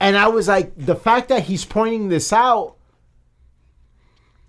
And 0.00 0.16
I 0.16 0.28
was 0.28 0.48
like, 0.48 0.72
the 0.76 0.94
fact 0.94 1.28
that 1.28 1.44
he's 1.44 1.64
pointing 1.64 2.08
this 2.08 2.32
out, 2.32 2.76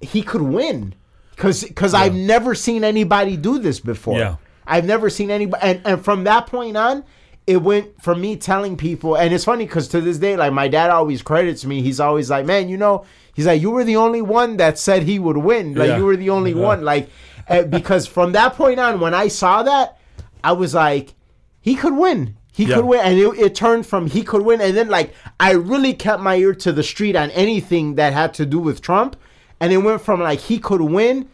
he 0.02 0.22
could 0.22 0.42
win. 0.42 0.94
Because 1.36 1.64
because 1.64 1.94
I've 1.94 2.14
never 2.16 2.54
seen 2.54 2.84
anybody 2.84 3.38
do 3.38 3.60
this 3.60 3.80
before. 3.80 4.18
Yeah. 4.20 4.36
I've 4.68 4.86
never 4.86 5.10
seen 5.10 5.32
anybody. 5.32 5.64
And, 5.64 5.82
and 5.86 6.04
from 6.04 6.26
that 6.26 6.48
point 6.48 6.76
on, 6.78 7.04
it 7.48 7.62
went 7.64 8.02
from 8.02 8.22
me 8.22 8.36
telling 8.36 8.78
people, 8.78 9.16
and 9.16 9.34
it's 9.34 9.46
funny 9.46 9.66
because 9.66 9.88
to 9.90 10.02
this 10.02 10.18
day, 10.20 10.36
like 10.36 10.54
my 10.54 10.68
dad 10.68 10.90
always 10.92 11.22
credits 11.22 11.66
me. 11.66 11.82
He's 11.82 12.00
always 12.00 12.30
like, 12.30 12.46
"Man, 12.46 12.70
you 12.70 12.78
know," 12.78 13.06
he's 13.40 13.48
like, 13.48 13.62
"You 13.62 13.72
were 13.72 13.86
the 13.86 13.96
only 13.96 14.22
one 14.22 14.58
that 14.58 14.78
said 14.78 15.04
he 15.04 15.18
would 15.18 15.38
win. 15.38 15.74
Like 15.74 15.88
Yeah. 15.90 15.98
you 16.00 16.04
were 16.06 16.18
the 16.18 16.30
only 16.30 16.52
Yeah. 16.52 16.62
one." 16.72 16.82
Like 16.84 17.10
uh, 17.48 17.64
because 17.64 18.06
from 18.06 18.34
that 18.34 18.54
point 18.56 18.80
on, 18.80 19.00
when 19.00 19.14
I 19.14 19.28
saw 19.30 19.64
that, 19.64 19.98
I 20.44 20.52
was 20.52 20.74
like, 20.76 21.14
he 21.62 21.74
could 21.76 21.96
win. 21.96 22.36
He 22.52 22.66
Yeah. 22.66 22.76
could 22.76 22.86
win, 22.86 23.00
and 23.00 23.18
it, 23.18 23.40
it 23.40 23.56
turned 23.56 23.86
from 23.88 24.08
he 24.08 24.22
could 24.24 24.42
win, 24.42 24.60
and 24.60 24.76
then 24.76 24.90
like 24.90 25.14
I 25.40 25.52
really 25.54 25.94
kept 25.94 26.22
my 26.22 26.36
ear 26.36 26.54
to 26.56 26.72
the 26.74 26.84
street 26.84 27.16
on 27.16 27.30
anything 27.32 27.96
that 27.96 28.12
had 28.12 28.34
to 28.36 28.46
do 28.46 28.60
with 28.60 28.82
Trump, 28.82 29.16
and 29.62 29.72
it 29.72 29.78
went 29.78 30.02
from 30.02 30.20
like 30.22 30.40
he 30.42 30.60
could 30.60 30.82
win 30.82 31.28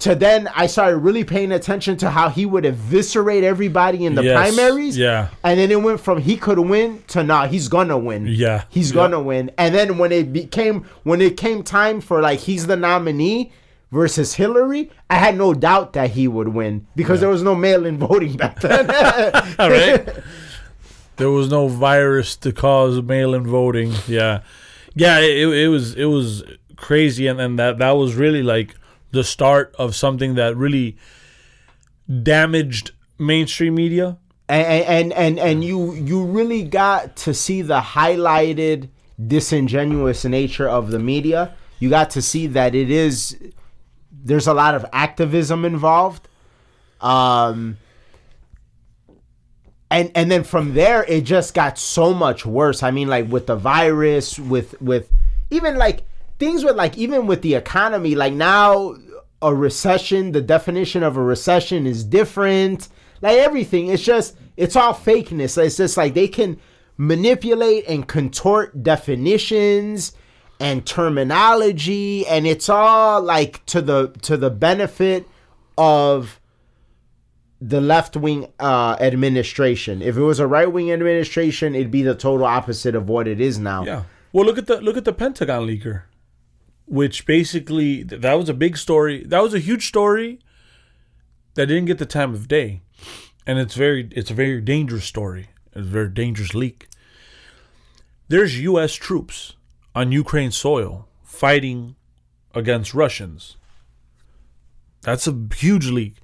to 0.00 0.14
then 0.14 0.48
I 0.54 0.68
started 0.68 0.98
really 0.98 1.24
paying 1.24 1.50
attention 1.50 1.96
to 1.98 2.10
how 2.10 2.28
he 2.28 2.46
would 2.46 2.64
eviscerate 2.64 3.42
everybody 3.42 4.06
in 4.06 4.14
the 4.14 4.22
Yes. 4.22 4.54
primaries. 4.54 4.96
Yeah. 4.96 5.28
And 5.42 5.58
then 5.58 5.70
it 5.72 5.82
went 5.82 6.00
from 6.00 6.18
he 6.20 6.36
could 6.36 6.58
win 6.60 7.02
to 7.08 7.24
nah, 7.24 7.46
he's 7.48 7.66
gonna 7.68 7.98
win. 7.98 8.26
Yeah. 8.28 8.62
He's 8.68 8.90
Yeah. 8.90 8.94
gonna 8.96 9.20
win. 9.20 9.50
And 9.58 9.74
then 9.74 9.98
when 9.98 10.12
it 10.12 10.32
became 10.32 10.84
when 11.02 11.20
it 11.20 11.36
came 11.36 11.62
time 11.64 12.00
for 12.00 12.22
like 12.22 12.38
he's 12.40 12.68
the 12.68 12.76
nominee 12.76 13.50
versus 13.90 14.34
Hillary, 14.34 14.90
I 15.10 15.16
had 15.16 15.36
no 15.36 15.52
doubt 15.52 15.94
that 15.94 16.10
he 16.10 16.28
would 16.28 16.48
win 16.48 16.86
because 16.94 17.18
there 17.20 17.28
was 17.30 17.42
no 17.42 17.56
mail-in 17.56 17.98
voting 18.08 18.36
back 18.36 18.60
then. 18.60 18.86
All 19.58 19.70
right. 19.70 20.08
There 21.16 21.30
was 21.30 21.50
no 21.50 21.66
virus 21.66 22.36
to 22.36 22.52
cause 22.52 23.02
mail-in 23.02 23.44
voting. 23.48 23.92
Yeah, 24.06 24.42
yeah. 24.94 25.18
It, 25.18 25.48
it 25.48 25.68
was 25.68 25.94
it 25.96 26.04
was 26.04 26.44
crazy, 26.76 27.26
and 27.26 27.40
and 27.40 27.58
that 27.58 27.78
that 27.78 27.90
was 27.96 28.14
really 28.14 28.44
like 28.44 28.76
the 29.10 29.24
start 29.24 29.74
of 29.78 29.94
something 29.94 30.34
that 30.34 30.56
really 30.56 30.96
damaged 32.22 32.92
mainstream 33.18 33.74
media? 33.74 34.18
And 34.48 34.84
and 34.84 35.12
and, 35.12 35.38
and 35.38 35.64
you 35.64 35.92
you 35.94 36.24
really 36.24 36.62
got 36.62 37.16
to 37.16 37.34
see 37.34 37.60
the 37.62 37.80
highlighted 37.80 38.88
disingenuous 39.24 40.24
nature 40.24 40.68
of 40.68 40.90
the 40.90 40.98
media. 40.98 41.54
You 41.80 41.90
got 41.90 42.10
to 42.10 42.22
see 42.22 42.46
that 42.48 42.74
it 42.74 42.90
is 42.90 43.36
there's 44.10 44.46
a 44.46 44.54
lot 44.54 44.74
of 44.74 44.86
activism 44.92 45.64
involved. 45.64 46.28
Um 47.00 47.76
and 49.90 50.10
and 50.14 50.30
then 50.30 50.44
from 50.44 50.74
there 50.74 51.04
it 51.04 51.22
just 51.22 51.52
got 51.52 51.78
so 51.78 52.14
much 52.14 52.46
worse. 52.46 52.82
I 52.82 52.90
mean 52.90 53.08
like 53.08 53.28
with 53.28 53.46
the 53.46 53.56
virus 53.56 54.38
with 54.38 54.80
with 54.80 55.10
even 55.50 55.76
like 55.76 56.06
things 56.38 56.64
with 56.64 56.76
like 56.76 56.96
even 56.96 57.26
with 57.26 57.42
the 57.42 57.54
economy 57.54 58.14
like 58.14 58.32
now 58.32 58.94
a 59.42 59.54
recession 59.54 60.32
the 60.32 60.40
definition 60.40 61.02
of 61.02 61.16
a 61.16 61.22
recession 61.22 61.86
is 61.86 62.04
different 62.04 62.88
like 63.20 63.38
everything 63.38 63.88
it's 63.88 64.02
just 64.02 64.36
it's 64.56 64.76
all 64.76 64.94
fakeness 64.94 65.62
it's 65.62 65.76
just 65.76 65.96
like 65.96 66.14
they 66.14 66.28
can 66.28 66.58
manipulate 66.96 67.86
and 67.88 68.08
contort 68.08 68.82
definitions 68.82 70.12
and 70.60 70.84
terminology 70.84 72.26
and 72.26 72.46
it's 72.46 72.68
all 72.68 73.22
like 73.22 73.64
to 73.66 73.80
the 73.80 74.08
to 74.22 74.36
the 74.36 74.50
benefit 74.50 75.26
of 75.76 76.40
the 77.60 77.80
left 77.80 78.16
wing 78.16 78.46
uh, 78.60 78.96
administration. 79.00 80.00
If 80.02 80.16
it 80.16 80.22
was 80.22 80.38
a 80.38 80.46
right 80.46 80.70
wing 80.70 80.92
administration, 80.92 81.74
it'd 81.74 81.90
be 81.90 82.02
the 82.02 82.14
total 82.14 82.46
opposite 82.46 82.94
of 82.94 83.08
what 83.08 83.26
it 83.26 83.40
is 83.40 83.58
now. 83.58 83.84
Yeah. 83.84 84.02
Well, 84.32 84.44
look 84.44 84.58
at 84.58 84.66
the 84.66 84.80
look 84.80 84.96
at 84.96 85.04
the 85.04 85.12
Pentagon 85.12 85.66
leaker, 85.66 86.02
which 86.88 87.26
basically 87.26 88.02
that 88.02 88.34
was 88.34 88.48
a 88.48 88.54
big 88.54 88.76
story. 88.76 89.22
That 89.24 89.42
was 89.42 89.54
a 89.54 89.58
huge 89.58 89.86
story 89.86 90.40
that 91.54 91.66
didn't 91.66 91.86
get 91.86 91.98
the 91.98 92.06
time 92.06 92.32
of 92.34 92.48
day, 92.48 92.80
and 93.46 93.58
it's 93.58 93.74
very 93.74 94.08
it's 94.12 94.30
a 94.30 94.34
very 94.34 94.60
dangerous 94.60 95.04
story. 95.04 95.48
It's 95.72 95.86
a 95.86 95.90
very 95.90 96.08
dangerous 96.08 96.54
leak. 96.54 96.88
There's 98.28 98.60
U.S. 98.60 98.94
troops 98.94 99.54
on 99.94 100.12
Ukraine 100.12 100.50
soil 100.50 101.08
fighting 101.22 101.96
against 102.54 102.94
Russians. 102.94 103.56
That's 105.02 105.26
a 105.26 105.46
huge 105.54 105.88
leak. 105.88 106.16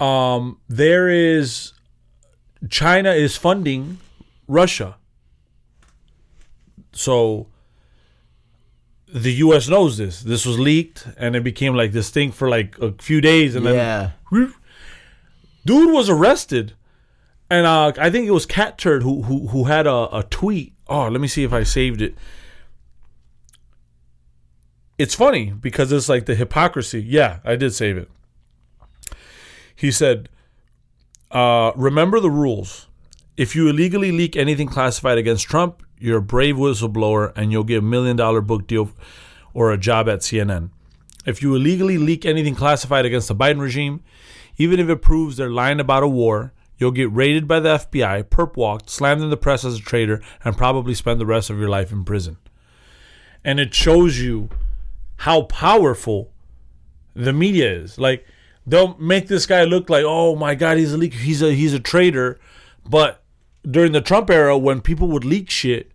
Um, 0.00 0.60
there 0.68 1.08
is 1.08 1.72
China 2.68 3.10
is 3.10 3.36
funding 3.36 3.98
Russia. 4.48 4.96
So 6.92 7.48
the 9.08 9.32
US 9.34 9.68
knows 9.68 9.96
this. 9.98 10.20
This 10.22 10.44
was 10.46 10.58
leaked 10.58 11.06
and 11.16 11.36
it 11.36 11.44
became 11.44 11.74
like 11.74 11.92
this 11.92 12.10
thing 12.10 12.32
for 12.32 12.48
like 12.48 12.76
a 12.78 12.92
few 12.92 13.20
days 13.20 13.54
and 13.54 13.64
Yeah. 13.64 14.10
then 14.32 14.54
dude 15.64 15.92
was 15.92 16.08
arrested. 16.08 16.72
And 17.48 17.66
uh, 17.66 17.92
I 17.98 18.10
think 18.10 18.26
it 18.26 18.32
was 18.32 18.44
Cat 18.46 18.76
Turd 18.78 19.02
who 19.04 19.22
who 19.22 19.46
who 19.48 19.64
had 19.64 19.86
a, 19.86 20.16
a 20.18 20.24
tweet. 20.28 20.72
Oh, 20.88 21.08
let 21.08 21.20
me 21.20 21.28
see 21.28 21.44
if 21.44 21.52
I 21.52 21.62
saved 21.62 22.02
it. 22.02 22.16
It's 24.98 25.14
funny 25.14 25.50
because 25.52 25.92
it's 25.92 26.08
like 26.08 26.26
the 26.26 26.34
hypocrisy. 26.34 27.02
Yeah, 27.02 27.38
I 27.44 27.56
did 27.56 27.74
save 27.74 27.98
it. 27.98 28.10
He 29.74 29.92
said, 29.92 30.28
uh, 31.30 31.72
remember 31.76 32.18
the 32.18 32.30
rules. 32.30 32.86
If 33.36 33.54
you 33.54 33.68
illegally 33.68 34.10
leak 34.10 34.34
anything 34.36 34.68
classified 34.68 35.18
against 35.18 35.44
Trump, 35.46 35.82
you're 35.98 36.18
a 36.18 36.22
brave 36.22 36.56
whistleblower 36.56 37.32
and 37.36 37.52
you'll 37.52 37.64
get 37.64 37.78
a 37.78 37.82
million 37.82 38.16
dollar 38.16 38.40
book 38.40 38.66
deal 38.66 38.90
or 39.54 39.72
a 39.72 39.78
job 39.78 40.08
at 40.08 40.20
CNN. 40.20 40.70
If 41.24 41.42
you 41.42 41.54
illegally 41.54 41.98
leak 41.98 42.24
anything 42.24 42.54
classified 42.54 43.04
against 43.04 43.28
the 43.28 43.34
Biden 43.34 43.60
regime, 43.60 44.02
even 44.58 44.78
if 44.78 44.88
it 44.88 45.02
proves 45.02 45.36
they're 45.36 45.50
lying 45.50 45.80
about 45.80 46.02
a 46.02 46.08
war, 46.08 46.52
you'll 46.78 46.92
get 46.92 47.12
raided 47.12 47.48
by 47.48 47.60
the 47.60 47.76
FBI, 47.76 48.24
perp 48.24 48.56
walked, 48.56 48.90
slammed 48.90 49.22
in 49.22 49.30
the 49.30 49.36
press 49.36 49.64
as 49.64 49.78
a 49.78 49.82
traitor, 49.82 50.22
and 50.44 50.56
probably 50.56 50.94
spend 50.94 51.20
the 51.20 51.26
rest 51.26 51.50
of 51.50 51.58
your 51.58 51.68
life 51.68 51.90
in 51.90 52.04
prison. 52.04 52.36
And 53.44 53.58
it 53.58 53.74
shows 53.74 54.20
you 54.20 54.50
how 55.18 55.42
powerful 55.42 56.30
the 57.14 57.32
media 57.32 57.72
is. 57.72 57.98
Like 57.98 58.26
they'll 58.66 58.96
make 58.98 59.28
this 59.28 59.46
guy 59.46 59.64
look 59.64 59.88
like, 59.88 60.04
oh 60.06 60.36
my 60.36 60.54
god, 60.54 60.78
he's 60.78 60.92
a 60.92 60.98
leaker, 60.98 61.14
he's 61.14 61.42
a 61.42 61.52
he's 61.52 61.72
a 61.72 61.80
traitor. 61.80 62.38
But 62.88 63.22
during 63.68 63.92
the 63.92 64.00
Trump 64.00 64.30
era, 64.30 64.56
when 64.56 64.80
people 64.80 65.08
would 65.08 65.24
leak 65.24 65.50
shit, 65.50 65.90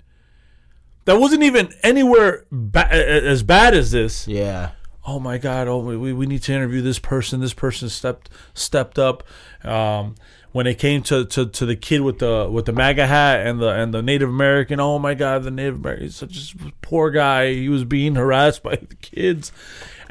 that 1.06 1.20
wasn't 1.20 1.44
even 1.44 1.74
anywhere 1.84 2.46
ba- 2.52 2.92
as 2.92 3.44
bad 3.44 3.74
as 3.74 3.92
this. 3.92 4.28
Yeah. 4.28 4.72
Oh 5.06 5.20
my 5.20 5.40
god! 5.40 5.68
Oh, 5.68 5.80
we, 5.80 6.14
we 6.14 6.26
need 6.28 6.44
to 6.44 6.54
interview 6.54 6.82
this 6.82 7.00
person. 7.00 7.40
This 7.40 7.56
person 7.56 7.90
stepped 7.90 8.30
stepped 8.54 9.00
up. 9.00 9.24
Um, 9.64 10.16
when 10.52 10.68
it 10.68 10.78
came 10.78 11.02
to, 11.04 11.26
to, 11.26 11.46
to 11.46 11.66
the 11.66 11.76
kid 11.76 12.02
with 12.02 12.20
the 12.20 12.48
with 12.52 12.66
the 12.66 12.74
MAGA 12.74 13.08
hat 13.08 13.46
and 13.48 13.62
the 13.62 13.70
and 13.70 13.94
the 13.94 14.02
Native 14.02 14.30
American, 14.30 14.80
oh 14.80 15.00
my 15.00 15.14
God, 15.14 15.44
the 15.44 15.52
Native 15.52 15.76
American, 15.76 16.10
such 16.10 16.54
a 16.56 16.72
poor 16.82 17.10
guy. 17.10 17.54
He 17.54 17.70
was 17.70 17.84
being 17.84 18.16
harassed 18.16 18.64
by 18.64 18.76
the 18.76 18.96
kids, 18.96 19.52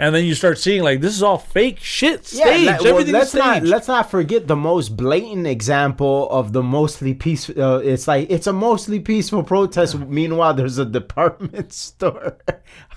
and 0.00 0.14
then 0.14 0.24
you 0.24 0.34
start 0.34 0.58
seeing 0.58 0.82
like 0.82 1.02
this 1.02 1.14
is 1.14 1.22
all 1.22 1.36
fake 1.36 1.78
shit. 1.78 2.26
Stage. 2.26 2.64
Yeah, 2.64 2.72
like, 2.72 2.80
well, 2.80 3.04
let's 3.04 3.34
is 3.34 3.34
not 3.34 3.62
let's 3.64 3.86
not 3.86 4.10
forget 4.10 4.46
the 4.48 4.56
most 4.56 4.96
blatant 4.96 5.46
example 5.46 6.26
of 6.30 6.54
the 6.54 6.62
mostly 6.62 7.12
peaceful. 7.12 7.62
Uh, 7.62 7.78
it's 7.80 8.08
like 8.08 8.30
it's 8.30 8.46
a 8.46 8.52
mostly 8.52 8.98
peaceful 8.98 9.42
protest. 9.42 9.98
Meanwhile, 9.98 10.54
there's 10.54 10.78
a 10.78 10.86
department 10.86 11.72
store 11.74 12.38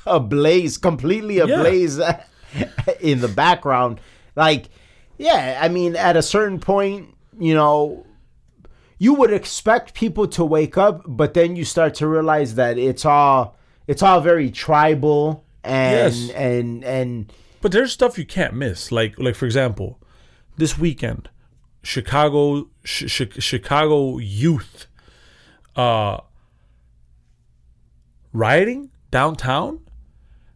ablaze, 0.06 0.78
completely 0.78 1.40
ablaze 1.40 2.00
in 3.02 3.20
the 3.20 3.28
background. 3.28 4.00
Like, 4.38 4.70
yeah, 5.18 5.60
I 5.62 5.68
mean, 5.68 5.98
at 5.98 6.16
a 6.16 6.22
certain 6.22 6.62
point, 6.62 7.14
you 7.38 7.54
know, 7.54 8.06
you 8.98 9.14
would 9.16 9.34
expect 9.34 9.94
people 9.94 10.26
to 10.30 10.46
wake 10.46 10.78
up, 10.78 11.02
but 11.06 11.34
then 11.34 11.58
you 11.58 11.66
start 11.66 11.96
to 11.96 12.08
realize 12.08 12.56
that 12.56 12.78
it's 12.78 13.04
all 13.04 13.58
it's 13.88 14.02
all 14.02 14.22
very 14.22 14.50
tribal 14.50 15.44
and 15.64 16.14
Yes. 16.16 16.30
and 16.32 16.84
and 16.84 17.34
But 17.62 17.72
there's 17.72 17.92
stuff 17.92 18.18
you 18.18 18.26
can't 18.26 18.54
miss. 18.54 18.92
Like 18.92 19.18
like 19.20 19.36
for 19.36 19.46
example, 19.46 20.00
this 20.58 20.78
weekend, 20.78 21.30
Chicago 21.84 22.70
sh- 22.84 23.10
sh- 23.10 23.40
Chicago 23.40 24.18
youth 24.18 24.88
uh 25.76 26.18
rioting 28.32 28.90
downtown. 29.12 29.80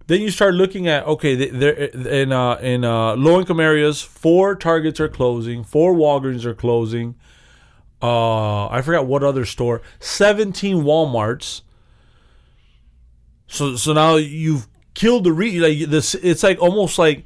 Then 0.08 0.22
you 0.22 0.32
start 0.32 0.54
looking 0.54 0.88
at 0.88 1.06
okay, 1.06 1.36
th- 1.36 1.52
there 1.52 1.74
in 1.74 2.32
uh, 2.32 2.56
in 2.56 2.86
uh, 2.86 3.15
low 3.15 3.39
income 3.39 3.60
areas, 3.60 4.02
four 4.02 4.56
Targets 4.56 5.00
are 5.02 5.10
closing, 5.10 5.63
four 5.65 5.93
Walgreens 5.93 6.46
are 6.46 6.54
closing. 6.56 7.15
Uh, 8.02 8.67
I 8.67 8.82
forgot 8.84 9.06
what 9.08 9.24
other 9.24 9.43
store. 9.43 9.82
Seventeen 10.00 10.84
WalMarts. 10.84 11.62
So 13.48 13.76
so 13.76 13.91
now 13.91 14.15
you've 14.15 14.67
killed 14.97 15.23
the 15.23 15.31
re 15.31 15.60
like 15.60 15.89
this. 15.89 16.15
It's 16.15 16.43
like 16.43 16.60
almost 16.60 16.97
like. 16.97 17.25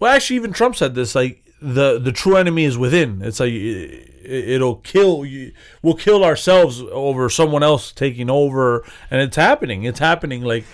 Well, 0.00 0.14
actually, 0.14 0.36
even 0.36 0.52
Trump 0.52 0.76
said 0.76 0.94
this. 0.94 1.14
Like 1.14 1.44
the 1.62 1.98
the 1.98 2.12
true 2.12 2.36
enemy 2.36 2.64
is 2.64 2.76
within. 2.76 3.22
It's 3.22 3.40
like 3.40 3.52
it, 3.52 4.14
it'll 4.24 4.76
kill 4.76 5.24
you. 5.24 5.52
We'll 5.80 5.94
kill 5.94 6.24
ourselves 6.24 6.82
over 6.82 7.30
someone 7.30 7.62
else 7.62 7.92
taking 7.92 8.28
over, 8.28 8.84
and 9.10 9.22
it's 9.22 9.36
happening. 9.36 9.84
It's 9.84 10.00
happening 10.00 10.42
like 10.42 10.64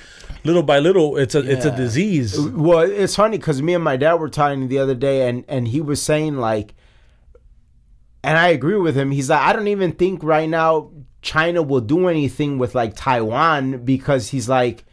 little 0.44 0.62
by 0.62 0.78
little. 0.78 1.18
It's 1.18 1.34
a 1.34 1.40
it's 1.40 1.66
a 1.66 1.76
disease. 1.76 2.40
Well, 2.40 2.80
it's 2.80 3.16
funny 3.16 3.36
because 3.36 3.60
me 3.60 3.74
and 3.74 3.84
my 3.84 3.98
dad 3.98 4.14
were 4.14 4.30
talking 4.30 4.68
the 4.68 4.78
other 4.78 4.94
day, 4.94 5.28
and 5.28 5.44
and 5.46 5.68
he 5.68 5.82
was 5.82 6.00
saying 6.02 6.38
like, 6.38 6.74
and 8.22 8.38
I 8.38 8.48
agree 8.48 8.78
with 8.78 8.96
him. 8.96 9.10
He's 9.10 9.28
like, 9.28 9.40
I 9.40 9.52
don't 9.52 9.68
even 9.68 9.92
think 9.92 10.22
right 10.22 10.48
now 10.48 10.90
China 11.20 11.62
will 11.62 11.82
do 11.82 12.08
anything 12.08 12.56
with 12.58 12.74
like 12.74 12.96
Taiwan 12.96 13.84
because 13.84 14.28
he's 14.28 14.48
like, 14.48 14.84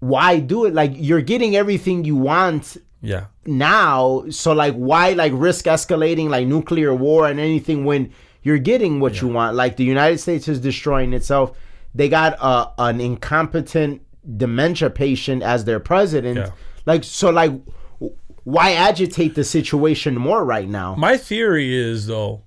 why 0.00 0.38
do 0.40 0.64
it? 0.66 0.74
Like 0.74 0.92
you're 0.94 1.22
getting 1.22 1.56
everything 1.56 2.04
you 2.04 2.16
want 2.16 2.76
Yeah. 3.02 3.26
now, 3.46 4.24
so 4.30 4.52
like 4.52 4.74
why 4.74 5.12
like 5.12 5.32
risk 5.34 5.64
escalating 5.66 6.28
like 6.28 6.46
nuclear 6.46 6.94
war 6.94 7.26
and 7.28 7.40
anything 7.40 7.84
when 7.84 8.12
you're 8.42 8.58
getting 8.58 9.00
what 9.00 9.20
you 9.20 9.28
want? 9.28 9.56
Like 9.56 9.76
the 9.76 9.84
United 9.84 10.18
States 10.18 10.48
is 10.48 10.60
destroying 10.60 11.12
itself. 11.12 11.56
They 11.94 12.08
got 12.08 12.36
a, 12.40 12.70
an 12.78 13.00
incompetent 13.00 14.02
dementia 14.36 14.90
patient 14.90 15.42
as 15.42 15.64
their 15.64 15.80
president. 15.80 16.38
Yeah. 16.38 16.50
Like 16.84 17.04
so 17.04 17.30
like 17.30 17.52
why 18.44 18.72
agitate 18.72 19.34
the 19.34 19.42
situation 19.44 20.14
more 20.16 20.44
right 20.44 20.68
now? 20.68 20.94
My 20.94 21.16
theory 21.16 21.74
is 21.74 22.06
though, 22.06 22.42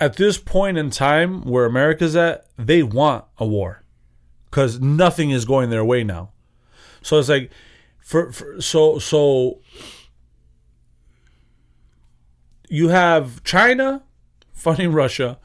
at 0.00 0.16
this 0.16 0.38
point 0.38 0.78
in 0.78 0.90
time 0.90 1.42
where 1.42 1.66
America's 1.66 2.14
at, 2.16 2.46
they 2.56 2.82
want 2.82 3.24
a 3.38 3.46
war 3.46 3.82
because 4.50 4.80
nothing 4.80 5.30
is 5.30 5.44
going 5.44 5.70
their 5.70 5.84
way 5.84 6.04
now. 6.04 6.30
So 7.02 7.18
it's 7.18 7.28
like, 7.28 7.50
for, 8.00 8.32
for 8.32 8.60
so 8.60 8.98
so 8.98 9.60
you 12.68 12.88
have 12.88 13.42
China 13.44 14.02
funding 14.52 14.92
Russia, 14.92 15.38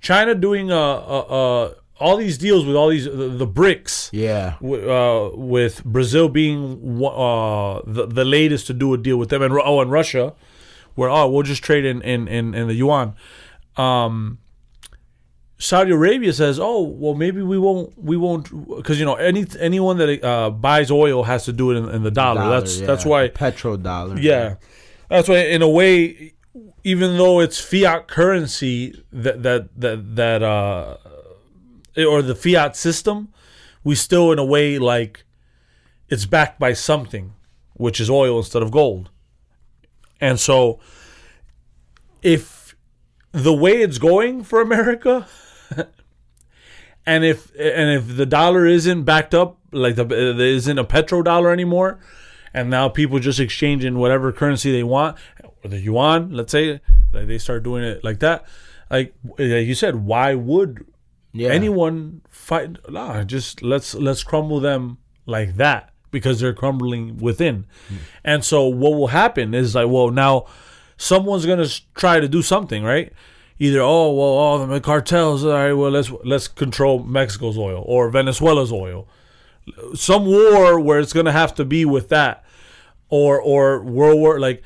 China 0.00 0.34
doing 0.34 0.70
uh, 0.70 0.76
uh, 0.76 1.20
uh 1.20 1.74
all 2.00 2.16
these 2.16 2.38
deals 2.38 2.64
with 2.64 2.76
all 2.76 2.88
these 2.88 3.04
the, 3.04 3.10
the 3.28 3.46
BRICS 3.46 4.10
Yeah. 4.12 4.54
w- 4.60 4.90
uh, 4.90 5.30
with 5.34 5.84
Brazil 5.84 6.28
being 6.28 7.02
uh, 7.04 7.80
the, 7.84 8.06
the 8.06 8.24
latest 8.24 8.68
to 8.68 8.74
do 8.74 8.94
a 8.94 8.98
deal 8.98 9.16
with 9.16 9.30
them, 9.30 9.42
and 9.42 9.52
oh, 9.54 9.80
and 9.80 9.90
Russia 9.90 10.34
where 10.94 11.08
oh 11.08 11.28
we'll 11.28 11.44
just 11.44 11.62
trade 11.62 11.84
in 11.84 12.02
in 12.02 12.26
in, 12.26 12.54
in 12.54 12.66
the 12.66 12.74
yuan. 12.74 13.14
Um, 13.76 14.38
Saudi 15.58 15.90
Arabia 15.90 16.32
says, 16.32 16.60
"Oh, 16.60 16.82
well, 16.82 17.14
maybe 17.14 17.42
we 17.42 17.58
won't, 17.58 17.92
we 17.98 18.16
won't, 18.16 18.44
because 18.76 18.98
you 19.00 19.04
know, 19.04 19.16
any 19.16 19.44
anyone 19.58 19.98
that 19.98 20.24
uh, 20.24 20.50
buys 20.50 20.90
oil 20.90 21.24
has 21.24 21.44
to 21.46 21.52
do 21.52 21.72
it 21.72 21.76
in, 21.76 21.88
in 21.88 22.02
the 22.04 22.12
dollar. 22.12 22.42
Dollar, 22.42 22.60
that's 22.60 22.78
yeah. 22.78 22.86
that's 22.86 23.04
why, 23.04 23.28
petrodollar. 23.28 24.22
yeah, 24.22 24.54
that's 25.08 25.28
why. 25.28 25.38
In 25.38 25.62
a 25.62 25.68
way, 25.68 26.34
even 26.84 27.16
though 27.16 27.40
it's 27.40 27.60
fiat 27.60 28.06
currency 28.06 29.02
that 29.12 29.42
that 29.42 29.80
that 29.80 30.14
that 30.14 30.42
uh, 30.44 30.96
or 31.96 32.22
the 32.22 32.36
fiat 32.36 32.76
system, 32.76 33.32
we 33.82 33.96
still, 33.96 34.30
in 34.30 34.38
a 34.38 34.44
way, 34.44 34.78
like 34.78 35.24
it's 36.08 36.24
backed 36.24 36.60
by 36.60 36.72
something, 36.72 37.32
which 37.74 38.00
is 38.00 38.08
oil 38.08 38.38
instead 38.38 38.62
of 38.62 38.70
gold. 38.70 39.10
And 40.20 40.38
so, 40.38 40.78
if 42.22 42.76
the 43.32 43.52
way 43.52 43.82
it's 43.82 43.98
going 43.98 44.44
for 44.44 44.60
America, 44.60 45.26
and 47.06 47.24
if 47.24 47.50
and 47.58 47.90
if 47.90 48.16
the 48.16 48.26
dollar 48.26 48.66
isn't 48.66 49.04
backed 49.04 49.34
up, 49.34 49.58
like 49.72 49.96
the 49.96 50.04
there 50.04 50.40
isn't 50.40 50.78
a 50.78 50.84
petrodollar 50.84 51.52
anymore, 51.52 51.98
and 52.54 52.70
now 52.70 52.88
people 52.88 53.18
just 53.18 53.40
exchanging 53.40 53.98
whatever 53.98 54.32
currency 54.32 54.72
they 54.72 54.84
want, 54.84 55.16
or 55.64 55.70
the 55.70 55.80
yuan, 55.80 56.32
let's 56.32 56.52
say, 56.52 56.80
like 57.12 57.26
they 57.26 57.38
start 57.38 57.62
doing 57.62 57.84
it 57.84 58.04
like 58.04 58.20
that. 58.20 58.46
Like 58.90 59.14
like 59.38 59.66
you 59.66 59.74
said, 59.74 59.96
why 59.96 60.34
would 60.34 60.86
yeah. 61.32 61.50
anyone 61.50 62.22
fight 62.28 62.76
nah, 62.90 63.22
just 63.24 63.62
let's 63.62 63.94
let's 63.94 64.22
crumble 64.22 64.60
them 64.60 64.98
like 65.26 65.56
that 65.56 65.92
because 66.10 66.40
they're 66.40 66.54
crumbling 66.54 67.18
within 67.18 67.66
and 68.24 68.44
so 68.44 68.66
what 68.66 68.92
will 68.92 69.08
happen 69.08 69.52
is 69.54 69.74
like 69.74 69.88
well 69.88 70.10
now 70.10 70.46
someone's 70.96 71.44
gonna 71.44 71.68
try 71.94 72.18
to 72.18 72.28
do 72.28 72.40
something 72.40 72.82
right 72.82 73.12
either 73.58 73.80
oh 73.80 74.12
well 74.12 74.26
all 74.26 74.66
the 74.66 74.80
cartels 74.80 75.44
all 75.44 75.52
right 75.52 75.72
well 75.72 75.90
let's 75.90 76.10
let's 76.24 76.48
control 76.48 77.02
mexico's 77.02 77.58
oil 77.58 77.82
or 77.86 78.10
venezuela's 78.10 78.72
oil. 78.72 79.08
Some 79.94 80.24
war 80.24 80.80
where 80.80 80.98
it's 80.98 81.12
gonna 81.12 81.32
have 81.32 81.54
to 81.56 81.64
be 81.64 81.84
with 81.84 82.08
that 82.08 82.44
or 83.08 83.40
or 83.40 83.82
world 83.82 84.18
war 84.18 84.40
like 84.40 84.62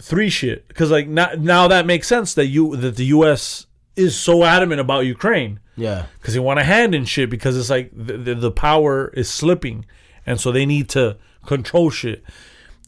three 0.00 0.28
shit. 0.30 0.66
Because 0.68 0.90
like 0.90 1.08
now, 1.08 1.30
now 1.38 1.68
that 1.68 1.86
makes 1.86 2.08
sense 2.08 2.34
that 2.34 2.46
you 2.46 2.76
that 2.76 2.96
the 2.96 3.06
us 3.06 3.66
is 3.94 4.18
so 4.18 4.44
adamant 4.44 4.80
about 4.80 5.06
ukraine. 5.06 5.60
Yeah. 5.78 6.06
because 6.18 6.32
they 6.32 6.40
want 6.40 6.58
a 6.58 6.64
hand 6.64 6.94
in 6.94 7.04
shit 7.04 7.28
because 7.28 7.54
it's 7.54 7.68
like 7.68 7.90
the, 7.94 8.16
the, 8.16 8.34
the 8.34 8.50
power 8.50 9.08
is 9.08 9.28
slipping 9.28 9.84
and 10.24 10.40
so 10.40 10.50
they 10.50 10.64
need 10.64 10.88
to 10.90 11.18
control 11.44 11.90
shit. 11.90 12.24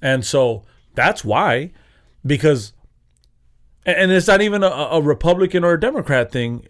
And 0.01 0.25
so 0.25 0.65
that's 0.95 1.23
why 1.23 1.73
because 2.25 2.73
and- 3.87 4.11
it's 4.13 4.27
not 4.27 4.41
even 4.43 4.63
a, 4.63 4.67
a 4.69 5.01
republican 5.03 5.65
or 5.65 5.73
a 5.75 5.81
democrat 5.81 6.31
thing. 6.33 6.67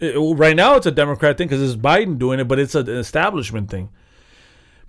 It- 0.00 0.16
right 0.36 0.56
now 0.56 0.76
it's 0.76 0.86
a 0.86 0.90
democrat 0.90 1.36
thing 1.38 1.48
because 1.48 1.62
it's 1.62 1.80
biden 1.80 2.18
doing 2.18 2.40
it 2.40 2.48
but 2.48 2.58
it's 2.58 2.74
an 2.74 2.88
establishment 2.88 3.70
thing. 3.70 3.90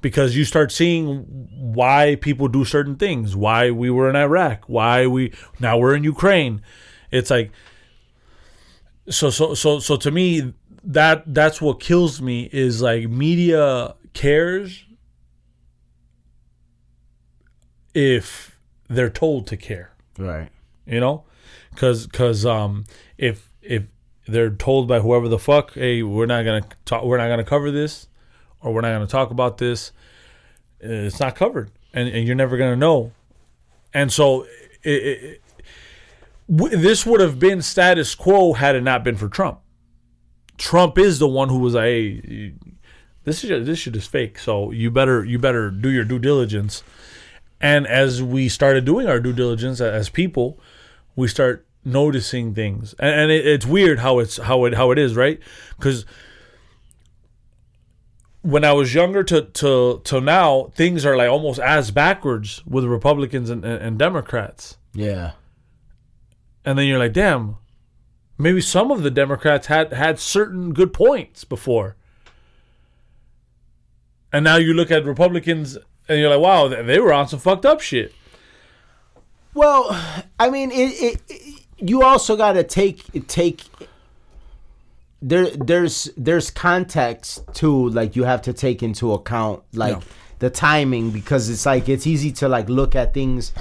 Because 0.02 0.38
you 0.38 0.46
start 0.46 0.72
seeing 0.72 1.22
why 1.52 2.16
people 2.22 2.48
do 2.48 2.64
certain 2.66 2.96
things 2.96 3.36
why 3.36 3.72
we 3.72 3.90
were 3.90 4.10
in 4.10 4.16
iraq 4.16 4.66
why 4.68 5.08
we 5.08 5.34
now 5.60 5.78
we're 5.78 5.96
in 5.96 6.04
ukraine. 6.04 6.62
It's 7.12 7.30
like 7.32 7.52
so 9.10 9.30
so 9.30 9.54
so 9.56 9.80
so 9.80 9.96
to 9.98 10.12
me 10.12 10.54
that 10.84 11.24
that's 11.34 11.60
what 11.62 11.80
kills 11.80 12.22
me 12.22 12.50
is 12.52 12.82
like 12.82 13.10
media 13.10 13.96
cares 14.14 14.86
if 17.94 18.60
they're 18.90 19.10
told 19.10 19.48
to 19.48 19.58
care. 19.58 19.92
Right. 20.18 20.50
you 20.86 21.00
know 21.00 21.24
because 21.76 22.08
because 22.08 22.46
um 22.46 22.86
if 23.18 23.52
if 23.62 23.84
they're 24.28 24.50
told 24.50 24.88
by 24.88 25.00
whoever 25.00 25.28
the 25.28 25.38
fuck 25.38 25.74
hey 25.74 26.02
we're 26.02 26.26
not 26.26 26.44
gonna 26.44 26.66
talk 26.86 27.04
we're 27.04 27.18
not 27.18 27.28
gonna 27.28 27.44
cover 27.44 27.70
this 27.70 28.08
or 28.62 28.74
we're 28.74 28.82
not 28.82 28.92
gonna 28.92 29.06
talk 29.06 29.30
about 29.30 29.60
this 29.60 29.92
uh, 30.84 30.88
it's 30.88 31.20
not 31.20 31.36
covered 31.36 31.72
and, 31.96 32.10
and 32.10 32.28
you're 32.28 32.36
never 32.36 32.58
gonna 32.58 32.76
know. 32.76 33.14
And 33.94 34.12
so 34.12 34.46
it, 34.84 34.90
it, 34.90 35.42
this 36.48 37.06
would 37.06 37.22
have 37.22 37.40
been 37.40 37.62
status 37.62 38.14
quo 38.14 38.54
had 38.54 38.76
it 38.76 38.84
not 38.84 39.04
been 39.04 39.16
for 39.16 39.30
trump. 39.30 39.62
Trump 40.58 40.98
is 40.98 41.18
the 41.18 41.28
one 41.28 41.50
who 41.50 41.60
was 41.60 41.74
like 41.74 41.86
hey 41.86 42.54
this 43.24 43.44
is 43.44 43.66
this 43.66 43.80
shit 43.80 43.96
is 43.96 44.06
fake 44.06 44.38
so 44.38 44.70
you 44.72 44.92
better 44.92 45.26
you 45.26 45.40
better 45.40 45.72
do 45.72 45.90
your 45.90 46.04
due 46.04 46.20
diligence. 46.20 46.84
And 47.62 47.88
as 47.88 48.22
we 48.22 48.50
started 48.50 48.86
doing 48.86 49.08
our 49.08 49.20
due 49.20 49.34
diligence 49.34 49.80
as 49.80 50.10
people, 50.10 50.60
we 51.16 51.28
start 51.30 51.65
noticing 51.86 52.54
things, 52.56 52.94
and, 53.00 53.14
and 53.22 53.32
it, 53.32 53.46
it's 53.48 53.66
weird 53.66 54.00
how 54.00 54.20
it's 54.20 54.38
how 54.38 54.66
it 54.66 54.74
how 54.74 54.92
it 54.92 54.98
is, 55.00 55.16
right? 55.16 55.40
Because 55.78 56.06
when 58.42 58.64
I 58.64 58.74
was 58.74 58.94
younger 58.94 59.24
to 59.24 59.42
to 59.44 60.02
to 60.04 60.22
now, 60.22 60.72
things 60.76 61.06
are 61.06 61.16
like 61.18 61.30
almost 61.30 61.60
as 61.60 61.92
backwards 61.92 62.64
with 62.66 62.84
Republicans 62.86 63.50
and, 63.50 63.64
and, 63.66 63.82
and 63.82 64.00
Democrats, 64.00 64.78
Yeah. 64.94 65.32
and 66.64 66.78
then 66.78 66.86
you're 66.88 67.00
like, 67.00 67.14
damn, 67.14 67.58
maybe 68.38 68.62
some 68.62 68.92
of 68.92 69.04
the 69.04 69.12
Democrats 69.12 69.68
had 69.68 69.94
had 69.94 70.20
certain 70.20 70.74
good 70.74 70.94
points 70.94 71.44
before, 71.44 71.96
and 74.32 74.44
now 74.44 74.58
you 74.58 74.74
look 74.74 74.92
at 74.92 75.06
Republicans 75.06 75.78
and 76.08 76.20
you're 76.20 76.30
like, 76.30 76.40
wow, 76.40 76.68
they 76.68 77.00
were 77.00 77.12
on 77.14 77.28
some 77.28 77.40
fucked 77.40 77.66
up 77.66 77.82
shit. 77.82 78.14
Well, 79.56 79.88
I 80.40 80.50
mean, 80.52 80.70
it, 80.72 80.76
it, 81.02 81.22
it- 81.30 81.55
you 81.78 82.04
also 82.04 82.36
got 82.36 82.54
to 82.54 82.64
take 82.64 83.28
take 83.28 83.64
there 85.22 85.48
there's 85.52 86.10
there's 86.18 86.52
context 86.52 87.44
too 87.54 87.90
like 87.90 88.16
you 88.16 88.24
have 88.24 88.42
to 88.44 88.54
take 88.54 88.84
into 88.84 89.12
account 89.14 89.64
like 89.74 90.02
the 90.40 90.50
timing 90.50 91.12
because 91.12 91.50
it's 91.50 91.66
like 91.66 91.88
it's 91.90 92.06
easy 92.06 92.32
to 92.32 92.48
like 92.48 92.70
look 92.70 92.96
at 92.96 93.14
things 93.14 93.54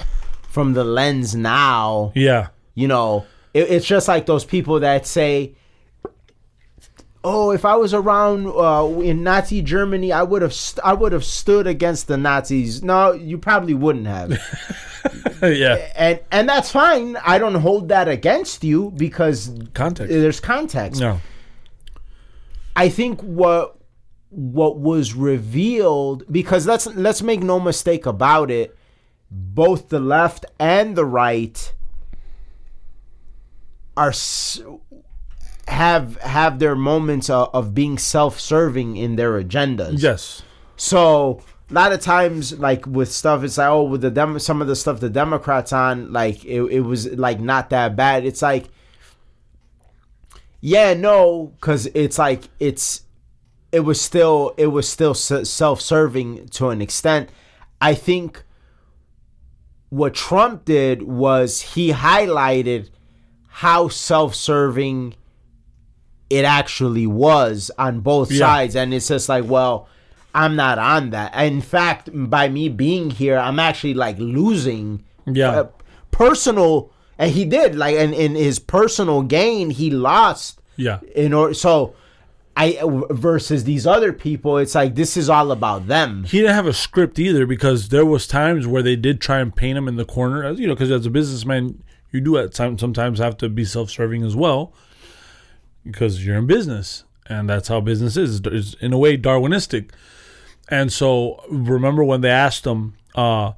from 0.49 0.73
the 0.73 0.83
lens 0.83 1.35
now 1.35 2.11
Yeah. 2.15 2.47
you 2.73 2.87
know 2.87 3.25
it, 3.53 3.69
it's 3.71 3.85
just 3.85 4.07
like 4.07 4.25
those 4.25 4.45
people 4.45 4.79
that 4.81 5.07
say 5.07 5.55
oh 7.27 7.49
if 7.51 7.65
i 7.65 7.75
was 7.75 7.93
around 7.93 8.45
uh, 8.47 8.87
in 9.01 9.23
nazi 9.23 9.61
germany 9.61 10.11
i 10.11 10.21
would 10.21 10.41
have 10.43 10.53
st- 10.53 10.85
i 10.85 10.93
would 10.93 11.11
have 11.11 11.25
stood 11.25 11.65
against 11.65 12.07
the 12.07 12.15
nazis 12.17 12.83
no 12.83 13.11
you 13.13 13.37
probably 13.37 13.73
wouldn't 13.73 14.05
have 14.05 14.29
yeah. 15.41 15.91
and 15.95 16.19
and 16.31 16.47
that's 16.47 16.71
fine 16.71 17.17
i 17.25 17.37
don't 17.39 17.55
hold 17.55 17.89
that 17.89 18.07
against 18.07 18.63
you 18.63 18.91
because 18.91 19.51
Context. 19.73 20.11
there's 20.13 20.39
context 20.39 21.01
No. 21.01 21.19
I 22.77 22.89
think 22.89 23.21
what 23.21 23.77
what 24.29 24.77
was 24.77 25.13
revealed 25.13 26.23
because 26.29 26.67
let's 26.67 26.85
let's 26.87 27.21
make 27.21 27.41
no 27.41 27.57
mistake 27.59 28.05
about 28.05 28.51
it 28.51 28.77
both 29.31 29.87
the 29.89 29.99
left 29.99 30.45
and 30.59 30.95
the 30.97 31.05
right 31.05 31.73
are 33.95 34.09
s- 34.09 34.61
have 35.67 36.17
have 36.21 36.59
their 36.59 36.75
moments 36.75 37.29
of, 37.29 37.49
of 37.53 37.73
being 37.73 37.97
self-serving 37.97 38.97
in 38.97 39.15
their 39.15 39.41
agendas 39.41 40.01
Yes. 40.01 40.43
so 40.75 41.41
a 41.69 41.73
lot 41.73 41.91
of 41.91 41.99
times, 41.99 42.59
like 42.59 42.85
with 42.85 43.11
stuff, 43.11 43.43
it's 43.43 43.57
like, 43.57 43.67
oh, 43.69 43.81
with 43.81 44.01
the 44.01 44.11
dem- 44.11 44.37
some 44.37 44.61
of 44.61 44.67
the 44.67 44.75
stuff 44.75 44.99
the 44.99 45.09
Democrats 45.09 45.73
on, 45.73 46.13
like 46.13 46.45
it, 46.45 46.61
it 46.61 46.81
was 46.81 47.07
like 47.13 47.39
not 47.39 47.71
that 47.71 47.95
bad. 47.95 48.23
It's 48.23 48.43
like, 48.43 48.65
yeah, 50.61 50.93
no, 50.93 51.53
because 51.55 51.87
it's 51.95 52.19
like 52.19 52.43
it's 52.59 53.01
it 53.71 53.79
was 53.79 53.99
still 53.99 54.53
it 54.57 54.67
was 54.67 54.87
still 54.87 55.15
self-serving 55.15 56.49
to 56.49 56.69
an 56.69 56.81
extent. 56.83 57.29
I 57.81 57.95
think 57.95 58.43
what 59.89 60.13
Trump 60.13 60.65
did 60.65 61.01
was 61.01 61.61
he 61.73 61.91
highlighted 61.93 62.89
how 63.47 63.87
self-serving 63.87 65.15
it 66.29 66.45
actually 66.45 67.05
was 67.07 67.69
on 67.77 67.99
both 68.01 68.31
Yeah. 68.31 68.39
sides 68.39 68.75
and 68.75 68.93
it's 68.93 69.07
just 69.07 69.29
like 69.29 69.45
well 69.45 69.87
i'm 70.33 70.55
not 70.55 70.77
on 70.79 71.11
that 71.11 71.33
in 71.35 71.61
fact 71.61 72.09
by 72.13 72.49
me 72.49 72.67
being 72.69 73.11
here 73.11 73.37
i'm 73.37 73.59
actually 73.59 73.93
like 73.93 74.17
losing 74.19 75.03
Yeah. 75.25 75.49
uh, 75.51 75.67
personal 76.11 76.91
and 77.17 77.31
he 77.31 77.45
did 77.45 77.75
like 77.75 77.95
in, 77.95 78.13
in 78.13 78.35
his 78.35 78.59
personal 78.59 79.21
gain 79.21 79.69
he 79.69 79.89
lost 79.91 80.59
Yeah. 80.77 80.99
in 81.15 81.33
order 81.33 81.53
so 81.53 81.93
i 82.57 82.79
versus 83.11 83.65
these 83.65 83.85
other 83.85 84.11
people 84.13 84.57
it's 84.57 84.75
like 84.75 84.95
this 84.95 85.17
is 85.17 85.29
all 85.29 85.51
about 85.51 85.87
them 85.87 86.23
He 86.23 86.39
didn't 86.39 86.55
have 86.55 86.67
a 86.67 86.73
script 86.73 87.19
either 87.19 87.45
because 87.45 87.89
there 87.89 88.05
was 88.05 88.25
times 88.27 88.65
where 88.65 88.81
they 88.81 88.95
did 88.95 89.19
try 89.21 89.39
and 89.39 89.53
paint 89.55 89.77
him 89.77 89.87
in 89.87 89.95
the 89.97 90.05
corner, 90.05 90.43
as 90.43 90.59
you 90.59 90.67
know, 90.67 90.73
because 90.73 90.89
as 90.91 91.05
a 91.05 91.09
businessman, 91.09 91.83
you 92.11 92.21
do 92.21 92.37
at 92.37 92.53
time 92.53 92.77
sometimes 92.77 93.19
have 93.19 93.35
to 93.37 93.49
be 93.49 93.65
self-serving 93.65 94.23
as 94.23 94.35
well, 94.37 94.71
because 95.85 96.25
you're 96.25 96.37
in 96.37 96.47
business, 96.47 97.03
and 97.27 97.49
that's 97.49 97.67
how 97.67 97.79
business 97.79 98.17
is. 98.17 98.41
It's 98.43 98.73
in 98.75 98.91
a 98.93 98.97
way 98.97 99.17
Darwinistic. 99.17 99.91
And 100.67 100.91
so, 100.91 101.43
remember 101.49 102.03
when 102.03 102.21
they 102.21 102.29
asked 102.29 102.65
him, 102.65 102.95
uh, 103.13 103.53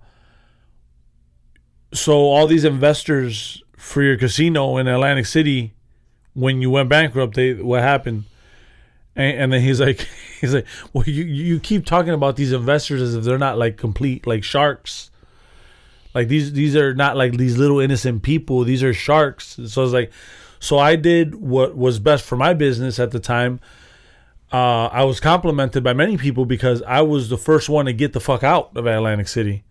so 1.93 2.13
all 2.13 2.47
these 2.47 2.65
investors 2.65 3.63
for 3.77 4.03
your 4.03 4.17
casino 4.17 4.77
in 4.77 4.87
Atlantic 4.87 5.25
City, 5.25 5.73
when 6.33 6.61
you 6.61 6.69
went 6.69 6.89
bankrupt, 6.89 7.35
they 7.35 7.53
what 7.53 7.81
happened? 7.81 8.25
And, 9.15 9.37
and 9.39 9.53
then 9.53 9.61
he's 9.61 9.79
like, 9.79 10.07
he's 10.41 10.53
like, 10.53 10.65
well, 10.93 11.05
you 11.05 11.23
you 11.23 11.59
keep 11.59 11.85
talking 11.85 12.13
about 12.13 12.35
these 12.35 12.51
investors 12.51 13.01
as 13.01 13.15
if 13.15 13.23
they're 13.23 13.37
not 13.37 13.57
like 13.57 13.77
complete 13.77 14.27
like 14.27 14.43
sharks. 14.43 15.09
Like 16.13 16.27
these 16.27 16.53
these 16.53 16.75
are 16.75 16.93
not 16.93 17.15
like 17.15 17.37
these 17.37 17.57
little 17.57 17.79
innocent 17.79 18.23
people. 18.23 18.63
These 18.63 18.83
are 18.83 18.93
sharks. 18.93 19.59
So 19.67 19.83
it's 19.83 19.93
like, 19.93 20.11
so 20.59 20.77
I 20.77 20.95
did 20.95 21.35
what 21.35 21.75
was 21.75 21.99
best 21.99 22.23
for 22.23 22.35
my 22.35 22.53
business 22.53 22.99
at 22.99 23.11
the 23.11 23.19
time. 23.19 23.59
Uh, 24.51 24.85
I 24.87 25.03
was 25.03 25.19
complimented 25.19 25.83
by 25.83 25.93
many 25.93 26.17
people 26.17 26.45
because 26.45 26.81
I 26.83 27.01
was 27.01 27.29
the 27.29 27.37
first 27.37 27.67
one 27.67 27.85
to 27.85 27.93
get 27.93 28.13
the 28.13 28.19
fuck 28.19 28.43
out 28.43 28.75
of 28.75 28.85
Atlantic 28.85 29.27
City 29.27 29.63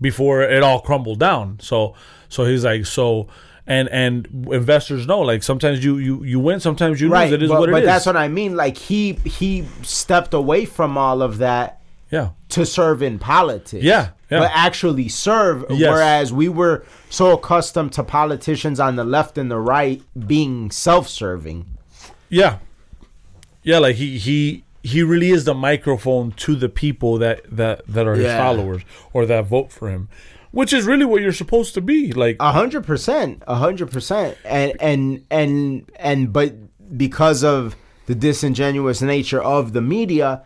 before 0.00 0.42
it 0.42 0.62
all 0.62 0.80
crumbled 0.80 1.18
down. 1.18 1.58
So 1.60 1.94
so 2.28 2.44
he's 2.44 2.64
like 2.64 2.86
so 2.86 3.28
and 3.66 3.88
and 3.90 4.48
investors 4.50 5.06
know 5.06 5.20
like 5.20 5.42
sometimes 5.42 5.84
you 5.84 5.98
you 5.98 6.24
you 6.24 6.40
win 6.40 6.58
sometimes 6.58 7.00
you 7.00 7.08
right 7.08 7.24
lose 7.24 7.32
it 7.34 7.42
is 7.42 7.50
but, 7.50 7.60
what 7.60 7.68
it 7.68 7.72
but 7.72 7.82
is. 7.82 7.86
that's 7.86 8.06
what 8.06 8.16
i 8.16 8.26
mean 8.26 8.56
like 8.56 8.78
he 8.78 9.12
he 9.24 9.66
stepped 9.82 10.32
away 10.32 10.64
from 10.64 10.96
all 10.96 11.20
of 11.20 11.38
that 11.38 11.80
yeah. 12.10 12.30
to 12.48 12.64
serve 12.64 13.02
in 13.02 13.18
politics 13.18 13.84
Yeah, 13.84 14.10
yeah. 14.30 14.40
but 14.40 14.50
actually 14.54 15.08
serve 15.08 15.64
Yes. 15.70 15.90
whereas 15.90 16.32
we 16.32 16.48
were 16.48 16.84
so 17.10 17.32
accustomed 17.32 17.92
to 17.94 18.02
politicians 18.02 18.78
on 18.80 18.96
the 18.96 19.04
left 19.04 19.38
and 19.38 19.50
the 19.50 19.58
right 19.58 20.02
being 20.26 20.70
self-serving 20.70 21.66
Yeah. 22.28 22.58
Yeah, 23.62 23.78
like 23.78 23.96
he 23.96 24.18
he 24.18 24.64
he 24.82 25.02
really 25.02 25.30
is 25.30 25.44
the 25.44 25.54
microphone 25.54 26.32
to 26.32 26.54
the 26.54 26.68
people 26.68 27.18
that 27.18 27.40
that 27.50 27.82
that 27.86 28.06
are 28.06 28.14
his 28.14 28.24
Yeah. 28.24 28.38
followers 28.38 28.82
or 29.12 29.26
that 29.26 29.46
vote 29.46 29.72
for 29.72 29.88
him. 29.90 30.08
Which 30.50 30.72
is 30.72 30.86
really 30.86 31.04
what 31.04 31.20
you're 31.20 31.32
supposed 31.32 31.74
to 31.74 31.80
be. 31.82 32.12
Like 32.12 32.36
A 32.40 32.52
hundred 32.52 32.86
percent, 32.86 33.42
a 33.46 33.56
hundred 33.56 33.90
percent, 33.90 34.38
and 34.44 34.72
and 34.80 35.24
and 35.30 35.90
and 35.96 36.32
but 36.32 36.54
because 36.96 37.44
of 37.44 37.76
the 38.06 38.14
disingenuous 38.14 39.02
nature 39.02 39.42
of 39.42 39.72
the 39.74 39.82
media, 39.82 40.42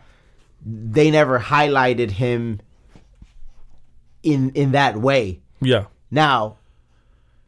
they 0.65 1.09
never 1.09 1.39
highlighted 1.39 2.11
him 2.11 2.59
in 4.23 4.49
in 4.51 4.71
that 4.71 4.97
way. 4.97 5.41
yeah. 5.61 5.85
Now, 6.09 6.57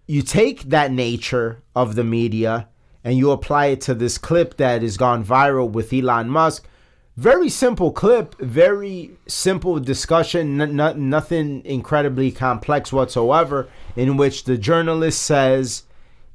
you 0.08 0.22
take 0.22 0.64
that 0.64 0.92
nature 0.92 1.62
of 1.76 1.96
the 1.96 2.04
media 2.04 2.68
and 3.04 3.18
you 3.18 3.32
apply 3.32 3.68
it 3.68 3.82
to 3.82 3.94
this 3.94 4.18
clip 4.18 4.58
that 4.58 4.82
has 4.82 4.98
gone 4.98 5.24
viral 5.24 5.70
with 5.70 5.94
Elon 5.94 6.30
Musk. 6.30 6.68
Very 7.16 7.48
simple 7.50 7.92
clip, 7.92 8.36
very 8.40 9.12
simple 9.28 9.80
discussion, 9.80 10.60
n- 10.60 10.80
n- 10.80 11.10
nothing 11.10 11.64
incredibly 11.64 12.32
complex 12.32 12.92
whatsoever, 12.92 13.70
in 13.96 14.18
which 14.18 14.44
the 14.44 14.58
journalist 14.58 15.22
says 15.22 15.84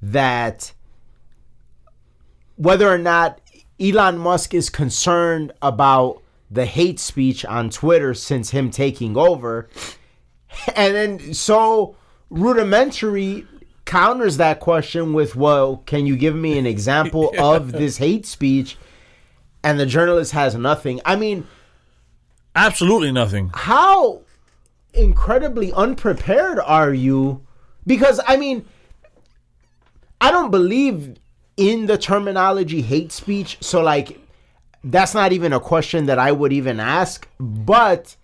that 0.01 0.73
whether 2.57 2.89
or 2.89 2.99
not 2.99 3.41
Elon 3.81 4.19
Musk 4.19 4.55
is 4.55 4.71
concerned 4.71 5.53
about 5.61 6.23
the 6.51 6.67
hate 6.67 7.01
speech 7.01 7.45
on 7.45 7.71
Twitter 7.71 8.15
since 8.15 8.51
him 8.51 8.71
taking 8.71 9.17
over, 9.17 9.69
and 10.77 10.95
then 10.95 11.35
so 11.35 11.97
rudimentary 12.31 13.47
counters 13.85 14.37
that 14.37 14.61
question 14.61 15.13
with, 15.13 15.37
"Well, 15.37 15.79
can 15.87 16.07
you 16.07 16.17
give 16.17 16.35
me 16.35 16.59
an 16.59 16.67
example 16.67 17.33
of 17.39 17.73
this 17.73 17.97
hate 17.99 18.27
speech?" 18.27 18.77
And 19.63 19.79
the 19.79 19.87
journalist 19.87 20.33
has 20.33 20.55
nothing. 20.55 21.01
I 21.05 21.17
mean, 21.17 21.47
Absolutely 22.57 23.13
nothing. 23.13 23.51
how 23.55 24.23
incredibly 24.95 25.73
unprepared 25.73 26.59
are 26.59 26.93
you? 26.93 27.47
Because 27.87 28.21
I 28.27 28.37
mean, 28.37 28.65
I 30.21 30.31
don't 30.31 30.51
believe 30.51 31.17
in 31.57 31.87
the 31.87 31.99
terminology 31.99 32.81
hate 32.83 33.13
speech. 33.13 33.59
So 33.61 33.83
like 33.83 34.19
that's 34.83 35.15
not 35.15 35.33
even 35.33 35.53
a 35.53 35.61
question 35.61 36.07
that 36.07 36.19
I 36.19 36.33
would 36.33 36.53
even 36.53 36.81
ask, 36.81 37.29
but 37.39 38.17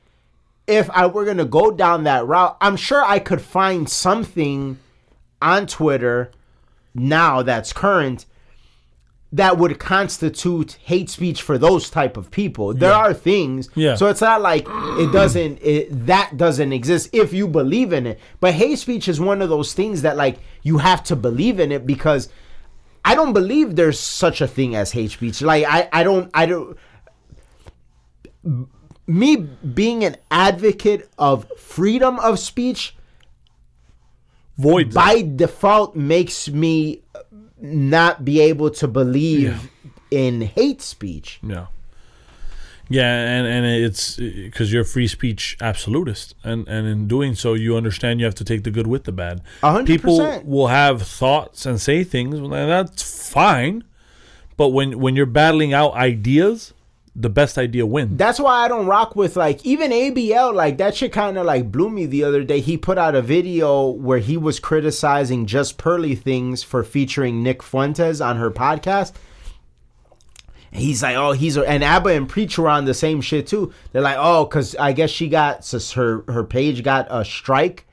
if 0.67 0.91
I 0.91 1.07
were 1.07 1.25
going 1.25 1.37
to 1.37 1.45
go 1.45 1.71
down 1.71 2.05
that 2.05 2.27
route, 2.27 2.57
I'm 2.61 2.77
sure 2.77 3.05
I 3.05 3.19
could 3.19 3.41
find 3.41 3.89
something 3.89 4.79
on 5.41 5.67
Twitter 5.67 6.31
now 6.95 7.43
that's 7.43 7.73
current 7.73 8.27
that 9.33 9.59
would 9.59 9.79
constitute 9.79 10.79
hate 10.85 11.11
speech 11.11 11.43
for 11.43 11.59
those 11.59 11.91
type 11.91 12.17
of 12.17 12.31
people. 12.31 12.73
There 12.73 12.93
are 12.93 13.13
things. 13.13 13.69
Yeah. 13.75 13.97
So 13.97 14.07
it's 14.07 14.21
not 14.21 14.41
like 14.41 14.67
it 14.69 15.13
doesn't 15.13 15.59
it, 15.63 16.07
that 16.07 16.37
doesn't 16.37 16.73
exist 16.73 17.11
if 17.13 17.33
you 17.33 17.49
believe 17.49 17.93
in 17.93 18.07
it. 18.07 18.21
But 18.41 18.55
hate 18.55 18.79
speech 18.79 19.09
is 19.09 19.21
one 19.21 19.43
of 19.43 19.49
those 19.49 19.75
things 19.75 20.03
that 20.03 20.17
like 20.17 20.39
you 20.63 20.79
have 20.79 21.03
to 21.05 21.17
believe 21.17 21.61
in 21.61 21.73
it 21.73 21.87
because 21.87 22.29
I 23.05 23.15
don't 23.15 23.33
believe 23.33 23.77
there's 23.77 24.01
such 24.01 24.41
a 24.41 24.49
thing 24.49 24.75
as 24.75 24.93
hate 24.93 25.11
speech. 25.11 25.43
Like 25.43 25.65
I 25.69 25.89
I 25.93 26.03
don't 26.03 26.31
I 26.33 26.47
don't 26.47 26.79
me 29.07 29.37
being 29.37 30.05
an 30.05 30.17
advocate 30.31 31.09
of 31.19 31.47
freedom 31.59 32.19
of 32.21 32.39
speech 32.39 32.95
Void. 34.59 34.93
by 34.93 35.23
default 35.23 35.95
makes 35.95 36.49
me 36.49 37.03
not 37.61 38.25
be 38.25 38.41
able 38.41 38.71
to 38.71 38.89
believe 38.89 39.71
in 40.11 40.41
hate 40.41 40.83
speech. 40.83 41.39
Yeah. 41.43 41.67
Yeah, 42.89 43.13
and, 43.13 43.47
and 43.49 43.67
it's 43.67 44.17
because 44.17 44.73
you're 44.73 44.83
a 44.83 44.85
free 44.85 45.09
speech 45.09 45.57
absolutist, 45.61 46.37
and 46.45 46.69
and 46.69 46.87
in 46.87 47.09
doing 47.09 47.35
so, 47.35 47.55
you 47.55 47.77
understand 47.77 48.21
you 48.21 48.27
have 48.27 48.37
to 48.37 48.45
take 48.45 48.63
the 48.63 48.71
good 48.71 48.87
with 48.87 49.03
the 49.03 49.11
bad. 49.11 49.43
A 49.65 49.73
hundred 49.73 49.87
People 49.89 50.41
will 50.45 50.69
have 50.69 51.03
thoughts 51.03 51.67
and 51.67 51.81
say 51.81 52.05
things, 52.05 52.39
and 52.39 52.53
that's 52.53 53.29
fine. 53.29 53.83
But 54.57 54.69
when 54.69 55.01
when 55.01 55.17
you're 55.17 55.27
battling 55.27 55.75
out 55.75 55.95
ideas, 55.95 56.75
the 57.19 57.31
best 57.31 57.57
idea 57.57 57.87
wins. 57.87 58.19
That's 58.19 58.39
why 58.39 58.65
I 58.65 58.69
don't 58.69 58.85
rock 58.87 59.17
with 59.17 59.37
like 59.37 59.65
even 59.65 59.91
ABL. 59.91 60.53
Like 60.55 60.77
that 60.79 60.95
shit 60.95 61.13
kind 61.13 61.39
of 61.39 61.47
like 61.47 61.73
blew 61.73 61.89
me 61.89 62.05
the 62.05 62.23
other 62.25 62.45
day. 62.45 62.61
He 62.61 62.77
put 62.77 62.99
out 62.99 63.15
a 63.15 63.23
video 63.23 63.89
where 63.89 64.19
he 64.19 64.37
was 64.37 64.61
criticizing 64.61 65.47
just 65.47 65.79
Pearly 65.79 66.15
Things 66.15 66.63
for 66.63 66.85
featuring 66.85 67.43
Nick 67.43 67.63
Fuentes 67.63 68.21
on 68.21 68.37
her 68.37 68.51
podcast. 68.51 69.13
He's 70.73 71.03
like, 71.03 71.17
oh, 71.17 71.33
he's 71.33 71.57
a, 71.57 71.67
and 71.67 71.83
Aba 71.83 72.11
and 72.11 72.29
Preach 72.29 72.59
were 72.59 72.69
on 72.69 72.85
the 72.85 72.93
same 72.93 73.21
shit 73.23 73.47
too. 73.47 73.73
They're 73.93 74.03
like, 74.03 74.19
oh, 74.19 74.45
because 74.45 74.75
I 74.77 74.93
guess 74.93 75.09
she 75.11 75.29
got 75.29 75.67
her 75.95 76.23
her 76.29 76.45
page 76.45 76.83
got 76.83 77.07
a 77.09 77.25
strike 77.25 77.87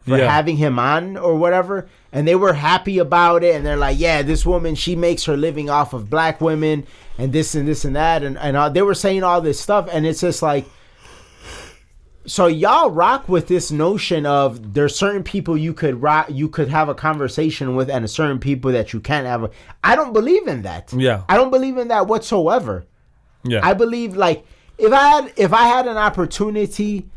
for 0.00 0.18
Yeah. 0.18 0.30
having 0.30 0.56
him 0.56 0.78
on 0.78 1.16
or 1.16 1.36
whatever, 1.36 1.88
and 2.12 2.26
they 2.26 2.34
were 2.34 2.52
happy 2.52 2.98
about 2.98 3.44
it. 3.44 3.54
And 3.54 3.64
they're 3.64 3.76
like, 3.76 3.98
yeah, 3.98 4.22
this 4.22 4.46
woman 4.46 4.74
she 4.74 4.96
makes 4.96 5.24
her 5.24 5.36
living 5.36 5.70
off 5.70 5.92
of 5.92 6.08
black 6.10 6.40
women 6.40 6.86
and 7.18 7.32
this 7.32 7.54
and 7.54 7.66
this 7.66 7.84
and 7.84 7.96
that, 7.96 8.22
and 8.22 8.38
and 8.38 8.56
uh, 8.56 8.68
they 8.68 8.82
were 8.82 8.94
saying 8.94 9.22
all 9.22 9.40
this 9.40 9.60
stuff, 9.60 9.88
and 9.92 10.06
it's 10.06 10.20
just 10.20 10.42
like. 10.42 10.66
So 12.28 12.48
y'all 12.48 12.90
rock 12.90 13.28
with 13.28 13.46
this 13.46 13.70
notion 13.70 14.26
of 14.26 14.74
there's 14.74 14.96
certain 14.96 15.22
people 15.22 15.56
you 15.56 15.72
could 15.72 16.02
rock, 16.02 16.26
you 16.28 16.48
could 16.48 16.68
have 16.68 16.88
a 16.88 16.94
conversation 16.94 17.76
with, 17.76 17.88
and 17.88 18.04
a 18.04 18.08
certain 18.08 18.40
people 18.40 18.72
that 18.72 18.92
you 18.92 18.98
can't 18.98 19.28
have. 19.28 19.44
A, 19.44 19.50
I 19.84 19.94
don't 19.94 20.12
believe 20.12 20.48
in 20.48 20.62
that. 20.62 20.92
Yeah. 20.92 21.22
I 21.28 21.36
don't 21.36 21.52
believe 21.52 21.76
in 21.78 21.86
that 21.86 22.08
whatsoever. 22.08 22.84
Yeah, 23.44 23.60
I 23.62 23.74
believe 23.74 24.16
like 24.16 24.44
if 24.78 24.92
I 24.92 25.08
had 25.08 25.32
if 25.36 25.52
I 25.52 25.66
had 25.66 25.86
an 25.86 25.96
opportunity 25.96 27.08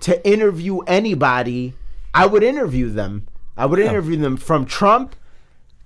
to 0.00 0.28
interview 0.28 0.80
anybody, 0.80 1.74
I 2.14 2.26
would 2.26 2.42
interview 2.42 2.90
them. 2.90 3.26
I 3.56 3.66
would 3.66 3.78
interview 3.78 4.16
them 4.16 4.36
from 4.36 4.66
Trump 4.66 5.16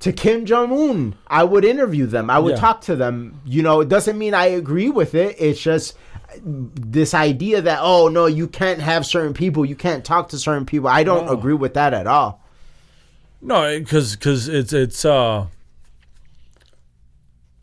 to 0.00 0.12
Kim 0.12 0.44
Jong 0.46 0.72
Un. 0.72 1.14
I 1.28 1.44
would 1.44 1.64
interview 1.64 2.06
them. 2.06 2.30
I 2.30 2.38
would 2.38 2.54
Yeah. 2.54 2.60
talk 2.60 2.80
to 2.82 2.96
them. 2.96 3.40
You 3.44 3.62
know, 3.62 3.80
it 3.80 3.88
doesn't 3.88 4.18
mean 4.18 4.34
I 4.34 4.46
agree 4.46 4.88
with 4.90 5.14
it. 5.14 5.36
It's 5.38 5.60
just 5.60 5.94
this 6.42 7.12
idea 7.14 7.60
that 7.62 7.80
oh 7.82 8.08
no, 8.08 8.26
you 8.26 8.46
can't 8.48 8.80
have 8.80 9.04
certain 9.06 9.34
people, 9.34 9.64
you 9.64 9.76
can't 9.76 10.04
talk 10.04 10.28
to 10.30 10.38
certain 10.38 10.64
people. 10.66 10.88
I 10.88 11.02
don't 11.04 11.26
No. 11.26 11.32
agree 11.32 11.54
with 11.54 11.74
that 11.74 11.92
at 11.94 12.06
all. 12.06 12.42
no, 13.42 13.78
because 13.78 14.16
because 14.16 14.48
it's 14.48 14.72
it's 14.72 15.04
uh, 15.04 15.46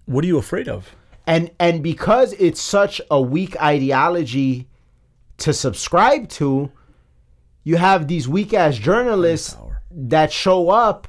what 0.06 0.24
are 0.24 0.28
you 0.28 0.38
afraid 0.38 0.68
of? 0.70 0.94
and 1.26 1.52
and 1.60 1.84
because 1.84 2.32
it's 2.34 2.62
such 2.62 3.02
a 3.12 3.22
weak 3.22 3.62
ideology 3.62 4.68
to 5.38 5.52
subscribe 5.54 6.30
to 6.30 6.72
you 7.66 7.76
have 7.76 8.08
these 8.08 8.28
weak 8.30 8.54
ass 8.54 8.78
journalists. 8.78 9.58
That 10.00 10.32
show 10.32 10.70
up 10.70 11.08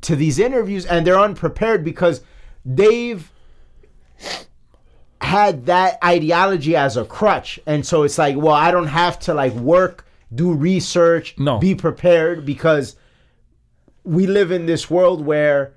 to 0.00 0.14
these 0.14 0.38
interviews 0.38 0.86
and 0.86 1.04
they're 1.04 1.18
unprepared 1.18 1.84
because 1.84 2.22
they've 2.64 3.30
had 5.20 5.66
that 5.66 5.98
ideology 6.04 6.76
as 6.76 6.96
a 6.96 7.04
crutch. 7.04 7.58
And 7.66 7.84
so 7.84 8.04
it's 8.04 8.16
like 8.18 8.36
well 8.36 8.54
i 8.54 8.70
don't 8.70 8.86
have 8.86 9.18
to 9.20 9.34
like 9.34 9.52
work 9.54 10.06
do 10.34 10.52
research 10.52 11.34
No. 11.36 11.58
be 11.58 11.74
prepared 11.74 12.46
because 12.46 12.96
we 14.04 14.26
live 14.26 14.50
in 14.50 14.66
this 14.66 14.88
world 14.88 15.24
where 15.24 15.74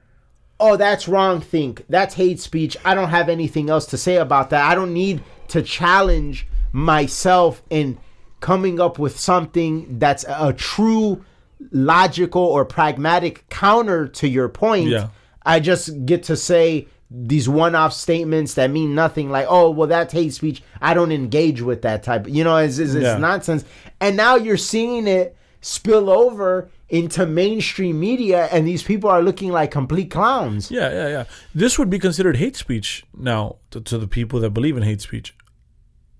oh 0.59 0.77
that's 0.77 1.07
wrong 1.07 1.41
think 1.41 1.83
that's 1.89 2.15
hate 2.15 2.39
speech. 2.39 2.77
I 2.85 2.93
don't 2.93 3.09
have 3.09 3.27
anything 3.27 3.69
else 3.69 3.85
to 3.87 3.97
say 3.97 4.15
about 4.17 4.51
that. 4.51 4.69
I 4.69 4.75
don't 4.75 4.93
need 4.93 5.23
to 5.49 5.61
challenge 5.61 6.47
myself 6.71 7.61
in 7.69 7.97
coming 8.39 8.79
up 8.79 8.99
with 8.99 9.19
something 9.19 9.97
that's 9.99 10.25
a 10.27 10.53
true 10.53 11.23
logical 11.71 12.41
or 12.43 12.65
pragmatic 12.65 13.47
counter 13.49 14.07
to 14.07 14.27
your 14.27 14.49
point. 14.49 14.89
Yeah. 14.89 15.09
I 15.45 15.59
just 15.59 16.05
get 16.05 16.23
to 16.23 16.35
say 16.35 16.87
these 17.11 17.47
one-off 17.47 17.93
statements 17.93 18.55
that 18.55 18.71
mean 18.71 18.95
nothing 18.95 19.29
like 19.29 19.45
oh 19.47 19.69
well 19.69 19.87
that's 19.87 20.11
hate 20.11 20.33
speech 20.33 20.63
i 20.81 20.91
don't 20.91 21.11
engage 21.11 21.61
with 21.61 21.83
that 21.83 22.01
type 22.01 22.27
you 22.27 22.43
know 22.43 22.57
it's, 22.57 22.79
it's, 22.79 22.95
it's 22.95 23.03
Yeah. 23.03 23.17
nonsense 23.19 23.63
and 24.01 24.17
now 24.17 24.35
you're 24.37 24.57
seeing 24.57 25.05
it 25.07 25.37
spill 25.61 26.09
over 26.09 26.67
into 26.89 27.27
mainstream 27.27 27.99
media 27.99 28.49
and 28.51 28.67
these 28.67 28.81
people 28.81 29.07
are 29.11 29.21
looking 29.21 29.51
like 29.51 29.69
complete 29.69 30.09
clowns 30.09 30.71
Yeah, 30.71 30.91
yeah, 30.91 31.07
yeah. 31.09 31.23
This 31.53 31.77
would 31.77 31.91
be 31.91 31.99
considered 31.99 32.37
hate 32.37 32.55
speech 32.55 33.05
now 33.15 33.57
to, 33.69 33.79
to 33.81 33.99
the 33.99 34.07
people 34.07 34.39
that 34.39 34.49
believe 34.49 34.75
in 34.75 34.81
hate 34.81 35.01
speech. 35.01 35.35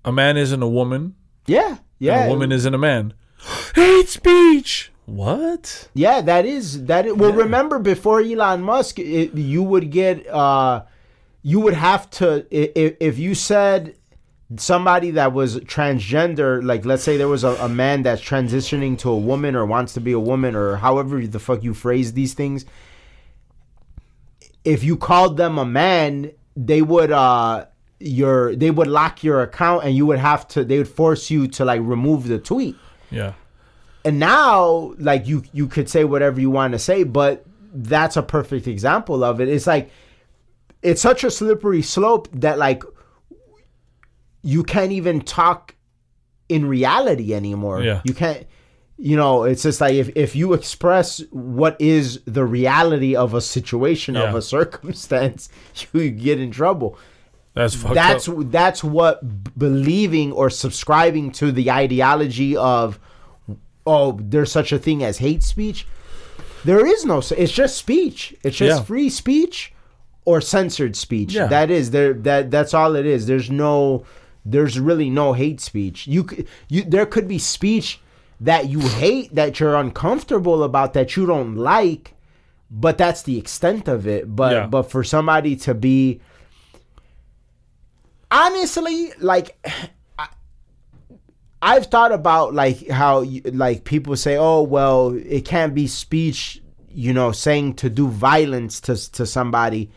A 0.04 0.12
man 0.12 0.36
isn't 0.36 0.62
a 0.62 0.68
woman, 0.68 1.16
yeah 1.48 1.78
yeah 1.98 2.26
a 2.26 2.28
woman 2.30 2.52
isn't 2.52 2.72
a 2.74 2.78
man. 2.78 3.12
hate 3.74 4.08
speech. 4.08 4.92
What? 5.06 5.88
Yeah, 5.94 6.20
that 6.20 6.44
is 6.44 6.86
that. 6.86 7.06
Is, 7.06 7.14
well, 7.14 7.32
remember 7.32 7.78
before 7.78 8.20
Elon 8.20 8.62
Musk, 8.62 8.98
it, 8.98 9.34
you 9.34 9.62
would 9.62 9.90
get, 9.90 10.26
uh, 10.26 10.82
you 11.42 11.60
would 11.60 11.74
have 11.74 12.10
to 12.10 12.44
if, 12.50 12.96
if 12.98 13.18
you 13.18 13.36
said 13.36 13.96
somebody 14.56 15.12
that 15.12 15.32
was 15.32 15.58
transgender, 15.60 16.62
like 16.62 16.84
let's 16.84 17.04
say 17.04 17.16
there 17.16 17.28
was 17.28 17.44
a, 17.44 17.50
a 17.56 17.68
man 17.68 18.02
that's 18.02 18.20
transitioning 18.20 18.98
to 18.98 19.10
a 19.10 19.16
woman 19.16 19.54
or 19.54 19.64
wants 19.64 19.94
to 19.94 20.00
be 20.00 20.12
a 20.12 20.20
woman 20.20 20.54
or 20.54 20.76
however 20.76 21.24
the 21.24 21.38
fuck 21.38 21.62
you 21.62 21.72
phrase 21.72 22.12
these 22.12 22.34
things. 22.34 22.64
If 24.64 24.82
you 24.82 24.96
called 24.96 25.36
them 25.36 25.56
a 25.58 25.64
man, 25.64 26.32
they 26.56 26.82
would 26.82 27.12
uh 27.12 27.66
your 28.00 28.54
they 28.56 28.70
would 28.70 28.88
lock 28.88 29.22
your 29.22 29.42
account 29.42 29.84
and 29.84 29.94
you 29.94 30.04
would 30.06 30.18
have 30.18 30.46
to 30.48 30.64
they 30.64 30.78
would 30.78 30.88
force 30.88 31.30
you 31.30 31.46
to 31.48 31.64
like 31.64 31.80
remove 31.82 32.28
the 32.28 32.38
tweet 32.38 32.76
Yeah. 33.10 33.32
And 34.06 34.18
now 34.18 34.94
like 34.98 35.26
you 35.26 35.42
you 35.52 35.66
could 35.66 35.88
say 35.88 36.04
whatever 36.04 36.40
you 36.40 36.50
want 36.50 36.72
to 36.72 36.78
say 36.78 37.02
but 37.04 37.44
that's 37.74 38.16
a 38.16 38.22
perfect 38.22 38.66
example 38.66 39.22
of 39.24 39.40
it 39.40 39.48
it's 39.48 39.66
like 39.66 39.90
it's 40.82 41.02
such 41.02 41.24
a 41.24 41.30
slippery 41.30 41.82
slope 41.82 42.28
that 42.32 42.56
like 42.58 42.82
you 44.42 44.62
can't 44.62 44.92
even 44.92 45.20
talk 45.20 45.74
in 46.48 46.66
reality 46.66 47.34
anymore 47.34 47.82
Yeah. 47.82 48.00
you 48.04 48.14
can't 48.14 48.46
you 48.98 49.16
know 49.16 49.44
it's 49.44 49.62
just 49.62 49.80
like 49.80 49.94
if, 49.94 50.08
if 50.16 50.36
you 50.36 50.52
express 50.52 51.18
what 51.30 51.76
is 51.80 52.20
the 52.24 52.44
reality 52.44 53.14
of 53.16 53.34
a 53.34 53.40
situation 53.40 54.16
of 54.16 54.34
a 54.34 54.40
circumstance 54.56 55.48
you 55.92 56.10
get 56.10 56.40
in 56.40 56.50
trouble 56.50 56.98
That's 57.54 57.74
fucked 57.74 57.94
that's 57.94 58.28
up. 58.28 58.36
that's 58.50 58.82
what 58.84 59.58
believing 59.58 60.32
or 60.32 60.48
subscribing 60.50 61.32
to 61.32 61.50
the 61.52 61.70
ideology 61.70 62.56
of 62.56 62.98
oh 63.86 64.18
there's 64.22 64.50
such 64.52 64.72
a 64.72 64.78
thing 64.78 65.02
as 65.04 65.18
hate 65.18 65.42
speech 65.42 65.86
there 66.64 66.84
is 66.84 67.04
no 67.04 67.18
it's 67.36 67.52
just 67.52 67.76
speech 67.76 68.34
it's 68.42 68.56
just 68.56 68.80
Yeah. 68.80 68.84
free 68.84 69.08
speech 69.08 69.72
or 70.24 70.40
censored 70.40 70.96
speech 70.96 71.34
Yeah. 71.34 71.46
that 71.46 71.70
is 71.70 71.90
there 71.92 72.12
that 72.14 72.50
that's 72.50 72.74
all 72.74 72.96
it 72.96 73.06
is 73.06 73.26
there's 73.26 73.50
no 73.50 74.04
there's 74.44 74.78
really 74.78 75.10
no 75.10 75.32
hate 75.32 75.60
speech 75.60 76.06
you 76.06 76.26
you 76.68 76.82
there 76.82 77.06
could 77.06 77.28
be 77.28 77.38
speech 77.38 78.00
that 78.40 78.68
you 78.68 78.80
hate 78.80 79.34
that 79.34 79.58
you're 79.60 79.76
uncomfortable 79.76 80.62
about 80.62 80.92
that 80.94 81.16
you 81.16 81.26
don't 81.26 81.54
like 81.56 82.14
but 82.70 82.98
that's 82.98 83.22
the 83.22 83.38
extent 83.38 83.86
of 83.88 84.06
it 84.06 84.34
but 84.34 84.52
Yeah. 84.52 84.66
but 84.66 84.90
for 84.90 85.02
somebody 85.04 85.54
to 85.56 85.74
be 85.74 86.20
honestly 88.30 89.12
like 89.20 89.56
i've 91.62 91.86
thought 91.86 92.12
about 92.12 92.54
like 92.54 92.88
how 92.88 93.24
like 93.52 93.84
people 93.84 94.16
say 94.16 94.36
oh 94.36 94.62
well 94.62 95.14
it 95.26 95.44
can't 95.44 95.74
be 95.74 95.86
speech 95.86 96.62
you 96.90 97.12
know 97.12 97.32
saying 97.32 97.74
to 97.74 97.90
do 97.90 98.08
violence 98.08 98.80
to 98.80 99.10
to 99.12 99.26
somebody 99.26 99.90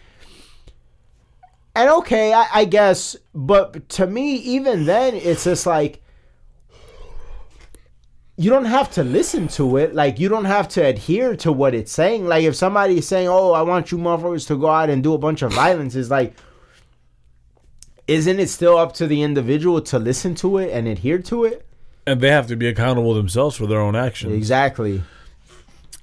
and 1.75 1.89
okay 1.89 2.33
I, 2.33 2.47
I 2.53 2.65
guess 2.65 3.15
but 3.33 3.87
to 3.89 4.07
me 4.07 4.35
even 4.35 4.85
then 4.85 5.15
it's 5.15 5.43
just 5.43 5.65
like 5.65 6.01
you 8.39 8.49
don't 8.49 8.65
have 8.65 8.89
to 8.91 9.03
listen 9.03 9.49
to 9.49 9.75
it. 9.75 9.93
Like 9.93 10.17
you 10.17 10.29
don't 10.29 10.45
have 10.45 10.69
to 10.69 10.81
adhere 10.81 11.35
to 11.35 11.51
what 11.51 11.75
it's 11.75 11.91
saying. 11.91 12.25
Like 12.25 12.45
if 12.45 12.55
somebody's 12.55 13.05
saying, 13.05 13.27
"Oh, 13.27 13.51
I 13.51 13.63
want 13.63 13.91
you 13.91 13.97
motherfuckers 13.97 14.47
to 14.47 14.55
go 14.55 14.69
out 14.69 14.89
and 14.89 15.03
do 15.03 15.13
a 15.13 15.17
bunch 15.17 15.41
of 15.41 15.51
violence," 15.51 15.93
it's 15.93 16.09
like, 16.09 16.33
isn't 18.09 18.39
it 18.39 18.49
still 18.49 18.77
up 18.77 18.93
to 18.93 19.07
the 19.07 19.21
individual 19.21 19.81
to 19.81 19.99
listen 19.99 20.35
to 20.35 20.57
it 20.57 20.71
and 20.71 20.87
adhere 20.87 21.19
to 21.19 21.45
it? 21.45 21.65
and 22.09 22.21
they 22.21 22.31
have 22.31 22.47
to 22.47 22.55
be 22.55 22.67
accountable 22.67 23.13
themselves 23.13 23.55
for 23.55 23.67
their 23.67 23.79
own 23.79 23.95
actions. 23.95 24.33
Exactly. 24.33 25.03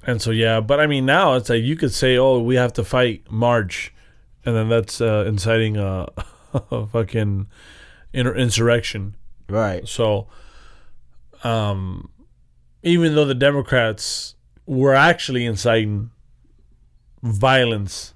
And 0.07 0.23
so 0.23 0.31
yeah, 0.31 0.61
but 0.61 0.79
I 0.79 0.87
mean 0.87 1.05
now 1.05 1.35
it's 1.35 1.51
like 1.51 1.65
you 1.65 1.75
could 1.75 1.93
say, 1.93 2.17
"Oh, 2.17 2.39
we 2.39 2.55
have 2.55 2.73
to 2.75 2.85
fight 2.85 3.29
March," 3.29 3.93
and 4.45 4.55
then 4.55 4.69
that's 4.69 5.01
uh, 5.01 5.25
inciting 5.27 5.77
a, 5.77 6.07
a 6.71 6.87
fucking 6.87 7.49
inter- 8.13 8.37
insurrection. 8.37 9.17
Right. 9.49 9.89
So, 9.89 10.29
um, 11.43 12.11
even 12.85 13.17
though 13.17 13.25
the 13.25 13.35
Democrats 13.35 14.37
were 14.65 14.95
actually 14.95 15.45
inciting 15.45 16.11
violence, 17.21 18.15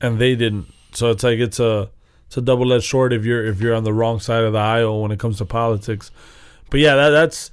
and 0.00 0.18
they 0.18 0.34
didn't, 0.34 0.66
so 0.92 1.10
it's 1.10 1.22
like 1.22 1.38
it's 1.38 1.60
a 1.60 1.90
it's 2.28 2.36
a 2.36 2.40
double 2.40 2.72
edged 2.72 2.84
sword 2.84 3.12
if 3.12 3.24
you're 3.24 3.44
if 3.44 3.60
you're 3.60 3.74
on 3.74 3.82
the 3.82 3.92
wrong 3.92 4.20
side 4.20 4.44
of 4.44 4.52
the 4.52 4.58
aisle 4.60 5.02
when 5.02 5.10
it 5.10 5.18
comes 5.18 5.38
to 5.38 5.44
politics. 5.44 6.12
But 6.70 6.80
yeah, 6.80 6.94
that, 6.94 7.10
that's 7.10 7.50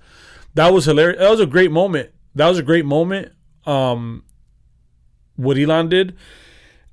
that 0.54 0.72
was 0.72 0.86
hilarious. 0.86 1.20
That 1.20 1.32
was 1.32 1.40
a 1.40 1.48
great 1.48 1.72
moment. 1.72 2.12
That 2.36 2.48
was 2.48 2.60
a 2.60 2.64
great 2.64 2.86
moment. 2.86 3.32
Um, 3.66 4.24
what 5.36 5.58
Elon 5.58 5.90
did, 5.90 6.16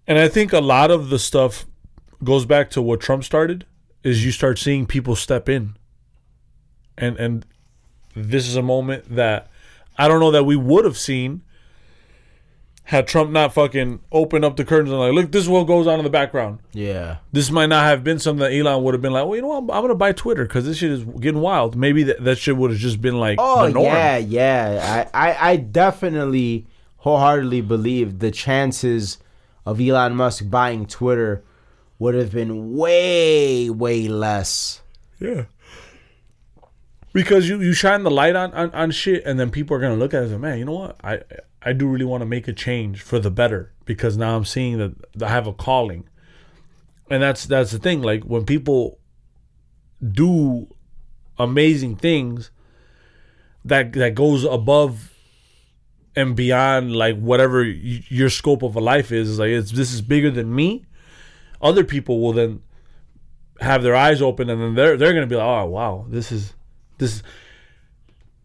and 0.06 0.18
I 0.18 0.28
think 0.28 0.52
a 0.54 0.60
lot 0.60 0.90
of 0.90 1.10
the 1.10 1.18
stuff 1.18 1.66
goes 2.24 2.46
back 2.46 2.70
to 2.70 2.80
what 2.80 3.00
Trump 3.00 3.24
started. 3.24 3.66
Is 4.02 4.24
you 4.24 4.32
start 4.32 4.58
seeing 4.58 4.86
people 4.86 5.14
step 5.14 5.48
in 5.48 5.76
and 6.98 7.16
and 7.16 7.46
this 8.14 8.46
is 8.46 8.56
a 8.56 8.62
moment 8.62 9.14
that 9.14 9.50
I 9.96 10.08
don't 10.08 10.20
know 10.20 10.30
that 10.30 10.44
we 10.44 10.56
would 10.56 10.84
have 10.84 10.98
seen 10.98 11.42
had 12.92 13.06
Trump 13.06 13.30
not 13.30 13.54
fucking 13.54 14.00
opened 14.12 14.44
up 14.44 14.56
the 14.56 14.66
curtains 14.66 14.90
and 14.90 15.00
like, 15.00 15.14
look, 15.14 15.32
this 15.32 15.44
is 15.44 15.48
what 15.48 15.64
goes 15.64 15.86
on 15.86 15.98
in 15.98 16.04
the 16.04 16.10
background. 16.10 16.58
Yeah. 16.74 17.16
This 17.32 17.50
might 17.50 17.70
not 17.70 17.84
have 17.84 18.04
been 18.04 18.18
something 18.18 18.40
that 18.40 18.52
Elon 18.52 18.84
would 18.84 18.92
have 18.92 19.00
been 19.00 19.14
like, 19.14 19.24
well, 19.24 19.34
you 19.34 19.40
know 19.40 19.48
what, 19.48 19.56
I'm, 19.56 19.70
I'm 19.70 19.82
gonna 19.82 19.94
buy 19.94 20.12
Twitter 20.12 20.44
because 20.44 20.66
this 20.66 20.76
shit 20.76 20.90
is 20.90 21.02
getting 21.02 21.40
wild. 21.40 21.74
Maybe 21.74 22.02
that, 22.02 22.22
that 22.22 22.36
shit 22.36 22.54
would 22.54 22.70
have 22.70 22.78
just 22.78 23.00
been 23.00 23.18
like 23.18 23.38
Oh 23.40 23.64
yeah, 23.66 24.18
yeah. 24.18 25.08
I, 25.14 25.30
I 25.30 25.50
I 25.52 25.56
definitely 25.56 26.66
wholeheartedly 26.98 27.62
believe 27.62 28.18
the 28.18 28.30
chances 28.30 29.16
of 29.64 29.80
Elon 29.80 30.14
Musk 30.14 30.50
buying 30.50 30.84
Twitter 30.84 31.42
would 31.98 32.14
have 32.14 32.32
been 32.32 32.76
way 32.76 33.70
way 33.70 34.06
less. 34.06 34.82
Yeah. 35.18 35.46
Because 37.14 37.48
you, 37.48 37.58
you 37.62 37.72
shine 37.72 38.02
the 38.02 38.10
light 38.10 38.36
on, 38.36 38.52
on, 38.52 38.70
on 38.72 38.90
shit 38.90 39.24
and 39.24 39.40
then 39.40 39.50
people 39.50 39.74
are 39.78 39.80
gonna 39.80 39.96
look 39.96 40.12
at 40.12 40.18
it 40.18 40.24
and 40.24 40.32
say, 40.32 40.36
Man, 40.36 40.58
you 40.58 40.66
know 40.66 40.72
what? 40.72 40.96
I 41.02 41.22
I 41.64 41.72
do 41.72 41.86
really 41.86 42.04
want 42.04 42.22
to 42.22 42.26
make 42.26 42.48
a 42.48 42.52
change 42.52 43.00
for 43.00 43.18
the 43.18 43.30
better 43.30 43.72
because 43.84 44.16
now 44.16 44.36
I'm 44.36 44.44
seeing 44.44 44.78
that 44.78 45.22
I 45.22 45.28
have 45.28 45.46
a 45.46 45.52
calling. 45.52 46.08
And 47.10 47.22
that's 47.22 47.46
that's 47.46 47.70
the 47.70 47.78
thing. 47.78 48.02
Like 48.02 48.24
when 48.24 48.44
people 48.44 48.98
do 50.02 50.68
amazing 51.38 51.96
things 51.96 52.50
that 53.64 53.92
that 53.92 54.14
goes 54.14 54.44
above 54.44 55.12
and 56.16 56.34
beyond 56.34 56.94
like 56.94 57.18
whatever 57.18 57.62
y- 57.62 58.04
your 58.08 58.30
scope 58.30 58.62
of 58.62 58.76
a 58.76 58.80
life 58.80 59.12
is, 59.12 59.28
is 59.28 59.38
like 59.38 59.50
it's 59.50 59.72
this 59.72 59.92
is 59.92 60.00
bigger 60.00 60.30
than 60.30 60.54
me. 60.54 60.84
Other 61.60 61.84
people 61.84 62.20
will 62.20 62.32
then 62.32 62.62
have 63.60 63.82
their 63.82 63.94
eyes 63.94 64.20
open 64.20 64.50
and 64.50 64.60
then 64.60 64.74
they're 64.74 64.96
they're 64.96 65.12
gonna 65.12 65.26
be 65.26 65.36
like, 65.36 65.46
oh 65.46 65.66
wow, 65.66 66.06
this 66.08 66.32
is 66.32 66.54
this 66.98 67.22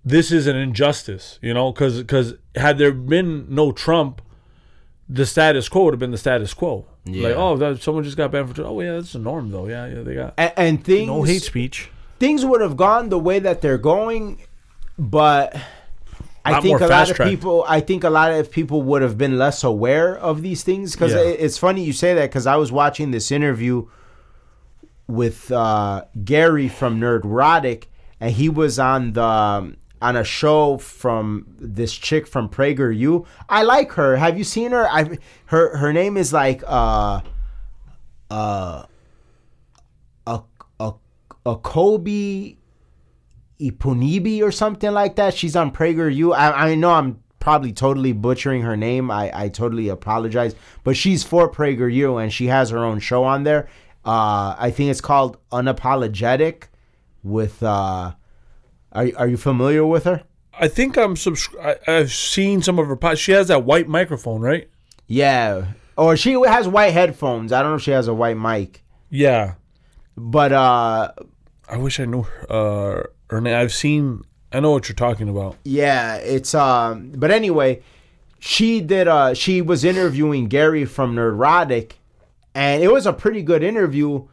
this 0.08 0.32
is 0.32 0.48
an 0.48 0.56
injustice, 0.56 1.38
you 1.42 1.54
know, 1.54 1.72
because 1.72 1.98
because 2.00 2.36
had 2.56 2.78
there 2.78 2.92
been 2.92 3.46
no 3.54 3.72
Trump, 3.72 4.22
the 5.10 5.26
status 5.26 5.68
quo 5.70 5.86
would 5.86 5.94
have 5.94 6.00
been 6.00 6.12
the 6.12 6.18
status 6.18 6.54
quo. 6.54 6.86
Yeah. 7.06 7.28
Like, 7.30 7.38
oh, 7.38 7.58
that, 7.58 7.82
someone 7.82 8.04
just 8.04 8.18
got 8.18 8.32
banned 8.32 8.56
for. 8.56 8.62
Oh 8.64 8.80
yeah, 8.82 8.94
that's 8.94 9.14
the 9.14 9.20
norm 9.20 9.52
though. 9.52 9.68
Yeah, 9.68 9.88
yeah, 9.88 10.02
they 10.04 10.16
got 10.16 10.34
And, 10.38 10.54
and 10.58 10.84
things 10.84 11.08
no 11.08 11.24
hate 11.24 11.42
speech. 11.42 11.90
things 12.20 12.46
would 12.46 12.62
have 12.62 12.76
gone 12.78 13.10
the 13.10 13.20
way 13.20 13.40
that 13.40 13.62
they're 13.62 13.78
going, 13.78 14.42
but 14.98 15.56
I 16.46 16.52
Lot 16.52 16.64
think 16.64 16.80
a 16.80 16.84
lot 16.84 16.84
of 16.84 16.90
fast-tracked. 17.08 17.30
people. 17.30 17.66
I 17.68 17.80
think 17.82 18.04
a 18.04 18.10
lot 18.10 18.32
of 18.32 18.50
people 18.52 18.82
would 18.84 19.02
have 19.02 19.18
been 19.18 19.38
less 19.38 19.64
aware 19.64 20.18
of 20.18 20.42
these 20.42 20.64
things 20.64 20.94
because 20.94 21.14
Yeah. 21.14 21.20
it's 21.46 21.58
funny 21.58 21.84
you 21.84 21.94
say 21.94 22.14
that 22.14 22.30
because 22.30 22.48
I 22.48 22.56
was 22.56 22.72
watching 22.72 23.12
this 23.12 23.32
interview 23.32 23.88
with 25.08 25.52
uh, 25.52 26.04
Gary 26.24 26.68
from 26.68 27.00
Nerd 27.00 27.22
Nerdrotic, 27.22 27.86
and 28.20 28.32
he 28.32 28.50
was 28.50 28.78
on 28.80 29.14
the 29.14 29.24
um, 29.24 29.78
on 30.02 30.16
a 30.16 30.24
show 30.24 30.78
from 30.78 31.46
this 31.60 31.94
chick 31.94 32.28
from 32.28 32.50
PragerU. 32.50 33.26
I 33.50 33.64
like 33.64 33.92
her. 33.94 34.16
Have 34.18 34.38
you 34.38 34.44
seen 34.44 34.72
her? 34.72 34.88
I 34.88 35.18
her 35.46 35.78
her 35.78 35.94
name 35.94 36.18
is 36.18 36.34
like 36.34 36.64
uh 36.66 37.22
uh 38.30 38.84
a 40.26 40.42
a 40.80 40.94
a 41.46 41.56
Kobe 41.58 42.58
Ipunibi 43.60 44.42
or 44.42 44.52
something 44.52 44.92
like 44.92 45.16
that. 45.16 45.34
She's 45.34 45.56
on 45.56 45.72
PragerU. 45.72 46.36
I, 46.36 46.72
I 46.72 46.76
know 46.76 46.92
I'm 46.92 47.24
probably 47.40 47.72
totally 47.72 48.12
butchering 48.12 48.62
her 48.62 48.78
name. 48.78 49.10
I, 49.10 49.32
I 49.34 49.50
totally 49.50 49.90
apologize. 49.90 50.54
But 50.84 50.98
she's 50.98 51.24
for 51.24 51.50
PragerU 51.50 52.22
and 52.22 52.32
she 52.32 52.48
has 52.48 52.70
her 52.70 52.84
own 52.84 53.00
show 53.00 53.24
on 53.24 53.44
there. 53.44 53.68
Uh, 54.06 54.56
I 54.58 54.72
think 54.72 54.92
it's 54.92 55.02
called 55.02 55.38
Unapologetic 55.52 56.64
with 57.24 57.62
uh 57.64 58.14
are 58.92 59.10
are 59.18 59.28
you 59.28 59.38
familiar 59.38 59.86
with 59.86 60.04
her? 60.06 60.24
I 60.60 60.68
think 60.68 60.98
I'm 60.98 61.16
subscri- 61.16 61.78
I, 61.88 61.92
I've 61.92 62.12
seen 62.12 62.62
some 62.62 62.80
of 62.80 62.88
her. 62.88 62.96
Po- 62.96 63.16
she 63.16 63.32
has 63.32 63.48
that 63.50 63.64
white 63.64 63.88
microphone, 63.88 64.42
right? 64.42 64.70
Yeah. 65.06 65.74
Or 65.98 66.18
she 66.18 66.34
has 66.34 66.68
white 66.68 66.94
headphones. 66.94 67.52
I 67.52 67.62
don't 67.62 67.72
know 67.72 67.76
if 67.78 67.82
she 67.84 67.92
has 67.92 68.08
a 68.08 68.14
white 68.14 68.38
mic. 68.38 68.84
Yeah. 69.10 69.56
But 70.16 70.52
uh 70.52 71.12
I 71.70 71.78
wish 71.78 72.00
I 72.00 72.06
knew 72.06 72.24
her, 72.24 72.52
uh, 72.52 73.04
her 73.30 73.42
name. 73.42 73.56
I've 73.56 73.74
seen. 73.74 74.24
I 74.52 74.62
know 74.62 74.72
what 74.72 74.88
you're 74.88 74.96
talking 74.96 75.28
about. 75.28 75.58
Yeah, 75.66 76.16
it's 76.16 76.56
um 76.56 77.12
but 77.16 77.32
anyway, 77.32 77.82
she 78.40 78.82
did 78.82 79.08
uh 79.08 79.34
she 79.34 79.62
was 79.62 79.84
interviewing 79.84 80.48
Gary 80.48 80.86
from 80.86 81.16
Nerdrotic 81.16 81.94
and 82.56 82.82
it 82.82 82.92
was 82.92 83.06
a 83.06 83.14
pretty 83.14 83.42
good 83.44 83.62
interview. 83.64 84.28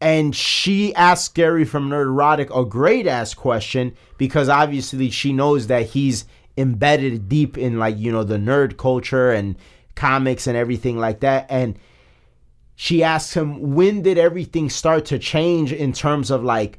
And 0.00 0.34
she 0.34 0.94
asked 0.94 1.34
Gary 1.34 1.64
from 1.64 1.90
Nerdrotic 1.90 2.56
a 2.56 2.64
great 2.64 3.06
ass 3.06 3.34
question 3.34 3.96
because 4.16 4.48
obviously 4.48 5.10
she 5.10 5.32
knows 5.32 5.66
that 5.66 5.86
he's 5.86 6.24
embedded 6.56 7.28
deep 7.28 7.58
in 7.58 7.78
like, 7.78 7.98
you 7.98 8.12
know, 8.12 8.24
the 8.24 8.36
nerd 8.36 8.76
culture 8.76 9.32
and 9.32 9.56
comics 9.96 10.46
and 10.46 10.56
everything 10.56 10.98
like 10.98 11.20
that. 11.20 11.46
And 11.50 11.78
she 12.80 13.02
asked 13.02 13.34
him 13.34 13.74
when 13.74 14.02
did 14.02 14.18
everything 14.18 14.70
start 14.70 15.04
to 15.06 15.18
change 15.18 15.72
in 15.72 15.92
terms 15.92 16.30
of 16.30 16.44
like 16.44 16.78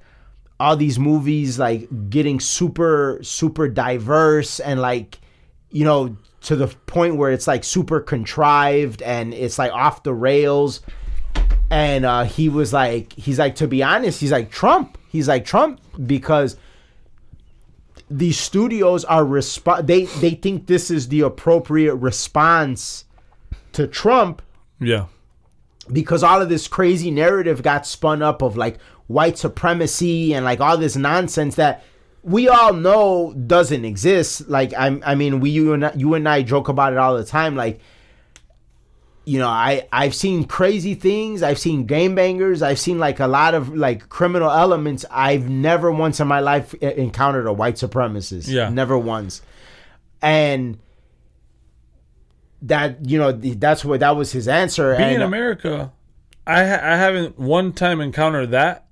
all 0.58 0.78
these 0.78 0.98
movies 0.98 1.60
like 1.60 1.90
getting 2.10 2.40
super 2.40 3.20
super 3.22 3.68
diverse 3.68 4.62
and 4.62 4.80
like 4.80 5.20
you 5.72 5.84
know 5.84 6.16
to 6.40 6.56
the 6.56 6.68
point 6.86 7.18
where 7.18 7.32
it's 7.32 7.48
like 7.48 7.66
super 7.66 8.00
contrived 8.00 9.02
and 9.02 9.34
it's 9.34 9.60
like 9.60 9.74
off 9.74 10.04
the 10.04 10.14
rails 10.14 10.80
and 11.70 12.06
uh 12.06 12.24
he 12.24 12.50
was 12.50 12.74
like 12.74 13.14
he's 13.14 13.38
like 13.40 13.56
to 13.56 13.68
be 13.68 13.84
honest 13.84 14.20
he's 14.20 14.32
like 14.32 14.50
Trump 14.52 14.98
he's 15.10 15.28
like 15.28 15.46
Trump 15.46 15.80
because 16.06 16.56
these 18.10 18.40
studios 18.40 19.06
are 19.06 19.24
resp- 19.24 19.86
they 19.86 20.06
they 20.06 20.32
think 20.32 20.66
this 20.68 20.90
is 20.90 21.10
the 21.10 21.22
appropriate 21.22 21.96
response 21.96 23.06
to 23.74 23.86
Trump 23.88 24.42
Yeah. 24.80 25.06
because 25.92 26.24
all 26.24 26.42
of 26.42 26.50
this 26.50 26.68
crazy 26.68 27.12
narrative 27.12 27.62
got 27.62 27.86
spun 27.86 28.22
up 28.24 28.42
of 28.42 28.58
like 28.58 28.80
white 29.08 29.38
supremacy 29.38 30.34
and 30.34 30.44
like 30.44 30.60
all 30.60 30.78
this 30.78 30.96
nonsense 30.96 31.56
that 31.56 31.84
we 32.24 32.50
all 32.50 32.74
know 32.74 33.34
doesn't 33.34 33.86
exist. 33.86 34.50
Like 34.50 34.74
I, 34.74 35.00
I 35.06 35.16
mean, 35.16 35.40
we 35.40 35.52
you 35.52 35.72
and 35.74 35.90
you 35.96 36.16
and 36.16 36.28
I 36.28 36.42
joke 36.42 36.68
about 36.68 36.92
it 36.92 37.00
all 37.00 37.16
the 37.16 37.24
time. 37.24 37.56
Like, 37.56 37.80
you 39.30 39.38
know, 39.38 39.48
I 39.48 39.88
I've 39.92 40.16
seen 40.16 40.46
crazy 40.46 40.96
things. 40.96 41.44
I've 41.44 41.60
seen 41.60 41.86
game 41.86 42.16
bangers. 42.16 42.64
I've 42.64 42.80
seen 42.80 42.98
like 42.98 43.20
a 43.20 43.28
lot 43.28 43.54
of 43.54 43.76
like 43.76 44.10
criminal 44.10 44.50
elements. 44.50 45.06
I've 45.12 45.48
never 45.48 45.92
once 45.92 46.20
in 46.20 46.28
my 46.28 46.40
life 46.40 46.74
e- 46.82 46.98
encountered 46.98 47.46
a 47.46 47.54
white 47.54 47.76
supremacist. 47.76 48.48
Yeah. 48.48 48.70
never 48.70 48.98
once. 48.98 49.44
And 50.20 50.80
that 52.64 53.08
you 53.08 53.20
know 53.20 53.32
that's 53.32 53.86
what 53.86 54.00
that 54.00 54.16
was 54.16 54.32
his 54.32 54.48
answer. 54.48 54.96
Being 54.96 55.10
and, 55.10 55.16
in 55.18 55.22
America, 55.22 55.92
I 56.48 56.66
ha- 56.66 56.82
I 56.82 56.98
haven't 56.98 57.38
one 57.38 57.72
time 57.72 58.02
encountered 58.02 58.50
that, 58.50 58.88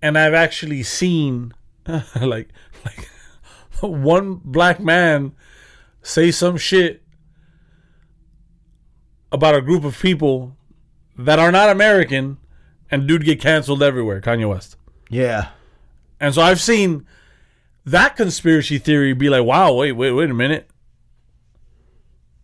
and 0.00 0.16
I've 0.16 0.34
actually 0.34 0.84
seen 0.84 1.52
like 1.86 2.48
like 2.84 3.08
one 3.80 4.34
black 4.44 4.78
man 4.78 5.32
say 6.00 6.30
some 6.30 6.56
shit 6.56 7.01
about 9.32 9.54
a 9.54 9.60
group 9.62 9.82
of 9.84 9.98
people 9.98 10.56
that 11.16 11.38
are 11.38 11.50
not 11.50 11.68
American, 11.70 12.38
and 12.90 13.08
dude 13.08 13.24
get 13.24 13.40
canceled 13.40 13.82
everywhere. 13.82 14.20
Kanye 14.20 14.48
West. 14.48 14.76
yeah. 15.10 15.48
And 16.20 16.32
so 16.32 16.40
I've 16.40 16.60
seen 16.60 17.04
that 17.84 18.14
conspiracy 18.14 18.78
theory 18.78 19.12
be 19.12 19.28
like, 19.28 19.42
wow, 19.42 19.72
wait, 19.72 19.90
wait, 19.92 20.12
wait 20.12 20.30
a 20.30 20.34
minute. 20.34 20.70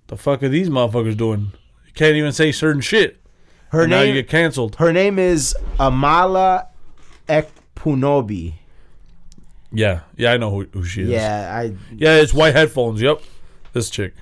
The 0.09 0.17
fuck 0.17 0.43
are 0.43 0.49
these 0.49 0.69
motherfuckers 0.69 1.17
doing? 1.17 1.53
You 1.87 1.93
can't 1.95 2.17
even 2.17 2.33
say 2.33 2.51
certain 2.51 2.81
shit. 2.81 3.21
Her 3.69 3.83
and 3.83 3.91
now 3.91 4.01
you 4.01 4.07
name 4.07 4.15
get 4.15 4.29
canceled. 4.29 4.77
her 4.77 4.93
name 4.93 5.19
is 5.19 5.55
Amala 5.79 6.67
Ekpunobi. 7.29 8.55
Yeah, 9.71 10.01
yeah, 10.17 10.33
I 10.33 10.39
know 10.39 10.51
who, 10.51 10.67
who 10.73 10.83
she 10.85 11.03
is. 11.03 11.11
Yeah, 11.11 11.55
I 11.55 11.75
yeah, 11.95 12.17
it's 12.17 12.33
white 12.35 12.55
headphones. 12.57 13.01
Yep, 13.03 13.23
this 13.75 13.91
chick. 13.91 14.15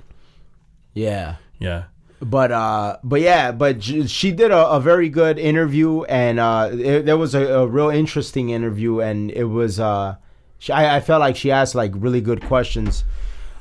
yeah. 0.92 1.36
Yeah, 1.58 1.84
But 2.20 2.50
uh 2.50 2.96
but 3.04 3.20
yeah, 3.20 3.52
but 3.52 3.82
she 3.82 4.32
did 4.32 4.50
a, 4.50 4.66
a 4.68 4.80
very 4.80 5.08
good 5.10 5.38
interview 5.38 6.04
and 6.04 6.40
uh 6.40 6.70
it, 6.72 7.04
there 7.04 7.18
was 7.18 7.34
a, 7.34 7.42
a 7.46 7.66
real 7.66 7.90
interesting 7.90 8.50
interview 8.50 9.00
and 9.00 9.30
it 9.30 9.44
was 9.44 9.78
uh 9.78 10.16
she, 10.58 10.72
I, 10.72 10.96
I 10.96 11.00
felt 11.00 11.20
like 11.20 11.36
she 11.36 11.50
asked 11.50 11.74
like 11.74 11.92
really 11.94 12.22
good 12.22 12.42
questions. 12.42 13.04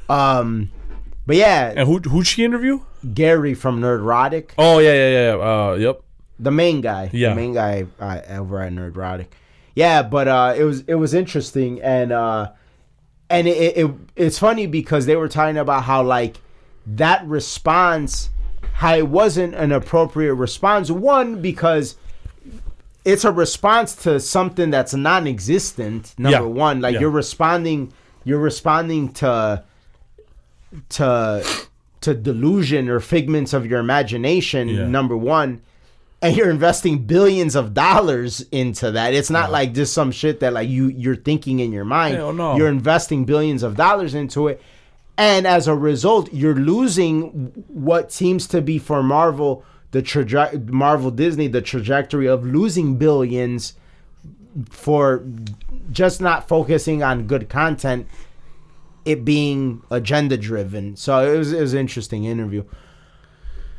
Um 0.07 0.71
but 1.27 1.35
yeah, 1.35 1.73
and 1.75 1.87
who 1.87 1.99
who'd 1.99 2.27
she 2.27 2.45
interview? 2.45 2.79
Gary 3.13 3.53
from 3.55 3.81
Nerdrotic, 3.81 4.51
Oh 4.57 4.79
yeah, 4.79 4.93
yeah, 4.93 5.09
yeah. 5.35 5.35
Uh, 5.71 5.73
yep. 5.73 6.01
the 6.39 6.51
main 6.51 6.81
guy, 6.81 7.09
Yeah. 7.11 7.29
the 7.29 7.35
main 7.35 7.53
guy 7.53 7.85
uh, 7.99 8.21
over 8.29 8.61
at 8.61 8.71
Nerdrotic. 8.71 9.27
Yeah, 9.75 10.01
but 10.03 10.27
uh, 10.29 10.53
it 10.57 10.63
was 10.63 10.81
it 10.87 10.95
was 10.95 11.13
interesting 11.13 11.81
and 11.81 12.13
uh, 12.13 12.51
and 13.29 13.47
it, 13.47 13.75
it 13.77 13.91
it's 14.15 14.39
funny 14.39 14.65
because 14.67 15.07
they 15.07 15.17
were 15.17 15.27
talking 15.27 15.57
about 15.57 15.83
how 15.83 16.03
like 16.03 16.37
that 16.87 17.25
response, 17.27 18.29
how 18.79 18.93
it 18.95 19.07
wasn't 19.07 19.55
an 19.55 19.71
appropriate 19.71 20.33
response. 20.33 20.91
One 20.91 21.41
because 21.41 21.95
it's 23.05 23.23
a 23.23 23.31
response 23.31 23.95
to 23.95 24.19
something 24.19 24.69
that's 24.69 24.93
non-existent. 24.93 26.13
Number 26.17 26.39
Yeah. 26.39 26.53
one, 26.65 26.81
like 26.81 26.95
Yeah. 26.95 27.01
you're 27.01 27.09
responding, 27.09 27.93
you're 28.25 28.39
responding 28.39 29.13
to 29.13 29.63
to 30.89 31.43
to 32.01 32.13
delusion 32.13 32.89
or 32.89 32.99
figments 32.99 33.53
of 33.53 33.65
your 33.65 33.79
imagination. 33.79 34.67
Yeah. 34.67 34.85
Number 34.87 35.15
one, 35.15 35.61
and 36.21 36.35
you're 36.35 36.49
investing 36.49 36.99
billions 36.99 37.55
of 37.55 37.73
dollars 37.73 38.45
into 38.51 38.91
that. 38.91 39.13
It's 39.13 39.29
not 39.29 39.51
like 39.51 39.73
just 39.73 39.93
some 39.93 40.11
shit 40.11 40.41
that 40.41 40.51
like 40.53 40.67
you 40.67 40.87
you're 40.87 41.15
thinking 41.15 41.59
in 41.61 41.71
your 41.71 41.85
mind. 41.85 42.15
Hell 42.17 42.33
no. 42.33 42.57
You're 42.57 42.67
investing 42.67 43.23
billions 43.25 43.63
of 43.63 43.75
dollars 43.77 44.13
into 44.13 44.49
it, 44.49 44.61
and 45.17 45.47
as 45.47 45.67
a 45.67 45.75
result, 45.75 46.33
you're 46.33 46.55
losing 46.55 47.51
what 47.67 48.11
seems 48.11 48.47
to 48.47 48.61
be 48.61 48.77
for 48.77 49.01
Marvel 49.01 49.63
the 49.95 50.61
Marvel 50.69 51.09
Disney 51.09 51.47
the 51.47 51.61
trajectory 51.61 52.27
of 52.27 52.45
losing 52.45 52.97
billions 52.97 53.75
for 54.69 55.25
just 55.89 56.19
not 56.19 56.47
focusing 56.49 57.01
on 57.01 57.27
good 57.27 57.47
content 57.47 58.07
it 59.05 59.23
being 59.23 59.81
agenda 59.91 60.35
driven 60.35 60.95
so 60.95 61.33
it 61.33 61.37
was 61.37 61.53
it 61.53 61.61
was 61.61 61.73
an 61.73 61.79
interesting 61.79 62.25
interview. 62.25 62.63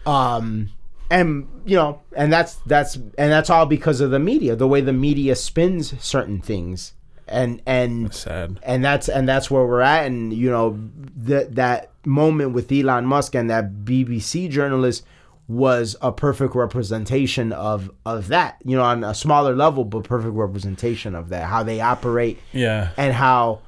Um 0.06 0.70
and 1.10 1.48
you 1.66 1.76
know 1.76 2.00
and 2.16 2.32
that's 2.32 2.54
that's 2.66 2.96
and 2.96 3.30
that's 3.30 3.50
all 3.50 3.66
because 3.66 4.00
of 4.00 4.10
the 4.10 4.18
media 4.18 4.56
the 4.56 4.66
way 4.66 4.80
the 4.80 4.92
media 4.92 5.34
spins 5.36 5.94
certain 6.02 6.40
things 6.40 6.94
and 7.28 7.60
and 7.66 8.12
Sad. 8.14 8.60
and 8.62 8.84
that's 8.84 9.08
and 9.08 9.28
that's 9.28 9.50
where 9.50 9.64
we're 9.66 9.80
at 9.80 10.06
and 10.06 10.32
you 10.32 10.50
know 10.50 10.78
that 11.16 11.54
that 11.56 11.90
moment 12.04 12.52
with 12.52 12.70
Elon 12.70 13.04
Musk 13.06 13.34
and 13.34 13.50
that 13.50 13.84
BBC 13.84 14.48
journalist 14.48 15.04
was 15.48 15.96
a 16.02 16.10
perfect 16.12 16.54
representation 16.54 17.52
of 17.52 17.90
of 18.04 18.28
that 18.28 18.58
you 18.64 18.76
know 18.76 18.82
on 18.82 19.02
a 19.04 19.14
smaller 19.14 19.54
level 19.54 19.84
but 19.84 20.04
perfect 20.04 20.34
representation 20.34 21.14
of 21.14 21.28
that 21.30 21.44
how 21.46 21.62
they 21.62 21.80
operate 21.80 22.38
Yeah. 22.52 22.90
and 22.96 23.12
how 23.12 23.60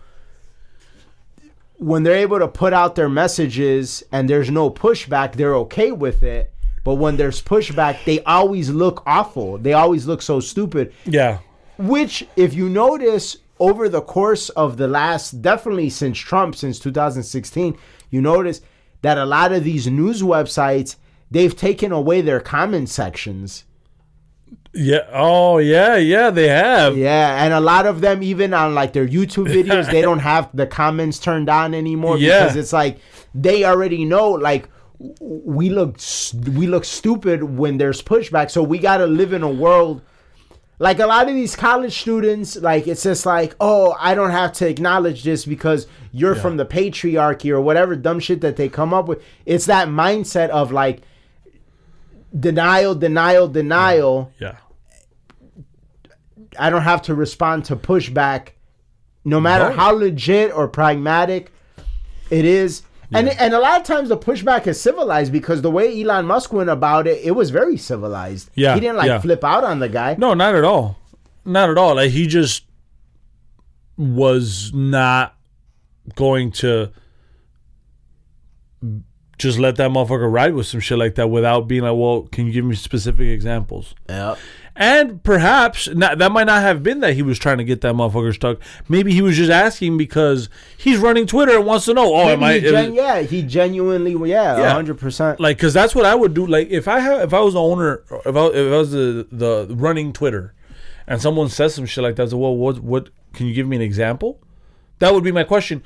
when 1.76 2.02
they're 2.02 2.16
able 2.16 2.38
to 2.40 2.48
put 2.48 2.72
out 2.72 2.96
their 2.96 3.08
messages 3.08 4.02
and 4.10 4.28
there's 4.28 4.50
no 4.50 4.70
pushback 4.70 5.34
they're 5.34 5.54
okay 5.54 5.92
with 5.92 6.22
it 6.22 6.52
but 6.84 6.94
when 6.94 7.16
there's 7.16 7.40
pushback 7.42 8.04
they 8.04 8.20
always 8.24 8.70
look 8.70 9.02
awful 9.06 9.58
they 9.58 9.72
always 9.72 10.06
look 10.06 10.20
so 10.22 10.40
stupid 10.40 10.92
Yeah. 11.04 11.38
which 11.78 12.26
if 12.34 12.54
you 12.54 12.68
notice 12.68 13.36
over 13.60 13.88
the 13.88 14.00
course 14.00 14.48
of 14.50 14.76
the 14.76 14.88
last 14.88 15.42
definitely 15.42 15.90
since 15.90 16.18
Trump 16.18 16.54
since 16.54 16.78
2016 16.78 17.76
you 18.10 18.20
notice 18.20 18.60
that 19.02 19.18
a 19.18 19.24
lot 19.24 19.52
of 19.52 19.64
these 19.64 19.86
news 19.86 20.22
websites 20.22 20.96
they've 21.30 21.56
taken 21.56 21.92
away 21.92 22.20
their 22.20 22.40
comment 22.40 22.88
sections 22.88 23.64
Yeah. 24.72 25.06
Oh 25.12 25.58
yeah, 25.58 25.96
yeah. 25.96 26.30
They 26.30 26.48
have. 26.48 26.96
yeah 26.96 27.42
and 27.44 27.52
a 27.52 27.60
lot 27.60 27.86
of 27.86 28.00
them 28.00 28.22
even 28.22 28.52
on 28.54 28.74
like 28.74 28.92
their 28.92 29.06
YouTube 29.08 29.48
videos 29.48 29.90
they 29.90 30.02
don't 30.08 30.20
have 30.20 30.48
the 30.54 30.66
comments 30.66 31.18
turned 31.18 31.48
on 31.48 31.74
anymore 31.74 32.18
Yeah. 32.18 32.40
because 32.44 32.56
it's 32.56 32.72
like 32.72 32.98
they 33.34 33.64
already 33.64 34.04
know 34.04 34.30
like 34.30 34.68
we 35.20 35.70
look 35.70 35.98
we 36.58 36.66
look 36.66 36.84
stupid 36.84 37.42
when 37.42 37.78
there's 37.78 38.02
pushback 38.02 38.50
so 38.50 38.62
we 38.62 38.78
got 38.78 38.96
to 38.98 39.06
live 39.06 39.32
in 39.32 39.42
a 39.42 39.50
world 39.50 40.02
Like 40.80 41.00
a 41.00 41.06
lot 41.06 41.28
of 41.28 41.34
these 41.34 41.56
college 41.56 41.98
students, 42.00 42.54
like 42.56 42.86
it's 42.86 43.02
just 43.02 43.26
like, 43.26 43.56
oh, 43.60 43.96
I 43.98 44.14
don't 44.14 44.30
have 44.30 44.52
to 44.54 44.68
acknowledge 44.68 45.24
this 45.24 45.44
because 45.44 45.88
you're 46.12 46.36
from 46.36 46.56
the 46.56 46.64
patriarchy 46.64 47.50
or 47.50 47.60
whatever 47.60 47.96
dumb 47.96 48.20
shit 48.20 48.40
that 48.42 48.56
they 48.56 48.68
come 48.68 48.94
up 48.94 49.08
with. 49.08 49.20
It's 49.44 49.66
that 49.66 49.88
mindset 49.88 50.50
of 50.50 50.70
like 50.70 51.00
denial, 52.38 52.94
denial, 52.94 53.48
denial. 53.48 54.32
Yeah. 54.38 54.56
I 56.58 56.70
don't 56.70 56.82
have 56.82 57.02
to 57.02 57.14
respond 57.14 57.64
to 57.66 57.76
pushback, 57.76 58.50
no 59.24 59.40
matter 59.40 59.70
No. 59.70 59.76
how 59.76 59.92
legit 59.92 60.52
or 60.52 60.68
pragmatic 60.68 61.52
it 62.30 62.44
is. 62.44 62.82
And 63.12 63.28
and 63.28 63.54
a 63.54 63.58
lot 63.58 63.80
of 63.80 63.86
times 63.86 64.10
the 64.10 64.18
pushback 64.18 64.66
is 64.66 64.80
civilized 64.80 65.32
because 65.32 65.62
the 65.62 65.70
way 65.70 66.02
Elon 66.02 66.26
Musk 66.26 66.52
went 66.52 66.68
about 66.68 67.06
it, 67.06 67.24
it 67.24 67.32
was 67.32 67.50
very 67.50 67.76
civilized. 67.76 68.50
Yeah, 68.54 68.74
he 68.74 68.80
didn't 68.80 68.96
like 68.96 69.08
yeah. 69.08 69.18
flip 69.20 69.42
out 69.44 69.64
on 69.64 69.78
the 69.78 69.88
guy. 69.88 70.16
No, 70.18 70.34
not 70.34 70.54
at 70.54 70.64
all. 70.64 70.98
Not 71.44 71.70
at 71.70 71.78
all. 71.78 71.94
Like 71.96 72.10
he 72.10 72.26
just 72.26 72.64
was 73.96 74.72
not 74.74 75.34
going 76.14 76.52
to 76.52 76.92
just 79.38 79.58
let 79.58 79.76
that 79.76 79.90
motherfucker 79.90 80.30
ride 80.30 80.54
with 80.54 80.66
some 80.66 80.80
shit 80.80 80.98
like 80.98 81.14
that 81.14 81.28
without 81.28 81.68
being 81.68 81.82
like, 81.82 81.96
well, 81.96 82.22
can 82.30 82.46
you 82.46 82.52
give 82.52 82.64
me 82.64 82.74
specific 82.74 83.28
examples? 83.28 83.94
Yeah. 84.08 84.36
And 84.80 85.24
perhaps 85.24 85.88
not, 85.88 86.18
that 86.18 86.30
might 86.30 86.44
not 86.46 86.62
have 86.62 86.84
been 86.84 87.00
that 87.00 87.14
he 87.14 87.22
was 87.22 87.36
trying 87.36 87.58
to 87.58 87.64
get 87.64 87.80
that 87.80 87.94
motherfucker 87.96 88.32
stuck. 88.32 88.58
Maybe 88.88 89.12
he 89.12 89.20
was 89.20 89.36
just 89.36 89.50
asking 89.50 89.98
because 89.98 90.48
he's 90.76 90.98
running 90.98 91.26
Twitter 91.26 91.56
and 91.56 91.66
wants 91.66 91.86
to 91.86 91.94
know. 91.94 92.14
Oh, 92.14 92.28
am 92.28 92.44
I? 92.44 92.60
Gen- 92.60 92.94
yeah, 92.94 93.22
he 93.22 93.42
genuinely, 93.42 94.12
yeah, 94.30 94.56
Yeah. 94.56 94.72
hundred 94.72 94.98
percent. 95.00 95.40
like 95.40 95.56
because 95.56 95.74
that's 95.74 95.96
what 95.96 96.06
I 96.06 96.14
would 96.14 96.32
do. 96.32 96.46
Like 96.46 96.68
if 96.70 96.86
I 96.86 97.00
have, 97.00 97.20
if 97.22 97.34
I 97.34 97.40
was 97.40 97.54
the 97.54 97.60
owner, 97.60 98.04
if 98.24 98.36
I, 98.36 98.46
if 98.46 98.72
I 98.72 98.78
was 98.78 98.92
the 98.92 99.26
the 99.32 99.66
running 99.74 100.12
Twitter, 100.12 100.54
and 101.08 101.20
someone 101.20 101.48
says 101.48 101.74
some 101.74 101.84
shit 101.86 102.04
like 102.04 102.14
that, 102.14 102.22
I 102.22 102.26
say, 102.30 102.36
well, 102.36 102.56
what 102.56 102.78
what 102.78 103.08
can 103.32 103.46
you 103.46 103.54
give 103.54 103.66
me 103.66 103.74
an 103.74 103.82
example? 103.82 104.40
That 105.00 105.12
would 105.12 105.24
be 105.24 105.32
my 105.32 105.42
question. 105.44 105.82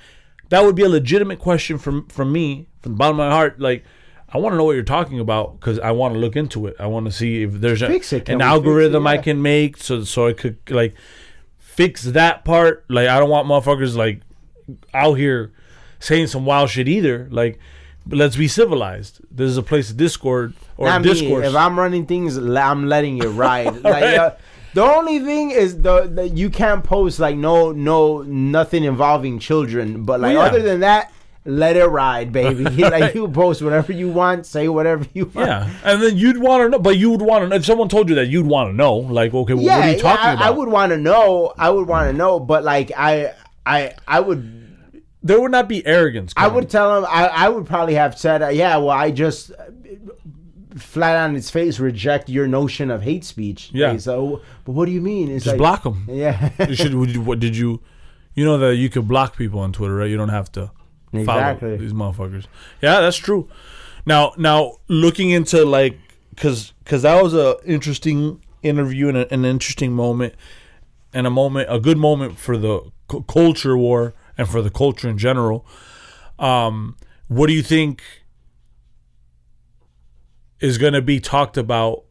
That 0.51 0.65
would 0.65 0.75
be 0.77 0.83
a 0.83 0.89
legitimate 0.91 1.39
question 1.39 1.79
from 1.79 2.09
from 2.09 2.31
me, 2.31 2.69
from 2.83 2.93
the 2.93 2.99
bottom 2.99 3.19
of 3.19 3.27
my 3.27 3.35
heart. 3.35 3.59
Like 3.59 3.85
I 4.35 4.39
want 4.39 4.55
to 4.55 4.57
know 4.57 4.65
what 4.65 4.73
you're 4.73 4.83
talking 4.83 5.21
about 5.21 5.61
because 5.61 5.79
I 5.79 5.91
want 5.91 6.15
to 6.15 6.21
look 6.21 6.37
into 6.37 6.67
it. 6.67 6.77
I 6.79 6.87
want 6.87 7.07
to 7.07 7.13
see 7.13 7.43
if 7.43 7.53
there's 7.55 7.83
a. 7.83 7.87
An 7.87 7.93
fix 7.93 8.13
it? 8.13 8.29
algorithm 8.29 9.07
I 9.07 9.19
can 9.19 9.43
make 9.43 9.77
so 9.77 10.05
so 10.05 10.27
I 10.27 10.33
could 10.33 10.59
like 10.71 10.95
fix 11.59 12.03
that 12.05 12.45
part. 12.45 12.85
Like 12.89 13.09
I 13.09 13.19
don't 13.19 13.31
want 13.31 13.47
motherfuckers 13.47 13.97
like 13.97 14.21
out 14.95 15.15
here 15.15 15.53
saying 16.01 16.29
some 16.29 16.47
wild 16.47 16.71
shit 16.71 16.89
either. 16.89 17.29
Like, 17.31 17.59
but 18.07 18.19
let's 18.19 18.37
be 18.37 18.49
civilized. 18.49 19.21
This 19.31 19.51
is 19.51 19.57
a 19.59 19.63
place 19.63 19.91
of 19.91 19.97
discord 19.97 20.55
or 20.77 20.87
Not 20.87 21.03
me. 21.03 21.09
discourse. 21.13 21.47
If 21.47 21.55
I'm 21.55 21.79
running 21.79 22.07
things, 22.07 22.37
I'm 22.37 22.87
letting 22.89 23.19
it 23.19 23.29
ride. 23.29 23.77
like, 23.83 24.03
uh, 24.19 24.35
the 24.75 24.83
only 24.83 25.21
thing 25.21 25.51
is 25.51 25.83
the, 25.83 26.07
the 26.07 26.29
you 26.29 26.49
can't 26.49 26.83
post 26.83 27.19
like 27.21 27.37
no 27.37 27.73
no 27.73 28.23
nothing 28.23 28.85
involving 28.85 29.39
children. 29.39 30.05
But 30.05 30.21
like 30.21 30.35
Well, 30.37 30.47
yeah. 30.47 30.51
other 30.51 30.63
than 30.63 30.81
that, 30.81 31.13
let 31.45 31.77
it 31.77 31.87
ride, 31.87 32.33
baby. 32.33 32.65
like 32.65 33.15
you 33.15 33.29
post 33.29 33.63
whatever 33.63 33.93
you 33.93 34.09
want, 34.09 34.47
say 34.47 34.69
whatever 34.69 35.07
you 35.13 35.27
want. 35.27 35.49
yeah, 35.49 35.71
and 35.85 36.03
then 36.03 36.17
you'd 36.17 36.39
want 36.39 36.63
to 36.63 36.69
know, 36.69 36.79
but 36.79 36.97
you 36.97 37.11
would 37.11 37.23
want 37.23 37.43
to 37.43 37.49
know 37.49 37.57
if 37.57 37.65
someone 37.67 37.89
told 37.89 38.09
you 38.09 38.15
that 38.17 38.27
you'd 38.29 38.47
want 38.47 38.71
to 38.71 38.77
know. 38.77 38.97
Like, 38.97 39.35
okay, 39.35 39.55
well, 39.55 39.63
Yeah, 39.65 39.77
what 39.79 39.85
are 39.85 39.91
you 39.91 39.97
yeah, 39.97 40.03
talking 40.03 40.25
I, 40.27 40.33
about? 40.35 40.45
I 40.45 40.51
would 40.51 40.69
want 40.69 40.91
to 40.93 40.99
know. 40.99 41.53
I 41.59 41.71
would 41.71 41.89
want 41.89 42.11
to 42.11 42.13
know, 42.17 42.39
but 42.39 42.63
like 42.65 42.93
I, 42.97 43.33
I, 43.67 43.95
I 44.07 44.21
would, 44.21 45.03
there 45.23 45.41
would 45.41 45.51
not 45.51 45.69
be 45.69 45.85
arrogance. 45.87 46.33
I 46.37 46.49
would 46.49 46.71
tell 46.71 46.99
him. 46.99 47.07
I, 47.09 47.27
I 47.27 47.49
would 47.49 47.67
probably 47.67 47.95
have 47.95 48.17
said, 48.19 48.43
uh, 48.43 48.49
yeah, 48.49 48.77
well, 48.77 48.91
I 48.91 49.11
just 49.11 49.51
uh, 49.53 49.65
flat 50.77 51.17
on 51.17 51.37
its 51.37 51.51
face 51.51 51.79
reject 51.79 52.29
your 52.29 52.47
notion 52.47 52.91
of 52.91 53.03
hate 53.03 53.25
speech. 53.25 53.71
Yeah. 53.73 53.97
So, 53.99 54.43
but 54.65 54.73
what 54.73 54.87
do 54.87 54.93
you 54.93 55.01
mean? 55.01 55.31
It's 55.31 55.45
just 55.45 55.55
like, 55.55 55.59
block 55.59 55.83
them. 55.83 56.07
Yeah. 56.11 56.51
you 56.69 56.75
should. 56.75 56.95
Would 56.95 57.11
you, 57.11 57.21
what 57.21 57.41
did 57.41 57.57
you? 57.57 57.81
You 58.35 58.45
know 58.45 58.57
that 58.59 58.77
you 58.77 58.89
could 58.89 59.07
block 59.07 59.37
people 59.37 59.61
on 59.61 59.73
Twitter, 59.73 59.95
right? 59.97 60.09
You 60.09 60.17
don't 60.17 60.31
have 60.31 60.51
to 60.53 60.71
Exactly. 61.13 61.77
these 61.77 61.93
motherfuckers. 61.93 62.47
Yeah, 62.81 63.01
that's 63.01 63.17
true. 63.17 63.49
Now, 64.07 64.33
now 64.37 64.79
looking 64.89 65.31
into 65.31 65.65
like, 65.65 65.99
cause, 66.37 66.73
cause 66.85 67.03
that 67.03 67.23
was 67.23 67.35
a 67.35 67.57
interesting 67.65 68.43
interview 68.63 69.09
and 69.09 69.17
a, 69.17 69.33
an 69.33 69.45
interesting 69.45 69.93
moment, 69.93 70.35
and 71.13 71.27
a 71.27 71.31
moment, 71.31 71.69
a 71.71 71.79
good 71.79 71.99
moment 71.99 72.39
for 72.39 72.57
the 72.57 72.91
cu- 73.09 73.23
culture 73.25 73.77
war 73.77 74.15
and 74.39 74.49
for 74.49 74.63
the 74.63 74.71
culture 74.71 75.09
in 75.09 75.19
general. 75.19 75.67
Um, 76.39 76.97
what 77.29 77.47
do 77.47 77.53
you 77.53 77.63
think 77.63 78.03
is 80.61 80.79
going 80.79 80.95
to 80.95 81.03
be 81.03 81.21
talked 81.21 81.57
about 81.57 82.05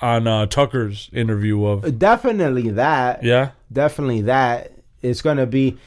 on 0.00 0.26
uh, 0.26 0.46
Tucker's 0.46 1.10
interview 1.12 1.64
of? 1.64 1.98
Definitely 1.98 2.70
that. 2.70 3.22
Yeah, 3.22 3.50
Definitely 3.72 4.22
that. 4.22 4.72
It's 5.02 5.22
going 5.22 5.36
to 5.38 5.46
be 5.46 5.78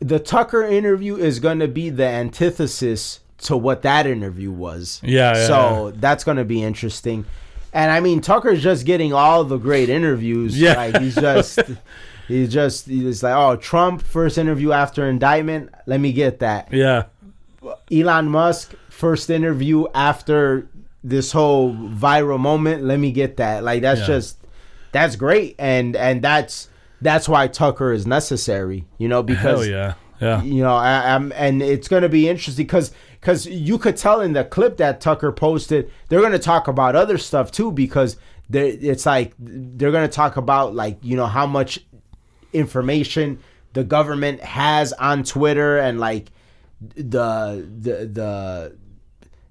the 0.00 0.18
Tucker 0.18 0.62
interview 0.62 1.16
is 1.16 1.38
going 1.38 1.58
to 1.60 1.68
be 1.68 1.90
the 1.90 2.06
antithesis 2.06 3.20
to 3.38 3.56
what 3.56 3.82
that 3.82 4.06
interview 4.06 4.50
was. 4.50 5.00
Yeah, 5.02 5.36
yeah, 5.36 5.46
so 5.46 5.92
that's 5.96 6.24
going 6.24 6.36
to 6.38 6.44
be 6.44 6.62
interesting. 6.62 7.24
And 7.72 7.90
I 7.92 8.00
mean, 8.00 8.20
Tucker's 8.20 8.62
just 8.62 8.84
getting 8.84 9.12
all 9.12 9.44
the 9.44 9.56
great 9.58 9.88
interviews. 9.88 10.58
Yeah. 10.58 10.74
Like 10.74 10.98
he's 11.00 11.14
just, 11.14 11.60
he's 12.28 12.52
just, 12.52 12.86
he's 12.86 13.22
like, 13.22 13.34
oh, 13.34 13.56
Trump 13.56 14.02
first 14.02 14.38
interview 14.38 14.72
after 14.72 15.08
indictment. 15.08 15.70
Let 15.86 16.00
me 16.00 16.12
get 16.12 16.40
that. 16.40 16.72
yeah, 16.72 17.04
Elon 17.92 18.28
Musk 18.28 18.74
first 18.88 19.30
interview 19.30 19.86
after 19.94 20.66
this 21.04 21.32
whole 21.32 21.72
viral 21.74 22.38
moment. 22.40 22.82
Let 22.84 22.98
me 22.98 23.12
get 23.12 23.36
that. 23.38 23.62
Like 23.64 23.82
that's 23.82 24.00
Yeah. 24.00 24.06
just 24.06 24.36
that's 24.92 25.16
great, 25.16 25.54
and 25.58 25.94
and 25.96 26.20
that's 26.20 26.68
that's 27.00 27.28
why 27.28 27.46
Tucker 27.48 27.92
is 27.92 28.06
necessary. 28.06 28.86
You 28.98 29.08
know 29.08 29.16
hell 29.16 29.22
because 29.22 29.68
yeah, 29.68 29.94
yeah. 30.20 30.42
you 30.42 30.62
know 30.62 30.74
I, 30.74 31.14
I'm 31.14 31.32
and 31.32 31.62
it's 31.62 31.88
gonna 31.88 32.08
be 32.08 32.28
interesting 32.28 32.66
because 32.66 32.92
because 33.20 33.46
you 33.46 33.78
could 33.78 33.96
tell 33.96 34.20
in 34.20 34.32
the 34.32 34.44
clip 34.44 34.76
that 34.78 35.00
Tucker 35.00 35.32
posted 35.32 35.90
they're 36.08 36.22
gonna 36.22 36.38
talk 36.38 36.68
about 36.68 36.96
other 36.96 37.18
stuff 37.18 37.50
too 37.50 37.72
because 37.72 38.16
it's 38.52 39.06
like 39.06 39.34
they're 39.38 39.92
gonna 39.92 40.08
talk 40.08 40.36
about 40.36 40.74
like 40.74 40.98
you 41.02 41.16
know 41.16 41.26
how 41.26 41.46
much 41.46 41.80
information 42.52 43.38
the 43.72 43.84
government 43.84 44.40
has 44.40 44.92
on 44.94 45.22
Twitter 45.22 45.78
and 45.78 46.00
like 46.00 46.30
the 46.80 47.66
the 47.78 48.06
the 48.06 48.76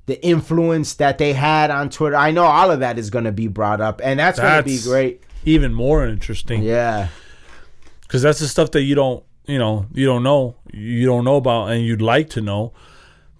the 0.08 0.26
influence 0.26 0.96
that 0.96 1.20
they 1.20 1.34
had 1.34 1.70
on 1.70 1.90
Twitter. 1.90 2.16
I 2.16 2.32
know 2.32 2.46
all 2.46 2.72
of 2.72 2.80
that 2.80 2.98
is 2.98 3.12
going 3.12 3.26
to 3.26 3.32
be 3.32 3.48
brought 3.48 3.80
up, 3.80 4.02
and 4.04 4.20
that's, 4.20 4.40
going 4.40 4.58
to 4.58 4.64
be 4.64 4.80
great. 4.82 5.24
Even 5.46 5.72
more 5.72 6.06
interesting. 6.06 6.64
Yeah, 6.64 7.10
because 8.10 8.24
that's 8.24 8.40
the 8.40 8.48
stuff 8.48 8.72
that 8.72 8.82
you 8.82 8.96
don't 8.96 9.24
you 9.46 9.60
know 9.60 9.86
you 9.94 10.06
don't 10.06 10.24
know. 10.24 10.56
You 10.74 11.06
don't 11.06 11.24
know 11.24 11.36
about 11.36 11.70
and 11.70 11.86
you'd 11.86 12.02
like 12.02 12.32
to 12.32 12.42
know 12.42 12.74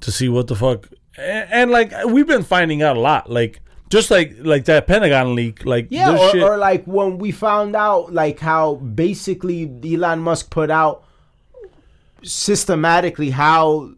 to 0.02 0.12
see 0.12 0.30
what 0.30 0.48
the 0.48 0.56
fuck. 0.56 0.88
And, 1.18 1.50
and 1.52 1.72
like 1.72 1.92
we've 2.06 2.28
been 2.28 2.44
finding 2.44 2.84
out 2.84 2.96
a 2.96 3.00
lot. 3.00 3.30
Like 3.30 3.62
just 3.90 4.12
like 4.12 4.36
like 4.40 4.66
that 4.66 4.86
pentagon 4.86 5.34
leak 5.34 5.66
like 5.66 5.88
yeah, 5.90 6.12
this 6.12 6.22
or, 6.22 6.32
shit, 6.32 6.44
or 6.44 6.58
like 6.58 6.86
when 6.86 7.18
we 7.18 7.32
found 7.32 7.76
out 7.76 8.14
like 8.14 8.40
how 8.40 8.76
basically 8.76 9.72
Elon 9.84 10.20
Musk 10.20 10.52
put 10.52 10.70
out 10.70 11.04
systematically 12.22 13.32
how 13.32 13.92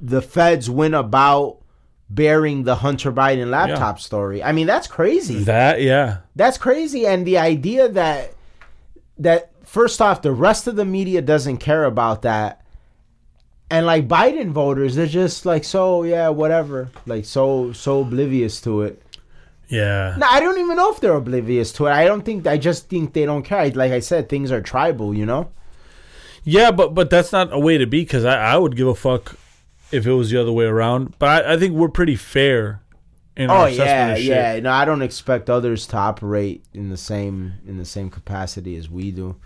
the 0.00 0.20
feds 0.20 0.68
went 0.68 0.94
about 0.94 1.58
bearing 2.10 2.64
the 2.64 2.74
Hunter 2.74 3.12
Biden 3.12 3.50
laptop 3.50 4.00
story. 4.00 4.42
I 4.42 4.52
mean, 4.52 4.66
that's 4.66 4.86
crazy. 4.86 5.44
that 5.44 5.80
yeah. 5.80 6.18
That's 6.36 6.58
crazy, 6.58 7.06
and 7.06 7.26
the 7.26 7.38
idea 7.38 7.88
that 7.88 8.34
that 9.20 9.50
first 9.66 10.00
off, 10.02 10.22
the 10.22 10.32
rest 10.32 10.66
of 10.66 10.76
the 10.76 10.84
media 10.84 11.22
doesn't 11.22 11.58
care 11.58 11.84
about 11.84 12.22
that, 12.22 12.62
and 13.70 13.86
like 13.86 14.08
Biden 14.08 14.50
voters, 14.50 14.96
they're 14.96 15.06
just 15.06 15.46
like, 15.46 15.64
so 15.64 16.02
yeah, 16.02 16.28
whatever, 16.28 16.90
like 17.06 17.24
so 17.24 17.72
so 17.72 18.00
oblivious 18.00 18.60
to 18.62 18.82
it. 18.82 19.02
yeah 19.68 20.16
No, 20.18 20.26
I 20.28 20.40
don't 20.40 20.58
even 20.58 20.76
know 20.76 20.90
if 20.92 21.00
they're 21.00 21.14
oblivious 21.14 21.72
to 21.74 21.86
it. 21.86 21.92
I 21.92 22.04
don't 22.04 22.24
think. 22.24 22.46
I 22.46 22.58
just 22.58 22.88
think 22.88 23.12
they 23.12 23.24
don't 23.24 23.44
care. 23.44 23.70
Like 23.70 23.92
I 23.92 24.00
said, 24.00 24.28
things 24.28 24.50
are 24.50 24.60
tribal, 24.60 25.14
you 25.14 25.26
know. 25.26 25.50
yeah 26.42 26.70
but 26.70 26.94
but 26.94 27.10
that's 27.10 27.32
not 27.32 27.52
a 27.52 27.58
way 27.58 27.78
to 27.78 27.86
be 27.86 28.00
because 28.02 28.24
I, 28.24 28.54
I 28.54 28.56
would 28.56 28.74
give 28.76 28.88
a 28.88 28.94
fuck 28.94 29.36
if 29.92 30.06
it 30.06 30.12
was 30.12 30.30
the 30.30 30.40
other 30.40 30.52
way 30.52 30.64
around 30.64 31.14
but 31.18 31.44
I, 31.46 31.54
I 31.54 31.58
think 31.58 31.74
we're 31.74 31.88
pretty 31.90 32.16
fair 32.16 32.80
in 33.40 33.50
Oh 33.50 33.66
yeah, 33.66 34.08
of 34.12 34.18
shit. 34.18 34.26
yeah. 34.26 34.60
No, 34.60 34.70
I 34.72 34.84
don't 34.84 35.02
expect 35.02 35.48
others 35.50 35.86
to 35.88 35.96
operate 35.96 36.64
in 36.74 36.90
the 36.90 36.96
same 36.96 37.54
in 37.66 37.78
the 37.78 37.84
same 37.84 38.10
capacity 38.10 38.76
as 38.76 38.88
we 38.90 39.10
do. 39.10 39.36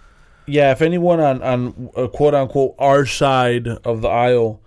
yeah, 0.47 0.73
if 0.73 0.83
anyone 0.83 1.21
on 1.21 1.43
on 1.43 1.91
uh, 1.97 2.07
quote 2.09 2.35
unquote 2.35 2.75
our 2.79 3.07
side 3.07 3.67
of 3.69 4.01
the 4.03 4.09
aisle 4.09 4.61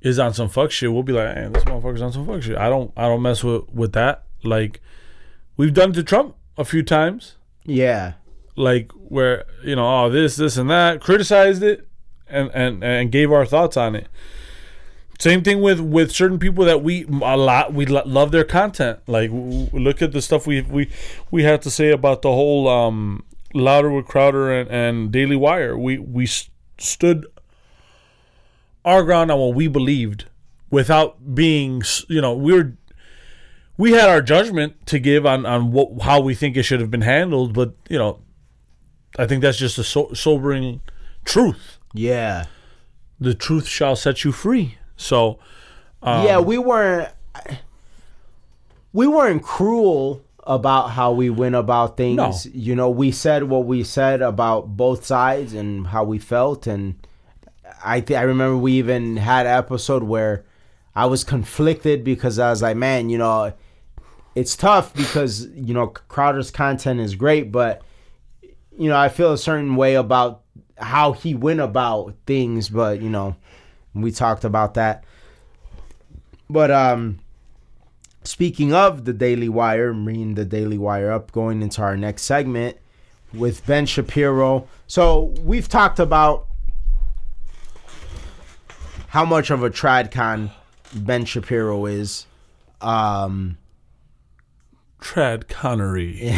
is 0.00 0.18
on 0.18 0.32
some 0.32 0.48
fuck 0.48 0.70
shit, 0.70 0.92
we'll 0.92 1.02
be 1.02 1.12
like, 1.12 1.34
hey, 1.36 1.48
this 1.52 1.64
motherfucker's 1.64 2.00
on 2.02 2.12
some 2.12 2.26
fuck 2.26 2.42
shit. 2.42 2.56
I 2.56 2.68
don't 2.70 2.90
I 2.96 3.02
don't 3.02 3.22
mess 3.22 3.44
with 3.44 3.68
with 3.72 3.92
that. 3.92 4.24
Like 4.42 4.80
we've 5.56 5.74
done 5.74 5.92
to 5.92 6.02
Trump 6.02 6.36
a 6.56 6.64
few 6.64 6.82
times, 6.82 7.36
Yeah, 7.64 8.14
like 8.56 8.92
where 8.92 9.44
you 9.64 9.76
know, 9.76 10.04
oh 10.04 10.08
this 10.10 10.36
this 10.36 10.56
and 10.56 10.70
that, 10.70 11.00
criticized 11.00 11.62
it 11.62 11.86
and 12.28 12.50
and 12.54 12.82
and 12.84 13.10
gave 13.12 13.30
our 13.32 13.44
thoughts 13.44 13.76
on 13.76 13.94
it. 13.94 14.06
Same 15.20 15.42
thing 15.44 15.60
with 15.60 15.80
with 15.80 16.10
certain 16.12 16.38
people 16.38 16.64
that 16.64 16.82
we 16.82 17.04
a 17.22 17.36
lot 17.36 17.74
we 17.74 17.84
lo- 17.86 18.02
love 18.06 18.32
their 18.32 18.42
content. 18.44 19.00
Like 19.06 19.30
w- 19.30 19.68
look 19.72 20.00
at 20.00 20.12
the 20.12 20.22
stuff 20.22 20.46
we 20.46 20.62
we 20.62 20.88
we 21.30 21.42
had 21.44 21.60
to 21.62 21.70
say 21.70 21.90
about 21.90 22.22
the 22.22 22.32
whole 22.32 22.66
um, 22.68 23.22
louder 23.52 23.90
with 23.90 24.06
Crowder 24.06 24.50
and, 24.50 24.70
and 24.70 25.12
Daily 25.12 25.36
Wire. 25.36 25.76
We 25.76 25.98
we 25.98 26.24
s- 26.24 26.48
stood 26.78 27.26
our 28.84 29.02
ground 29.04 29.30
on 29.30 29.38
what 29.38 29.54
we 29.54 29.68
believed 29.68 30.24
without 30.70 31.34
being 31.34 31.82
you 32.08 32.22
know 32.22 32.34
we 32.34 32.54
were 32.54 32.72
we 33.76 33.92
had 33.92 34.08
our 34.08 34.22
judgment 34.22 34.86
to 34.86 34.98
give 34.98 35.26
on 35.26 35.44
on 35.44 35.70
what 35.70 36.00
how 36.02 36.20
we 36.20 36.34
think 36.34 36.56
it 36.56 36.62
should 36.62 36.80
have 36.80 36.90
been 36.90 37.02
handled, 37.02 37.52
but 37.52 37.74
you 37.90 37.98
know 37.98 38.20
I 39.18 39.26
think 39.26 39.42
that's 39.42 39.58
just 39.58 39.76
a 39.76 39.84
so- 39.84 40.14
sobering 40.14 40.80
truth. 41.26 41.76
Yeah. 41.92 42.46
The 43.18 43.34
truth 43.34 43.66
shall 43.66 43.96
set 43.96 44.24
you 44.24 44.32
free. 44.32 44.78
So. 45.00 45.38
Um, 46.02 46.24
yeah, 46.24 46.38
we 46.38 46.56
weren't 46.56 47.10
we 48.92 49.06
weren't 49.06 49.42
cruel 49.42 50.22
about 50.44 50.88
how 50.88 51.12
we 51.12 51.30
went 51.30 51.54
about 51.54 51.96
things. 51.96 52.16
No. 52.16 52.52
You 52.52 52.74
know, 52.74 52.90
we 52.90 53.12
said 53.12 53.44
what 53.44 53.66
we 53.66 53.84
said 53.84 54.22
about 54.22 54.76
both 54.76 55.04
sides 55.04 55.52
and 55.52 55.86
how 55.86 56.04
we 56.04 56.18
felt 56.18 56.66
and 56.66 56.94
I 57.84 58.00
th- 58.00 58.18
I 58.18 58.22
remember 58.22 58.56
we 58.56 58.72
even 58.72 59.16
had 59.16 59.46
an 59.46 59.56
episode 59.56 60.02
where 60.02 60.44
I 60.94 61.06
was 61.06 61.24
conflicted 61.24 62.02
because 62.02 62.38
I 62.38 62.50
was 62.50 62.62
like, 62.62 62.76
man, 62.76 63.10
you 63.10 63.18
know, 63.18 63.52
it's 64.34 64.56
tough 64.56 64.92
because, 64.94 65.46
you 65.54 65.72
know, 65.72 65.86
Crowder's 65.86 66.50
content 66.50 67.00
is 67.00 67.14
great, 67.14 67.52
but 67.52 67.82
you 68.76 68.88
know, 68.88 68.96
I 68.96 69.08
feel 69.08 69.32
a 69.32 69.38
certain 69.38 69.76
way 69.76 69.94
about 69.94 70.42
how 70.78 71.12
he 71.12 71.34
went 71.34 71.60
about 71.60 72.14
things, 72.26 72.68
but 72.70 73.00
you 73.00 73.10
know, 73.10 73.36
we 73.94 74.10
talked 74.10 74.44
about 74.44 74.74
that. 74.74 75.04
But 76.48 76.70
um 76.70 77.20
speaking 78.22 78.72
of 78.72 79.04
the 79.04 79.12
Daily 79.12 79.48
Wire, 79.48 79.92
reading 79.92 80.34
the 80.34 80.44
Daily 80.44 80.78
Wire 80.78 81.10
up, 81.10 81.32
going 81.32 81.62
into 81.62 81.82
our 81.82 81.96
next 81.96 82.22
segment 82.22 82.76
with 83.32 83.64
Ben 83.66 83.86
Shapiro. 83.86 84.68
So 84.86 85.34
we've 85.42 85.68
talked 85.68 85.98
about 85.98 86.46
how 89.08 89.24
much 89.24 89.50
of 89.50 89.62
a 89.62 89.70
tradcon 89.70 90.50
Ben 90.94 91.24
Shapiro 91.24 91.86
is. 91.86 92.26
Um 92.80 93.58
Trad 95.00 95.48
Connery. 95.48 96.32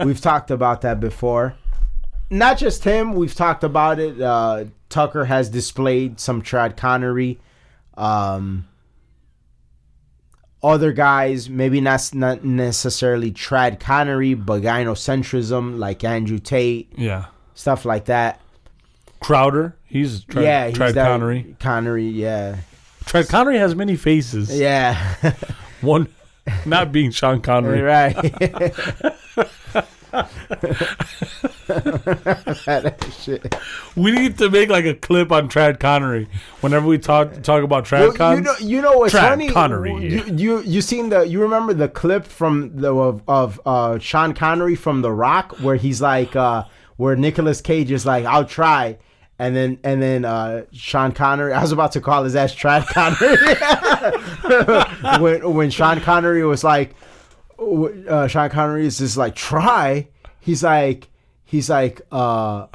we've 0.04 0.20
talked 0.20 0.50
about 0.50 0.80
that 0.80 0.98
before. 0.98 1.56
Not 2.30 2.58
just 2.58 2.84
him, 2.84 3.12
we've 3.14 3.34
talked 3.34 3.64
about 3.64 3.98
it. 3.98 4.20
Uh, 4.20 4.64
Tucker 4.88 5.24
has 5.24 5.48
displayed 5.48 6.20
some 6.20 6.42
Trad 6.42 6.76
Connery. 6.76 7.38
Um, 7.96 8.66
other 10.62 10.92
guys, 10.92 11.48
maybe 11.48 11.80
not, 11.80 12.10
not 12.14 12.44
necessarily 12.44 13.30
Trad 13.32 13.80
Connery, 13.80 14.34
but 14.34 14.62
gynocentrism, 14.62 15.78
like 15.78 16.04
Andrew 16.04 16.38
Tate, 16.38 16.92
Yeah. 16.96 17.26
stuff 17.54 17.84
like 17.84 18.06
that. 18.06 18.40
Crowder. 19.20 19.76
He's 19.84 20.24
Trad, 20.24 20.42
yeah, 20.42 20.68
he's 20.68 20.76
Trad 20.78 20.94
Connery. 20.94 21.56
Connery, 21.60 22.08
yeah. 22.08 22.56
Trad 23.04 23.28
Connery 23.28 23.56
has 23.58 23.74
many 23.74 23.96
faces. 23.96 24.56
Yeah. 24.58 25.14
One 25.80 26.08
not 26.66 26.92
being 26.92 27.10
Sean 27.10 27.40
Connery. 27.40 27.80
right. 27.80 28.14
that 32.64 33.14
shit. 33.20 33.54
We 33.94 34.10
need 34.10 34.38
to 34.38 34.50
make 34.50 34.68
like 34.70 34.84
a 34.86 34.94
clip 34.94 35.30
on 35.30 35.48
Trad 35.48 35.78
Connery 35.78 36.28
whenever 36.60 36.86
we 36.86 36.98
talk 36.98 37.42
talk 37.42 37.62
about 37.62 37.84
Trad 37.84 38.00
Well, 38.00 38.12
Con. 38.12 38.36
you 38.36 38.42
know, 38.42 38.54
you 38.60 38.82
know 38.82 38.98
what's 38.98 39.14
Trad 39.14 39.28
funny? 39.28 39.50
Connery. 39.50 39.92
You, 39.92 40.24
you 40.24 40.60
you 40.62 40.80
seen 40.80 41.10
the 41.10 41.22
you 41.22 41.40
remember 41.40 41.74
the 41.74 41.88
clip 41.88 42.24
from 42.24 42.76
the 42.80 42.94
of, 42.94 43.22
of 43.28 43.60
uh, 43.66 43.98
Sean 43.98 44.34
Connery 44.34 44.74
from 44.74 45.02
The 45.02 45.12
Rock 45.12 45.58
where 45.60 45.76
he's 45.76 46.00
like 46.00 46.34
uh, 46.34 46.64
where 46.96 47.16
Nicolas 47.16 47.60
Cage 47.60 47.90
is 47.90 48.06
like 48.06 48.24
I'll 48.24 48.44
try. 48.46 48.98
And 49.40 49.54
then, 49.54 49.78
and 49.84 50.02
then, 50.02 50.24
uh, 50.24 50.64
Sean 50.72 51.12
Connery. 51.12 51.52
I 51.54 51.62
was 51.62 51.70
about 51.70 51.92
to 51.92 52.00
call 52.00 52.24
his 52.24 52.34
ass 52.34 52.52
Trad 52.52 52.88
Connery. 52.88 53.36
when 55.22 55.54
when 55.54 55.70
Sean 55.70 56.00
Connery 56.00 56.44
was 56.44 56.64
like, 56.64 56.96
uh, 57.60 58.26
Sean 58.26 58.50
Connery 58.50 58.84
is 58.84 58.98
just 58.98 59.16
like 59.16 59.36
try. 59.36 60.08
He's 60.40 60.64
like, 60.64 61.08
he's 61.48 61.68
like, 61.70 62.00
uh, 62.12 62.66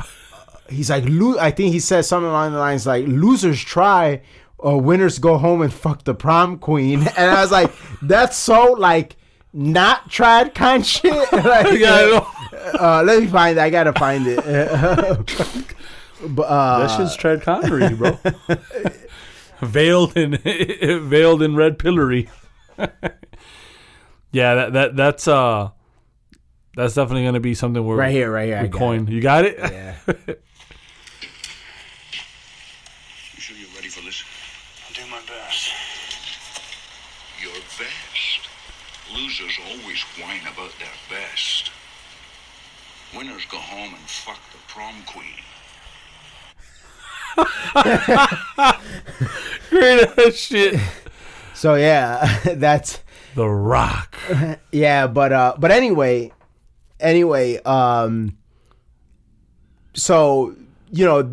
he's 0.70 0.90
like, 0.90 1.04
lo- 1.08 1.38
I 1.40 1.52
think 1.52 1.72
he 1.74 1.80
said 1.80 2.06
something 2.06 2.30
along 2.30 2.54
the 2.54 2.58
lines 2.60 2.86
like, 2.88 3.06
"Losers 3.08 3.62
try, 3.64 4.22
or 4.58 4.82
winners 4.82 5.20
go 5.20 5.38
home 5.38 5.62
and 5.62 5.72
fuck 5.74 6.04
the 6.04 6.14
prom 6.16 6.58
queen." 6.58 7.02
And 7.18 7.30
I 7.32 7.42
was 7.42 7.52
like, 7.52 7.72
that's 8.02 8.36
so 8.36 8.74
like 8.74 9.16
not 9.54 10.10
tradcon 10.10 10.84
shit. 10.84 11.32
like, 11.46 11.80
Yeah, 11.80 12.26
uh, 12.80 13.04
let 13.06 13.22
me 13.22 13.28
find 13.28 13.58
it. 13.58 13.62
I 13.62 13.70
gotta 13.70 13.94
find 13.94 14.26
it. 14.28 14.38
but 16.36 16.44
uh, 16.44 16.80
That's 16.80 16.98
just 16.98 17.20
Trad 17.20 17.42
Connery, 17.44 17.94
bro. 17.94 18.18
veiled 19.62 20.18
in 20.18 20.38
veiled 21.10 21.42
in 21.44 21.56
red 21.56 21.78
pillory. 21.78 22.30
yeah, 24.32 24.56
that 24.56 24.74
that 24.74 24.96
that's 24.96 25.28
uh 25.28 25.70
that's 26.76 26.94
definitely 26.96 27.24
gonna 27.24 27.40
be 27.40 27.54
something 27.54 27.84
we're 27.86 27.96
right 27.96 28.12
here, 28.12 28.32
right 28.32 28.48
here. 28.48 28.58
I 28.58 28.68
got 28.68 28.78
coin. 28.80 29.08
You 29.08 29.22
got 29.22 29.46
it? 29.46 29.58
it. 29.60 29.72
Yeah. 29.72 29.96
You 33.36 33.42
sure 33.42 33.58
you're 33.58 33.76
ready 33.76 33.90
for 33.90 34.02
this? 34.06 34.24
I'll 34.88 34.94
do 34.94 35.12
my 35.12 35.20
best. 35.28 35.74
Your 37.42 37.54
best. 37.78 38.48
Losers 39.14 39.60
always 39.68 40.02
whine 40.18 40.42
about 40.52 40.72
their 40.80 40.88
best. 41.20 41.72
Winners 43.16 43.46
go 43.52 43.58
home 43.58 43.94
and 43.94 44.04
fuck 44.08 44.40
the 44.52 44.58
prom 44.68 44.96
queen. 45.06 45.44
Great 49.70 50.08
ass 50.18 50.36
shit. 50.36 50.80
So 51.54 51.76
yeah, 51.76 52.40
that's 52.56 53.00
The 53.36 53.48
Rock. 53.48 54.16
yeah, 54.72 55.08
but 55.08 55.32
uh, 55.32 55.56
but 55.58 55.72
anyway, 55.72 56.32
anyway, 57.04 57.62
um, 57.64 58.38
so 59.94 60.56
you 60.92 61.06
know, 61.06 61.24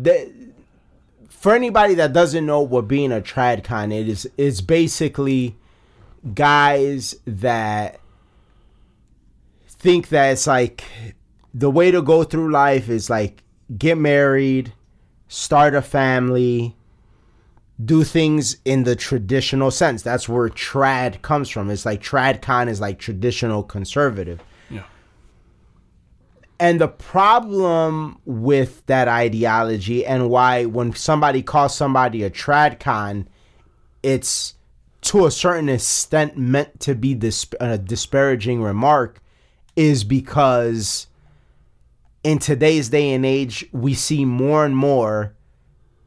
for 1.29 1.55
anybody 1.55 1.95
that 1.95 2.13
doesn't 2.13 2.45
know 2.45 2.61
what 2.61 2.87
being 2.87 3.11
a 3.11 3.21
tradcon 3.21 3.91
it 3.91 4.07
is, 4.07 4.29
it's 4.37 4.61
basically 4.61 5.55
guys 6.35 7.15
that 7.25 7.99
think 9.67 10.09
that 10.09 10.31
it's 10.31 10.45
like 10.45 10.83
the 11.53 11.71
way 11.71 11.89
to 11.89 12.01
go 12.01 12.23
through 12.23 12.51
life 12.51 12.89
is 12.89 13.09
like 13.09 13.43
get 13.77 13.97
married, 13.97 14.73
start 15.27 15.73
a 15.73 15.81
family, 15.81 16.75
do 17.83 18.03
things 18.03 18.57
in 18.65 18.83
the 18.83 18.95
traditional 18.95 19.71
sense. 19.71 20.01
That's 20.03 20.29
where 20.29 20.49
trad 20.49 21.21
comes 21.21 21.49
from. 21.49 21.69
It's 21.69 21.85
like 21.85 22.01
tradcon 22.01 22.67
is 22.69 22.79
like 22.79 22.99
traditional 22.99 23.63
conservative. 23.63 24.39
And 26.61 26.79
the 26.79 26.87
problem 26.87 28.19
with 28.23 28.85
that 28.85 29.07
ideology 29.07 30.05
and 30.05 30.29
why 30.29 30.65
when 30.65 30.93
somebody 30.93 31.41
calls 31.41 31.73
somebody 31.73 32.21
a 32.21 32.29
tradcon, 32.29 33.25
it's 34.03 34.53
to 35.01 35.25
a 35.25 35.31
certain 35.31 35.69
extent 35.69 36.37
meant 36.37 36.79
to 36.81 36.93
be 36.93 37.15
dis- 37.15 37.47
a 37.59 37.79
disparaging 37.79 38.61
remark 38.61 39.23
is 39.75 40.03
because 40.03 41.07
in 42.23 42.37
today's 42.37 42.89
day 42.89 43.11
and 43.13 43.25
age 43.25 43.65
we 43.71 43.95
see 43.95 44.23
more 44.23 44.63
and 44.63 44.77
more 44.77 45.35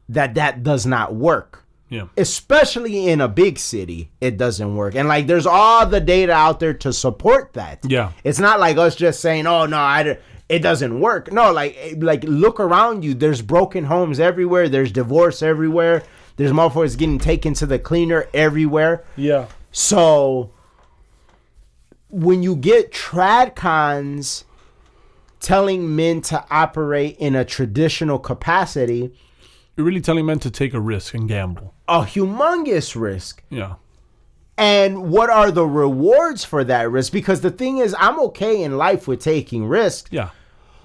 that 0.07 0.35
that 0.35 0.63
does 0.63 0.85
not 0.85 1.13
work 1.13 1.64
Yeah. 1.89 2.07
especially 2.17 3.07
in 3.09 3.21
a 3.21 3.27
big 3.27 3.59
city 3.59 4.09
it 4.19 4.37
doesn't 4.37 4.75
work 4.75 4.95
and 4.95 5.07
like 5.07 5.27
there's 5.27 5.45
all 5.45 5.85
the 5.85 6.01
data 6.01 6.33
out 6.33 6.59
there 6.59 6.73
to 6.73 6.91
support 6.91 7.53
that 7.53 7.79
Yeah. 7.87 8.11
it's 8.23 8.39
not 8.39 8.59
like 8.59 8.77
us 8.77 8.95
just 8.95 9.19
saying 9.19 9.45
oh 9.45 9.65
no 9.67 9.77
I, 9.77 10.17
it 10.49 10.59
doesn't 10.59 10.99
work 10.99 11.31
no 11.31 11.51
like 11.51 11.75
eh, 11.79 11.93
like 11.97 12.23
look 12.23 12.59
around 12.59 13.03
you 13.05 13.13
there's 13.13 13.41
broken 13.43 13.85
homes 13.85 14.19
everywhere 14.19 14.67
there's 14.67 14.91
divorce 14.91 15.43
everywhere 15.43 16.03
there's 16.37 16.51
motherfuckers 16.51 16.97
getting 16.97 17.19
taken 17.19 17.53
to 17.53 17.65
the 17.67 17.77
cleaner 17.79 18.27
everywhere 18.33 19.05
Yeah. 19.15 19.45
so 19.71 20.51
when 22.09 22.41
you 22.43 22.55
get 22.55 22.91
tradcons 22.91 24.43
telling 25.39 25.95
men 25.95 26.21
to 26.21 26.43
operate 26.49 27.15
in 27.19 27.35
a 27.35 27.45
traditional 27.45 28.17
capacity 28.17 29.13
You're 29.77 29.85
really 29.85 30.01
telling 30.01 30.25
men 30.25 30.39
to 30.39 30.49
take 30.49 30.73
a 30.73 30.79
risk 30.79 31.13
and 31.13 31.27
gamble. 31.27 31.73
A 31.87 32.01
humongous 32.01 32.99
risk 32.99 33.43
Yeah. 33.49 33.73
And 34.57 35.11
what 35.11 35.29
are 35.29 35.51
the 35.51 35.65
rewards 35.67 36.45
for 36.45 36.63
that 36.63 36.89
risk? 36.89 37.11
Because 37.11 37.41
the 37.41 37.51
thing 37.51 37.77
is, 37.79 37.93
I'm 37.99 38.19
okay 38.21 38.63
in 38.63 38.77
life 38.77 39.05
with 39.07 39.19
taking 39.19 39.67
risks, 39.67 40.09
Yeah. 40.11 40.29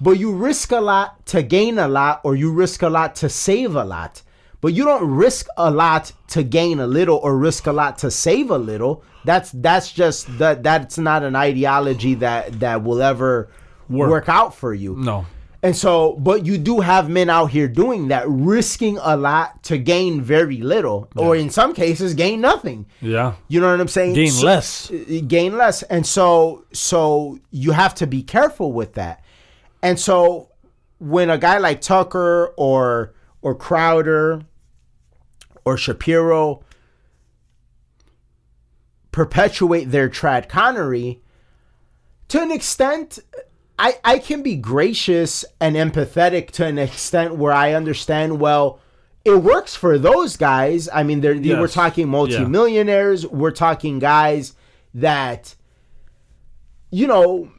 but 0.01 0.19
you 0.19 0.33
risk 0.33 0.71
a 0.71 0.81
lot 0.81 1.25
to 1.27 1.41
gain 1.41 1.79
a 1.79 1.87
lot, 1.87 2.19
or 2.25 2.35
you 2.35 2.51
risk 2.51 2.81
a 2.81 2.89
lot 2.89 3.15
to 3.17 3.29
save 3.29 3.75
a 3.75 3.83
lot. 3.85 4.23
but 4.59 4.73
you 4.73 4.83
don't 4.85 5.09
risk 5.09 5.47
a 5.57 5.71
lot 5.71 6.11
to 6.27 6.43
gain 6.43 6.79
a 6.79 6.85
little 6.85 7.17
or 7.23 7.35
risk 7.35 7.65
a 7.65 7.71
lot 7.71 7.97
to 7.97 8.11
save 8.11 8.51
a 8.51 8.57
little. 8.59 9.03
That's 9.25 9.49
that's 9.51 9.91
just 9.91 10.37
that 10.37 10.61
that's 10.61 10.99
not 10.99 11.23
an 11.23 11.35
ideology 11.35 12.13
that 12.15 12.59
that 12.59 12.83
will 12.83 13.01
ever 13.01 13.49
Work. 13.89 14.09
work 14.11 14.29
out 14.29 14.53
for 14.53 14.71
you. 14.75 14.95
No. 14.95 15.25
And 15.63 15.75
so, 15.77 16.13
but 16.13 16.43
you 16.45 16.57
do 16.57 16.79
have 16.79 17.07
men 17.07 17.29
out 17.29 17.51
here 17.51 17.67
doing 17.67 18.07
that, 18.07 18.27
risking 18.27 18.97
a 18.99 19.15
lot 19.15 19.61
to 19.63 19.77
gain 19.77 20.19
very 20.19 20.57
little, 20.57 21.07
or 21.15 21.35
in 21.35 21.51
some 21.51 21.73
cases, 21.75 22.15
gain 22.15 22.41
nothing. 22.41 22.87
Yeah. 22.99 23.35
You 23.47 23.61
know 23.61 23.69
what 23.69 23.79
I'm 23.79 23.87
saying? 23.87 24.15
Gain 24.15 24.31
So- 24.31 24.45
less. 24.47 24.89
uh, 24.89 25.21
gain 25.27 25.55
less, 25.57 25.83
and 25.83 26.05
so 26.07 26.65
so 26.73 27.37
you 27.51 27.73
have 27.73 27.93
to 27.95 28.07
be 28.07 28.23
careful 28.23 28.73
with 28.73 28.93
that. 28.93 29.23
And 29.83 29.99
so, 29.99 30.49
when 30.97 31.29
a 31.29 31.37
guy 31.37 31.59
like 31.59 31.79
Tucker 31.81 32.53
or 32.57 33.13
or 33.43 33.53
Crowder 33.53 34.41
or 35.63 35.77
Shapiro 35.77 36.63
perpetuate 39.11 39.85
their 39.91 40.09
trad 40.09 40.47
connery, 40.49 41.21
to 42.29 42.41
an 42.41 42.51
extent, 42.51 43.19
I, 43.83 43.93
I 44.03 44.19
can 44.19 44.43
be 44.43 44.55
gracious 44.55 45.43
and 45.59 45.75
empathetic 45.75 46.51
to 46.51 46.65
an 46.65 46.77
extent 46.77 47.35
where 47.35 47.51
I 47.53 47.73
understand, 47.73 48.39
well, 48.39 48.79
it 49.25 49.35
works 49.41 49.75
for 49.75 49.97
those 49.97 50.37
guys. 50.37 50.87
I 50.93 51.01
mean, 51.03 51.21
they're, 51.21 51.33
they 51.39 51.49
we're 51.59 51.67
talking 51.67 52.07
multimillionaires. 52.07 53.25
We're 53.25 53.51
talking 53.51 53.97
guys 53.99 54.53
that, 54.93 55.55
you 56.91 57.07
know, 57.07 57.51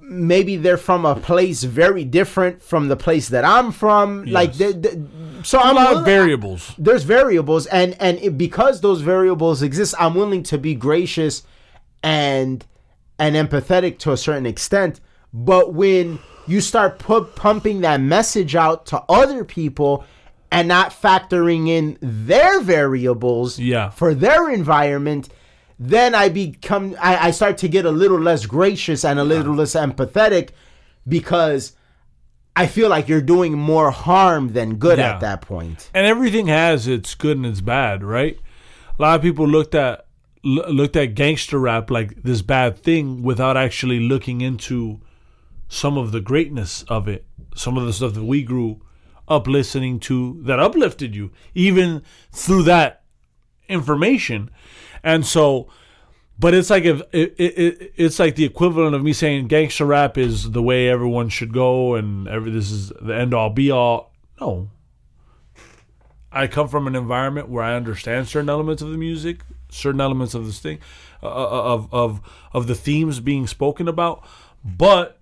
maybe 0.00 0.56
they're 0.56 0.76
from 0.76 1.06
a 1.06 1.14
place 1.14 1.62
very 1.62 2.04
different 2.04 2.62
from 2.62 2.88
the 2.88 2.96
place 2.96 3.28
that 3.30 3.44
I'm 3.44 3.72
from. 3.72 4.24
Like, 4.26 4.52
they- 4.54 4.72
they- 4.72 5.02
so 5.42 5.58
A 5.58 5.62
I'm 5.62 5.74
lot 5.76 5.96
of 5.96 6.04
variables. 6.04 6.72
there's 6.78 7.04
variables 7.04 7.66
and 7.66 7.96
and 8.00 8.18
it, 8.18 8.36
because 8.38 8.80
those 8.80 9.02
variables 9.02 9.60
exist 9.62 9.94
i'm 9.98 10.14
willing 10.14 10.42
to 10.44 10.56
be 10.56 10.74
gracious 10.74 11.42
and 12.02 12.64
and 13.18 13.36
empathetic 13.36 13.98
to 13.98 14.12
a 14.12 14.16
certain 14.16 14.46
extent 14.46 15.00
but 15.36 15.74
when 15.74 16.18
you 16.46 16.60
start 16.60 16.98
pu- 17.00 17.24
pumping 17.24 17.80
that 17.80 18.00
message 18.00 18.54
out 18.54 18.86
to 18.86 19.02
other 19.08 19.44
people 19.44 20.04
and 20.52 20.68
not 20.68 20.90
factoring 20.92 21.68
in 21.68 21.98
their 22.00 22.60
variables 22.60 23.58
Yeah. 23.58 23.90
for 23.90 24.14
their 24.14 24.48
environment 24.48 25.28
then 25.78 26.14
i 26.14 26.28
become 26.28 26.94
I, 27.00 27.28
I 27.28 27.30
start 27.32 27.58
to 27.58 27.68
get 27.68 27.84
a 27.84 27.90
little 27.90 28.20
less 28.20 28.46
gracious 28.46 29.04
and 29.04 29.18
a 29.18 29.24
little 29.24 29.54
less 29.54 29.74
empathetic 29.74 30.50
because 31.08 31.72
i 32.54 32.66
feel 32.68 32.88
like 32.88 33.08
you're 33.08 33.20
doing 33.20 33.54
more 33.58 33.90
harm 33.90 34.52
than 34.52 34.76
good 34.76 34.98
Yeah. 34.98 35.14
at 35.14 35.20
that 35.20 35.40
point. 35.40 35.90
and 35.92 36.06
everything 36.06 36.46
has 36.46 36.86
its 36.86 37.14
good 37.16 37.36
and 37.36 37.46
its 37.46 37.60
bad, 37.60 38.04
right? 38.04 38.38
A 38.96 39.02
lot 39.02 39.16
of 39.16 39.22
people 39.22 39.48
looked 39.48 39.74
at 39.74 40.06
looked 40.44 40.94
at 40.94 41.14
gangster 41.16 41.58
rap 41.58 41.90
like 41.90 42.22
this 42.22 42.42
bad 42.42 42.78
thing 42.78 43.22
without 43.24 43.56
actually 43.56 43.98
looking 43.98 44.40
into 44.42 45.00
some 45.74 45.98
of 45.98 46.12
the 46.12 46.20
greatness 46.20 46.84
of 46.84 47.08
it, 47.08 47.26
some 47.56 47.76
of 47.76 47.84
the 47.84 47.92
stuff 47.92 48.14
that 48.14 48.24
we 48.24 48.44
grew 48.44 48.80
up 49.26 49.48
listening 49.48 49.98
to 49.98 50.40
that 50.44 50.60
uplifted 50.60 51.16
you, 51.16 51.32
even 51.52 52.00
through 52.30 52.62
that 52.62 53.02
information. 53.68 54.50
And 55.02 55.26
so, 55.26 55.68
but 56.38 56.54
it's 56.54 56.70
like 56.70 56.84
if 56.84 57.00
it, 57.10 57.34
it, 57.38 57.58
it 57.58 57.92
it's 57.96 58.20
like 58.20 58.36
the 58.36 58.44
equivalent 58.44 58.94
of 58.94 59.02
me 59.02 59.12
saying 59.12 59.48
gangster 59.48 59.84
rap 59.84 60.16
is 60.16 60.52
the 60.52 60.62
way 60.62 60.88
everyone 60.88 61.28
should 61.28 61.52
go 61.52 61.96
and 61.96 62.28
every 62.28 62.52
this 62.52 62.70
is 62.70 62.90
the 63.00 63.12
end 63.12 63.34
all 63.34 63.50
be 63.50 63.72
all. 63.72 64.12
No, 64.40 64.70
I 66.30 66.46
come 66.46 66.68
from 66.68 66.86
an 66.86 66.94
environment 66.94 67.48
where 67.48 67.64
I 67.64 67.74
understand 67.74 68.28
certain 68.28 68.48
elements 68.48 68.80
of 68.80 68.90
the 68.90 68.96
music, 68.96 69.40
certain 69.70 70.00
elements 70.00 70.34
of 70.34 70.46
this 70.46 70.60
thing, 70.60 70.78
uh, 71.20 71.26
of 71.26 71.92
of 71.92 72.20
of 72.52 72.68
the 72.68 72.76
themes 72.76 73.18
being 73.18 73.48
spoken 73.48 73.88
about, 73.88 74.24
but 74.64 75.18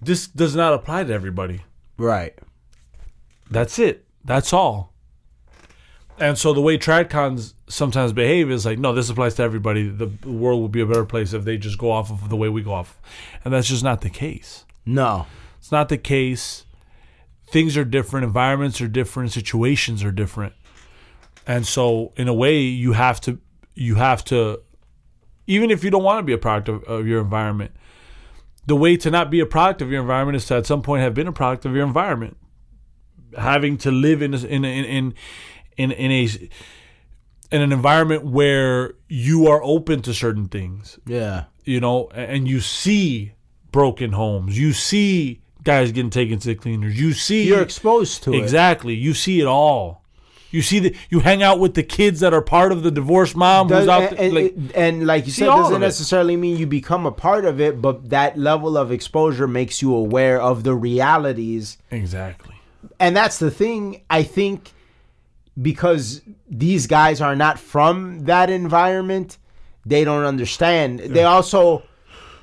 this 0.00 0.26
does 0.26 0.54
not 0.54 0.74
apply 0.74 1.04
to 1.04 1.12
everybody. 1.12 1.62
right 1.96 2.38
That's 3.50 3.78
it. 3.78 4.04
That's 4.24 4.52
all. 4.52 4.92
And 6.18 6.36
so 6.36 6.52
the 6.52 6.60
way 6.60 6.76
tradcons 6.76 7.54
sometimes 7.68 8.12
behave 8.12 8.50
is 8.50 8.66
like, 8.66 8.78
no, 8.78 8.92
this 8.92 9.08
applies 9.08 9.34
to 9.36 9.42
everybody. 9.42 9.88
The 9.88 10.10
world 10.28 10.60
will 10.60 10.68
be 10.68 10.80
a 10.80 10.86
better 10.86 11.04
place 11.04 11.32
if 11.32 11.44
they 11.44 11.56
just 11.56 11.78
go 11.78 11.92
off 11.92 12.10
of 12.10 12.28
the 12.28 12.36
way 12.36 12.48
we 12.48 12.62
go 12.62 12.72
off, 12.72 13.00
and 13.44 13.54
that's 13.54 13.68
just 13.68 13.84
not 13.84 14.00
the 14.00 14.10
case. 14.10 14.64
No. 14.84 15.26
It's 15.58 15.70
not 15.70 15.88
the 15.88 15.98
case. 15.98 16.64
Things 17.46 17.76
are 17.76 17.84
different, 17.84 18.24
environments 18.24 18.80
are 18.80 18.88
different, 18.88 19.32
situations 19.32 20.02
are 20.02 20.12
different. 20.12 20.54
And 21.46 21.66
so 21.66 22.12
in 22.16 22.28
a 22.28 22.34
way 22.34 22.58
you 22.60 22.92
have 22.92 23.20
to 23.22 23.38
you 23.74 23.94
have 23.94 24.24
to 24.26 24.60
even 25.46 25.70
if 25.70 25.82
you 25.82 25.90
don't 25.90 26.02
want 26.02 26.18
to 26.18 26.22
be 26.22 26.34
a 26.34 26.38
product 26.38 26.68
of, 26.68 26.84
of 26.84 27.06
your 27.06 27.20
environment, 27.22 27.72
the 28.68 28.76
way 28.76 28.96
to 28.98 29.10
not 29.10 29.30
be 29.30 29.40
a 29.40 29.46
product 29.46 29.80
of 29.82 29.90
your 29.90 30.00
environment 30.02 30.36
is 30.36 30.44
to 30.46 30.54
at 30.56 30.66
some 30.66 30.82
point 30.82 31.02
have 31.02 31.14
been 31.14 31.26
a 31.26 31.32
product 31.32 31.64
of 31.64 31.74
your 31.74 31.86
environment. 31.86 32.36
Having 33.36 33.78
to 33.78 33.90
live 33.90 34.22
in 34.22 34.34
a, 34.34 34.38
in 34.38 34.64
a- 34.64 34.68
in 34.68 35.14
in 35.76 35.90
in, 35.92 36.10
a 36.12 36.24
in 37.50 37.62
an 37.62 37.72
environment 37.72 38.24
where 38.26 38.94
you 39.08 39.46
are 39.48 39.62
open 39.62 40.02
to 40.02 40.12
certain 40.14 40.48
things 40.48 40.98
Yeah. 41.06 41.44
you 41.64 41.80
know, 41.80 42.08
and 42.14 42.46
you 42.48 42.60
see 42.60 43.32
broken 43.72 44.12
homes, 44.12 44.58
you 44.58 44.72
see 44.72 45.40
guys 45.62 45.92
getting 45.92 46.10
taken 46.10 46.38
to 46.40 46.48
the 46.48 46.54
cleaners, 46.54 46.98
you 47.00 47.12
see 47.12 47.46
You're 47.48 47.62
exposed 47.62 48.22
to 48.24 48.32
it. 48.34 48.38
exactly, 48.42 48.94
you 48.94 49.14
see 49.14 49.40
it 49.40 49.46
all. 49.46 49.97
You 50.50 50.62
see 50.62 50.78
that 50.78 50.94
you 51.10 51.20
hang 51.20 51.42
out 51.42 51.60
with 51.60 51.74
the 51.74 51.82
kids 51.82 52.20
that 52.20 52.32
are 52.32 52.40
part 52.40 52.72
of 52.72 52.82
the 52.82 52.90
divorced 52.90 53.36
mom 53.36 53.68
Does, 53.68 53.80
who's 53.80 53.88
out 53.88 54.02
and, 54.02 54.18
there, 54.18 54.24
and, 54.24 54.34
like, 54.34 54.76
and 54.76 55.06
like 55.06 55.26
you 55.26 55.32
said, 55.32 55.46
doesn't 55.46 55.80
necessarily 55.80 56.36
mean 56.36 56.56
you 56.56 56.66
become 56.66 57.04
a 57.04 57.12
part 57.12 57.44
of 57.44 57.60
it, 57.60 57.82
but 57.82 58.08
that 58.10 58.38
level 58.38 58.78
of 58.78 58.90
exposure 58.90 59.46
makes 59.46 59.82
you 59.82 59.94
aware 59.94 60.40
of 60.40 60.64
the 60.64 60.74
realities. 60.74 61.78
exactly. 61.90 62.54
And 63.00 63.16
that's 63.16 63.38
the 63.38 63.50
thing, 63.50 64.02
I 64.08 64.22
think, 64.22 64.72
because 65.60 66.22
these 66.48 66.86
guys 66.86 67.20
are 67.20 67.36
not 67.36 67.58
from 67.58 68.24
that 68.24 68.50
environment, 68.50 69.38
they 69.84 70.04
don't 70.04 70.24
understand. 70.24 71.00
They 71.00 71.24
also, 71.24 71.82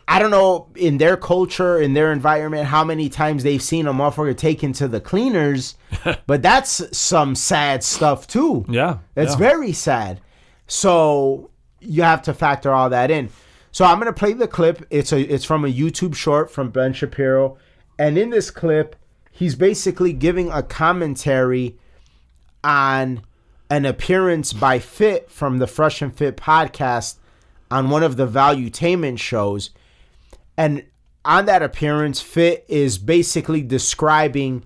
I 0.08 0.20
don't 0.20 0.32
know, 0.32 0.68
in 0.76 0.98
their 0.98 1.18
culture, 1.18 1.80
in 1.82 1.94
their 1.94 2.12
environment, 2.12 2.68
how 2.68 2.84
many 2.84 3.10
times 3.10 3.44
they've 3.44 3.62
seen 3.62 3.88
a 3.88 3.94
motherfucker 3.94 4.38
taken 4.38 4.72
to 4.74 4.88
the 4.88 5.02
cleaners, 5.02 5.76
but 6.28 6.42
that's 6.42 6.96
some 6.96 7.34
sad 7.34 7.84
stuff 7.84 8.28
too. 8.28 8.66
Yeah, 8.70 9.00
That's 9.16 9.34
yeah. 9.34 9.40
very 9.40 9.72
sad. 9.72 10.22
So 10.68 11.50
you 11.80 12.04
have 12.04 12.22
to 12.24 12.34
factor 12.34 12.72
all 12.72 12.90
that 12.90 13.10
in. 13.10 13.30
So 13.72 13.84
I'm 13.84 14.00
gonna 14.00 14.14
play 14.14 14.34
the 14.34 14.48
clip. 14.48 14.86
It's 14.90 15.12
a 15.12 15.20
it's 15.20 15.44
from 15.44 15.66
a 15.66 15.74
YouTube 15.74 16.16
short 16.16 16.50
from 16.52 16.70
Ben 16.70 16.94
Shapiro, 16.94 17.58
and 18.00 18.18
in 18.18 18.30
this 18.30 18.50
clip, 18.52 18.96
he's 19.32 19.56
basically 19.56 20.14
giving 20.14 20.52
a 20.52 20.64
commentary 20.64 21.78
on 22.64 23.22
an 23.70 23.86
appearance 23.86 24.54
by 24.54 24.80
Fit 24.80 25.30
from 25.30 25.58
the 25.58 25.68
Fresh 25.68 26.02
and 26.02 26.16
Fit 26.16 26.38
podcast 26.38 27.16
on 27.70 27.90
one 27.90 28.04
of 28.04 28.16
the 28.16 28.28
Valuetainment 28.28 29.20
shows, 29.20 29.72
and 30.58 30.84
on 31.24 31.46
that 31.46 31.64
appearance, 31.64 32.22
Fit 32.22 32.66
is 32.68 32.98
basically 32.98 33.62
describing 33.62 34.64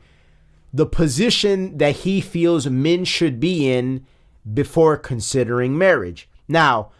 the 0.73 0.85
position 0.85 1.77
that 1.77 1.97
he 1.97 2.21
feels 2.21 2.67
men 2.67 3.05
should 3.05 3.39
be 3.39 3.71
in 3.71 4.05
before 4.53 4.97
considering 4.97 5.77
marriage. 5.77 6.29
Now, 6.47 6.91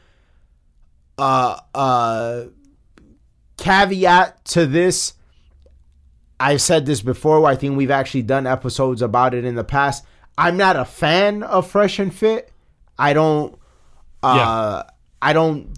uh, 1.18 1.60
uh, 1.76 2.46
caveat 3.58 4.46
to 4.46 4.66
this, 4.66 5.14
I've 6.40 6.62
said 6.62 6.86
this 6.86 7.02
before. 7.02 7.46
I 7.46 7.56
think 7.56 7.76
we've 7.76 7.92
actually 7.92 8.24
done 8.24 8.48
episodes 8.48 9.02
about 9.02 9.34
it 9.34 9.44
in 9.44 9.56
the 9.56 9.64
past. 9.64 10.06
I'm 10.38 10.56
not 10.56 10.78
a 10.78 10.86
fan 10.86 11.44
of 11.44 11.70
Fresh 11.70 12.00
and 12.00 12.14
Fit. 12.14 12.52
I 12.98 13.14
don't. 13.14 13.60
Uh, 14.24 14.84
I 15.22 15.34
don't. 15.34 15.74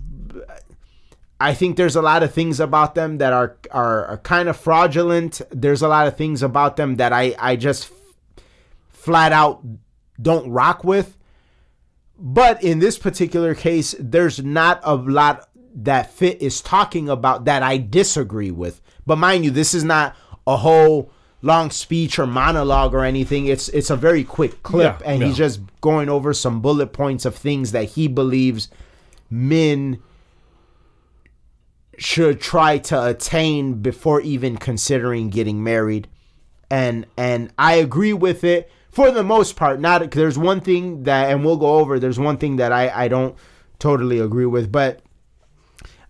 I 1.42 1.54
think 1.54 1.76
there's 1.76 1.96
a 1.96 2.02
lot 2.02 2.24
of 2.24 2.34
things 2.34 2.60
about 2.60 2.96
them 2.96 3.18
that 3.18 3.34
are, 3.34 3.58
are 3.72 4.06
are 4.06 4.18
kind 4.18 4.48
of 4.48 4.58
fraudulent. 4.58 5.42
There's 5.50 5.82
a 5.82 5.88
lot 5.88 6.08
of 6.08 6.16
things 6.16 6.44
about 6.44 6.76
them 6.76 6.98
that 6.98 7.12
I 7.12 7.36
I 7.40 7.56
just 7.56 7.92
f- 7.92 8.44
flat 8.90 9.32
out 9.32 9.64
don't 10.22 10.50
rock 10.52 10.84
with. 10.84 11.18
But 12.18 12.64
in 12.64 12.80
this 12.80 13.00
particular 13.00 13.56
case, 13.56 13.96
there's 14.00 14.44
not 14.44 14.80
a 14.84 14.96
lot 14.96 15.50
that 15.74 16.12
Fit 16.12 16.42
is 16.42 16.62
talking 16.62 17.10
about 17.10 17.46
that 17.46 17.64
I 17.64 17.78
disagree 17.78 18.52
with. 18.52 18.80
But 19.08 19.18
mind 19.18 19.44
you, 19.44 19.52
this 19.52 19.74
is 19.74 19.84
not 19.84 20.16
a 20.46 20.58
whole 20.58 21.12
long 21.42 21.72
speech 21.72 22.20
or 22.20 22.28
monologue 22.28 22.94
or 22.94 23.04
anything. 23.04 23.48
It's 23.48 23.70
it's 23.70 23.90
a 23.90 23.96
very 23.96 24.24
quick 24.24 24.62
clip, 24.62 25.00
Yeah, 25.02 25.12
and 25.14 25.24
he's 25.24 25.38
just 25.38 25.62
going 25.82 26.10
over 26.10 26.34
some 26.34 26.62
bullet 26.62 26.94
points 26.94 27.26
of 27.26 27.36
things 27.36 27.72
that 27.72 27.86
he 27.86 28.08
believes 28.08 28.70
men 29.30 30.02
should 32.02 32.42
try 32.42 32.78
to 32.80 33.06
attain 33.06 33.76
before 33.82 34.22
even 34.22 34.58
considering 34.58 35.30
getting 35.30 35.64
married. 35.64 36.08
and 36.70 37.06
and 37.18 37.52
I 37.58 37.74
agree 37.76 38.14
with 38.14 38.44
it 38.44 38.72
for 38.90 39.12
the 39.12 39.24
most 39.24 39.56
part. 39.56 39.80
Not 39.80 40.12
there's 40.12 40.38
one 40.38 40.62
thing 40.62 41.04
that, 41.04 41.30
and 41.30 41.46
we'll 41.46 41.58
go 41.58 41.76
over. 41.80 42.00
There's 42.00 42.20
one 42.20 42.38
thing 42.38 42.56
that 42.58 42.72
I 42.72 42.90
I 42.90 43.08
don't 43.10 43.36
totally 43.80 44.20
agree 44.20 44.46
with, 44.46 44.72
but 44.72 45.02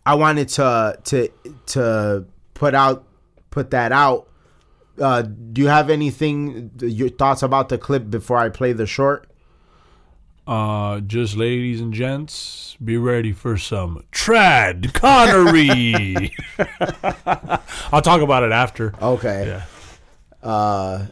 I 0.05 0.15
wanted 0.15 0.49
to 0.49 0.97
to 1.05 1.29
to 1.67 2.25
put 2.53 2.75
out 2.75 3.07
put 3.49 3.71
that 3.71 3.91
out. 3.91 4.27
Uh, 4.99 5.23
do 5.23 5.61
you 5.61 5.67
have 5.67 5.89
anything 5.89 6.71
your 6.79 7.09
thoughts 7.09 7.41
about 7.41 7.69
the 7.69 7.77
clip 7.77 8.09
before 8.09 8.37
I 8.37 8.49
play 8.49 8.73
the 8.73 8.85
short? 8.85 9.30
Uh, 10.55 10.99
just 10.99 11.37
ladies 11.37 11.79
and 11.79 11.93
gents, 11.93 12.75
be 12.83 12.97
ready 12.97 13.31
for 13.31 13.55
some 13.57 14.03
trad 14.11 14.91
Connery. 14.93 16.35
I'll 17.93 18.01
talk 18.01 18.19
about 18.21 18.43
it 18.43 18.51
after. 18.51 18.93
Okay. 19.01 19.47
Yeah. 20.43 20.47
Uh, 20.49 21.05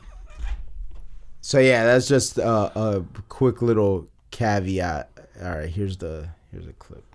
so 1.40 1.60
yeah, 1.60 1.86
that's 1.86 2.10
just 2.10 2.38
a, 2.38 2.50
a 2.78 3.06
quick 3.30 3.62
little 3.62 4.10
caveat. 4.32 5.10
All 5.42 5.50
right, 5.52 5.70
here's 5.70 5.96
the 5.96 6.28
here's 6.52 6.68
a 6.68 6.74
clip. 6.74 7.06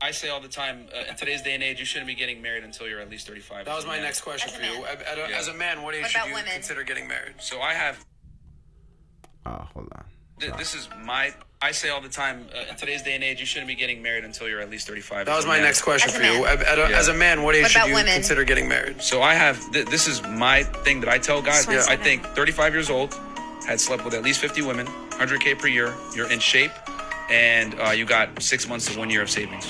I 0.00 0.12
say 0.12 0.28
all 0.28 0.40
the 0.40 0.46
time, 0.46 0.86
uh, 0.96 1.10
in 1.10 1.16
today's 1.16 1.42
day 1.42 1.54
and 1.54 1.64
age, 1.64 1.80
you 1.80 1.84
shouldn't 1.84 2.06
be 2.06 2.14
getting 2.14 2.40
married 2.40 2.62
until 2.62 2.86
you're 2.86 3.00
at 3.00 3.10
least 3.10 3.26
35. 3.26 3.64
That 3.64 3.74
was 3.74 3.86
my 3.86 3.94
man. 3.96 4.04
next 4.04 4.20
question 4.20 4.52
for 4.52 4.62
you. 4.62 4.82
man. 4.82 4.84
At- 4.84 5.02
at 5.02 5.18
a- 5.18 5.30
Yeah. 5.32 5.36
As 5.38 5.48
a 5.48 5.54
man, 5.54 5.82
what 5.82 5.96
age 5.96 6.02
What 6.02 6.10
should 6.12 6.26
you 6.28 6.34
women? 6.34 6.52
consider 6.52 6.84
getting 6.84 7.08
married? 7.08 7.34
So 7.40 7.60
I 7.60 7.72
have, 7.72 8.04
Oh, 9.46 9.66
hold 9.74 9.88
on. 9.96 10.04
th- 10.38 10.52
this 10.58 10.74
is 10.74 10.88
my, 11.02 11.32
I 11.62 11.72
say 11.72 11.88
all 11.88 12.02
the 12.02 12.08
time, 12.10 12.46
uh, 12.54 12.70
in 12.70 12.76
today's 12.76 13.00
day 13.02 13.14
and 13.14 13.24
age, 13.24 13.40
you 13.40 13.46
shouldn't 13.46 13.66
be 13.66 13.74
getting 13.74 14.02
married 14.02 14.24
until 14.24 14.46
you're 14.46 14.60
at 14.60 14.70
least 14.70 14.86
35. 14.86 15.24
That 15.26 15.34
was 15.34 15.46
my 15.46 15.54
man. 15.56 15.64
next 15.64 15.82
question 15.82 16.10
As 16.10 16.14
a 16.14 16.18
for 16.18 16.24
you. 16.24 16.42
man. 16.42 16.58
At- 16.58 16.62
at 16.66 16.78
a- 16.78 16.90
Yeah. 16.90 16.98
As 16.98 17.08
a 17.08 17.14
man, 17.14 17.42
what 17.42 17.54
age 17.54 17.62
What 17.62 17.70
should 17.70 17.78
about 17.78 17.88
you 17.88 17.94
women? 17.94 18.12
consider 18.12 18.44
getting 18.44 18.68
married? 18.68 19.00
So 19.02 19.22
I 19.22 19.34
have, 19.34 19.58
th- 19.72 19.86
this 19.86 20.06
is 20.06 20.22
my 20.22 20.64
thing 20.84 21.00
that 21.00 21.08
I 21.08 21.18
tell 21.18 21.40
guys. 21.40 21.64
Just 21.64 21.88
wanna 21.88 22.00
I 22.00 22.04
think 22.04 22.26
35 22.36 22.74
years 22.74 22.90
old, 22.90 23.18
had 23.66 23.80
slept 23.80 24.04
with 24.04 24.12
at 24.12 24.22
least 24.22 24.38
50 24.40 24.60
women, 24.62 24.86
100K 25.18 25.54
per 25.54 25.66
year, 25.66 25.94
you're 26.14 26.30
in 26.30 26.40
shape, 26.40 26.70
and 27.30 27.74
uh, 27.80 27.90
you 27.90 28.04
got 28.04 28.40
six 28.42 28.68
months 28.68 28.86
to 28.92 28.98
one 28.98 29.08
year 29.08 29.22
of 29.22 29.30
savings. 29.30 29.66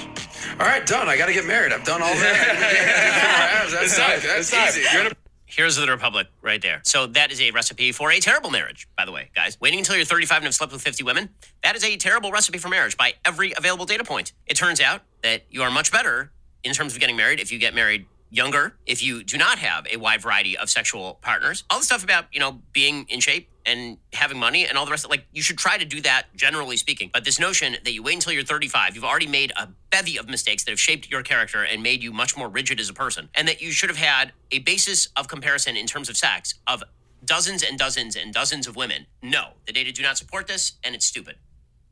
All 0.59 0.67
right, 0.67 0.85
done. 0.85 1.09
I 1.09 1.17
got 1.17 1.27
to 1.27 1.33
get 1.33 1.47
married. 1.47 1.73
I've 1.73 1.85
done 1.85 2.03
all 2.03 2.15
that. 2.15 3.69
That's, 3.71 3.85
It's 3.85 3.97
time. 3.97 4.11
That's 4.23 4.27
It's 4.41 4.51
time. 4.51 4.69
easy. 4.69 4.83
You're 4.93 5.07
in 5.07 5.13
a- 5.13 5.17
Here's 5.57 5.77
the 5.77 5.87
Republic 5.87 6.27
right 6.43 6.61
there. 6.61 6.83
So 6.85 7.07
that 7.07 7.33
is 7.33 7.41
a 7.41 7.51
recipe 7.51 7.91
for 7.91 8.13
a 8.13 8.21
terrible 8.21 8.51
marriage, 8.51 8.87
by 8.95 9.07
the 9.07 9.13
way, 9.13 9.31
guys. 9.35 9.59
Waiting 9.59 9.79
until 9.79 9.97
you're 9.97 10.05
35 10.05 10.37
and 10.37 10.45
have 10.45 10.55
slept 10.55 10.71
with 10.71 10.83
50 10.83 11.03
women, 11.03 11.31
that 11.63 11.75
is 11.75 11.83
a 11.83 11.97
terrible 11.97 12.31
recipe 12.31 12.59
for 12.59 12.69
marriage 12.69 12.95
by 12.99 13.15
every 13.25 13.55
available 13.57 13.87
data 13.87 14.05
point. 14.05 14.35
It 14.47 14.55
turns 14.59 14.83
out 14.83 15.01
that 15.23 15.45
you 15.49 15.63
are 15.63 15.71
much 15.71 15.91
better 15.91 16.31
in 16.63 16.75
terms 16.75 16.93
of 16.93 17.01
getting 17.01 17.17
married 17.17 17.41
if 17.41 17.51
you 17.51 17.59
get 17.59 17.75
married 17.75 18.05
younger, 18.31 18.77
if 18.87 19.03
you 19.03 19.23
do 19.23 19.39
not 19.39 19.59
have 19.59 19.87
a 19.93 19.97
wide 19.97 20.21
variety 20.21 20.57
of 20.57 20.69
sexual 20.71 21.19
partners. 21.23 21.65
All 21.71 21.79
the 21.79 21.85
stuff 21.85 22.05
about, 22.05 22.27
you 22.33 22.41
know, 22.41 22.61
being 22.73 23.07
in 23.09 23.21
shape 23.21 23.51
and 23.65 23.99
having 24.13 24.39
money 24.39 24.67
and 24.67 24.79
all 24.79 24.85
the 24.85 24.91
rest 24.91 25.05
of 25.05 25.11
like 25.11 25.27
you 25.33 25.43
should 25.43 25.59
try 25.59 25.77
to 25.77 25.85
do 25.85 26.01
that 26.03 26.27
generally 26.35 26.77
speaking. 26.77 27.11
But 27.13 27.25
this 27.25 27.39
notion 27.39 27.77
that 27.85 27.93
you 27.93 28.03
wait 28.03 28.15
until 28.15 28.33
you're 28.33 28.45
35, 28.45 28.95
you've 28.95 29.05
already 29.05 29.27
made 29.27 29.53
a 29.57 29.69
bevy 29.91 30.19
of 30.19 30.29
mistakes 30.29 30.65
that 30.65 30.71
have 30.71 30.81
shaped 30.81 31.11
your 31.11 31.23
character 31.23 31.63
and 31.63 31.83
made 31.83 32.03
you 32.03 32.13
much 32.13 32.37
more 32.37 32.49
rigid 32.49 32.81
as 32.81 32.89
a 32.89 32.95
person, 32.95 33.29
and 33.35 33.49
that 33.49 33.61
you 33.61 33.73
should 33.73 33.91
have 33.91 33.99
had 33.99 34.33
a 34.53 34.61
basis 34.61 35.09
of 35.17 35.29
comparison 35.29 35.77
in 35.77 35.87
terms 35.87 36.09
of 36.09 36.17
sex 36.17 36.55
of 36.67 36.85
dozens 37.25 37.63
and 37.63 37.79
dozens 37.79 38.15
and 38.17 38.33
dozens 38.33 38.67
of 38.67 38.77
women. 38.77 39.07
No, 39.23 39.49
the 39.67 39.73
data 39.73 39.93
do 39.93 40.03
not 40.03 40.17
support 40.17 40.47
this, 40.47 40.73
and 40.85 40.95
it's 40.95 41.07
stupid. 41.07 41.37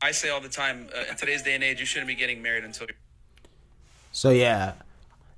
I 0.01 0.11
say 0.11 0.29
all 0.29 0.41
the 0.41 0.49
time, 0.49 0.87
uh, 0.95 1.03
in 1.09 1.15
today's 1.15 1.41
day 1.41 1.55
and 1.55 1.63
age, 1.63 1.79
you 1.79 1.85
shouldn't 1.85 2.07
be 2.07 2.15
getting 2.15 2.41
married 2.41 2.63
until 2.63 2.87
you're 2.87 2.97
So 4.11 4.29
yeah. 4.29 4.73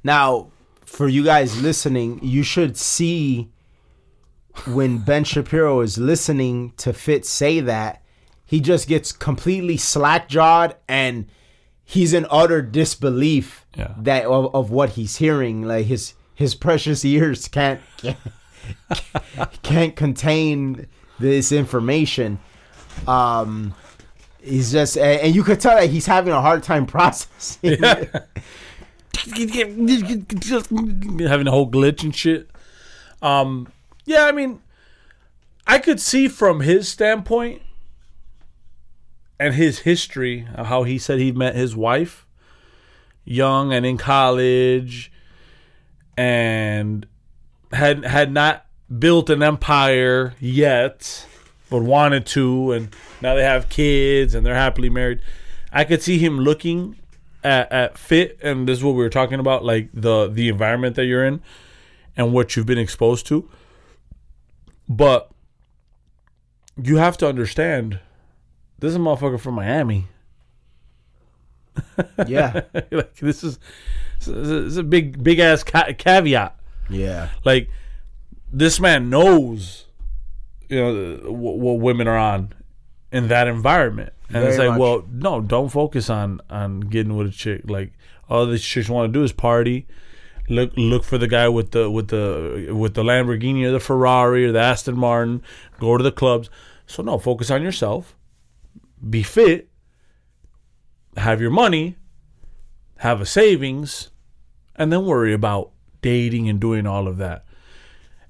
Now, 0.03 0.47
for 0.87 1.07
you 1.07 1.23
guys 1.23 1.61
listening, 1.61 2.19
you 2.23 2.41
should 2.41 2.75
see 2.77 3.51
when 4.65 4.97
Ben 4.97 5.23
Shapiro 5.23 5.81
is 5.81 5.99
listening 5.99 6.73
to 6.77 6.91
Fitz 6.93 7.29
say 7.29 7.59
that, 7.59 8.01
he 8.45 8.59
just 8.59 8.87
gets 8.87 9.11
completely 9.11 9.77
slack 9.77 10.27
jawed 10.29 10.75
and 10.87 11.27
he's 11.83 12.13
in 12.13 12.25
utter 12.31 12.61
disbelief 12.61 13.67
Yeah. 13.75 13.93
that 13.99 14.25
of, 14.25 14.55
of 14.55 14.71
what 14.71 14.91
he's 14.91 15.17
hearing. 15.17 15.61
Like 15.63 15.85
his 15.85 16.13
his 16.33 16.55
precious 16.55 17.03
ears 17.05 17.47
can't 17.47 17.81
can't, 17.97 18.17
can't 19.63 19.95
contain 19.95 20.87
this 21.19 21.51
information. 21.51 22.39
Um 23.05 23.75
he's 24.41 24.71
just 24.71 24.97
and 24.97 25.21
and 25.21 25.35
you 25.35 25.43
could 25.43 25.59
tell 25.59 25.75
that 25.79 25.89
he's 25.89 26.05
having 26.05 26.33
a 26.33 26.41
hard 26.41 26.63
time 26.63 26.85
processing 26.95 27.59
it. 27.83 28.15
Having 31.27 31.47
a 31.47 31.51
whole 31.51 31.69
glitch 31.69 32.03
and 32.03 32.15
shit. 32.15 32.49
Um, 33.21 33.71
yeah, 34.05 34.25
I 34.25 34.31
mean, 34.31 34.61
I 35.65 35.79
could 35.79 35.99
see 35.99 36.27
from 36.27 36.61
his 36.61 36.87
standpoint 36.87 37.61
and 39.39 39.53
his 39.53 39.79
history 39.79 40.47
of 40.55 40.67
how 40.67 40.83
he 40.83 40.97
said 40.97 41.19
he 41.19 41.31
met 41.31 41.55
his 41.55 41.75
wife 41.75 42.25
young 43.25 43.73
and 43.73 43.85
in 43.85 43.97
college 43.97 45.11
and 46.15 47.05
had 47.73 48.05
had 48.05 48.31
not 48.31 48.65
built 48.99 49.29
an 49.29 49.43
empire 49.43 50.33
yet 50.39 51.27
but 51.69 51.83
wanted 51.83 52.25
to 52.25 52.71
and 52.71 52.95
now 53.21 53.35
they 53.35 53.43
have 53.43 53.67
kids 53.67 54.33
and 54.33 54.45
they're 54.45 54.55
happily 54.55 54.89
married 54.89 55.19
i 55.73 55.83
could 55.83 56.01
see 56.01 56.17
him 56.17 56.39
looking 56.39 56.97
at, 57.47 57.71
at 57.71 57.97
fit 57.97 58.37
and 58.43 58.67
this 58.67 58.79
is 58.79 58.83
what 58.83 58.91
we 58.91 58.97
were 59.03 59.09
talking 59.09 59.39
about 59.39 59.63
like 59.63 59.89
the 59.93 60.27
the 60.27 60.49
environment 60.49 60.95
that 60.97 61.05
you're 61.05 61.25
in 61.25 61.41
and 62.17 62.33
what 62.33 62.55
you've 62.55 62.65
been 62.65 62.77
exposed 62.77 63.25
to 63.27 63.49
but 64.89 65.29
you 66.81 66.97
have 66.97 67.17
to 67.17 67.27
understand 67.27 67.99
this 68.79 68.89
is 68.89 68.95
a 68.95 68.99
motherfucker 68.99 69.39
from 69.39 69.53
miami 69.55 70.07
yeah. 72.27 72.61
like 72.91 73.15
this 73.15 73.43
is 73.43 73.59
this 74.19 74.27
is 74.27 74.33
a, 74.51 74.61
this 74.61 74.71
is 74.73 74.77
a 74.77 74.83
big 74.83 75.23
big 75.23 75.39
ass 75.39 75.63
ca- 75.63 75.93
caveat 75.97 76.55
Yeah. 76.89 77.29
like 77.45 77.69
this 78.51 78.79
man 78.79 79.09
knows 79.09 79.85
you 80.69 80.77
know 80.81 81.31
what, 81.31 81.57
what 81.59 81.79
women 81.79 82.07
are 82.07 82.17
on 82.17 82.53
in 83.11 83.27
that 83.29 83.47
environment 83.47 84.11
and 84.29 84.43
it's 84.43 84.57
Very 84.57 84.69
like 84.69 84.77
much. 84.77 84.79
well 84.79 85.05
no 85.11 85.41
don't 85.41 85.69
focus 85.69 86.09
on 86.09 86.41
on 86.49 86.81
getting 86.81 87.15
with 87.15 87.27
a 87.27 87.31
chick. 87.31 87.61
Like 87.65 87.93
all 88.29 88.45
these 88.45 88.63
chicks 88.63 88.89
want 88.89 89.11
to 89.11 89.19
do 89.19 89.23
is 89.23 89.31
party. 89.31 89.87
Look 90.49 90.71
look 90.77 91.03
for 91.03 91.17
the 91.17 91.27
guy 91.27 91.49
with 91.49 91.71
the 91.71 91.89
with 91.89 92.09
the 92.09 92.73
with 92.73 92.93
the 92.93 93.03
Lamborghini 93.03 93.65
or 93.65 93.71
the 93.71 93.79
Ferrari 93.79 94.45
or 94.45 94.51
the 94.51 94.59
Aston 94.59 94.97
Martin. 94.97 95.41
Go 95.79 95.97
to 95.97 96.03
the 96.03 96.11
clubs. 96.11 96.49
So 96.85 97.03
no 97.03 97.17
focus 97.17 97.51
on 97.51 97.61
yourself. 97.63 98.15
Be 99.09 99.23
fit. 99.23 99.69
Have 101.17 101.41
your 101.41 101.51
money. 101.51 101.97
Have 102.97 103.21
a 103.21 103.25
savings. 103.25 104.09
And 104.75 104.91
then 104.91 105.05
worry 105.05 105.33
about 105.33 105.71
dating 106.01 106.47
and 106.47 106.59
doing 106.59 106.85
all 106.85 107.07
of 107.07 107.17
that. 107.17 107.45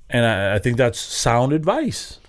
And 0.09 0.25
I, 0.25 0.55
I 0.55 0.59
think 0.59 0.77
that's 0.77 0.99
sound 0.99 1.53
advice 1.53 2.19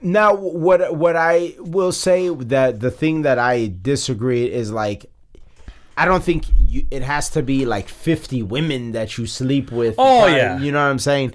Now, 0.00 0.34
what 0.34 0.96
what 0.96 1.14
I 1.16 1.54
will 1.58 1.92
say 1.92 2.28
that 2.28 2.80
the 2.80 2.90
thing 2.90 3.22
that 3.22 3.38
I 3.38 3.70
disagree 3.82 4.50
is 4.50 4.70
like, 4.70 5.06
I 5.96 6.04
don't 6.06 6.24
think 6.24 6.44
you, 6.58 6.86
it 6.90 7.02
has 7.02 7.28
to 7.30 7.42
be 7.42 7.66
like 7.66 7.88
fifty 7.88 8.42
women 8.42 8.92
that 8.92 9.18
you 9.18 9.26
sleep 9.26 9.70
with. 9.70 9.94
Oh, 9.98 10.24
Uh, 10.24 10.26
yeah. 10.28 10.58
you 10.58 10.72
know 10.72 10.78
what 10.82 10.90
I'm 10.90 10.98
saying. 10.98 11.34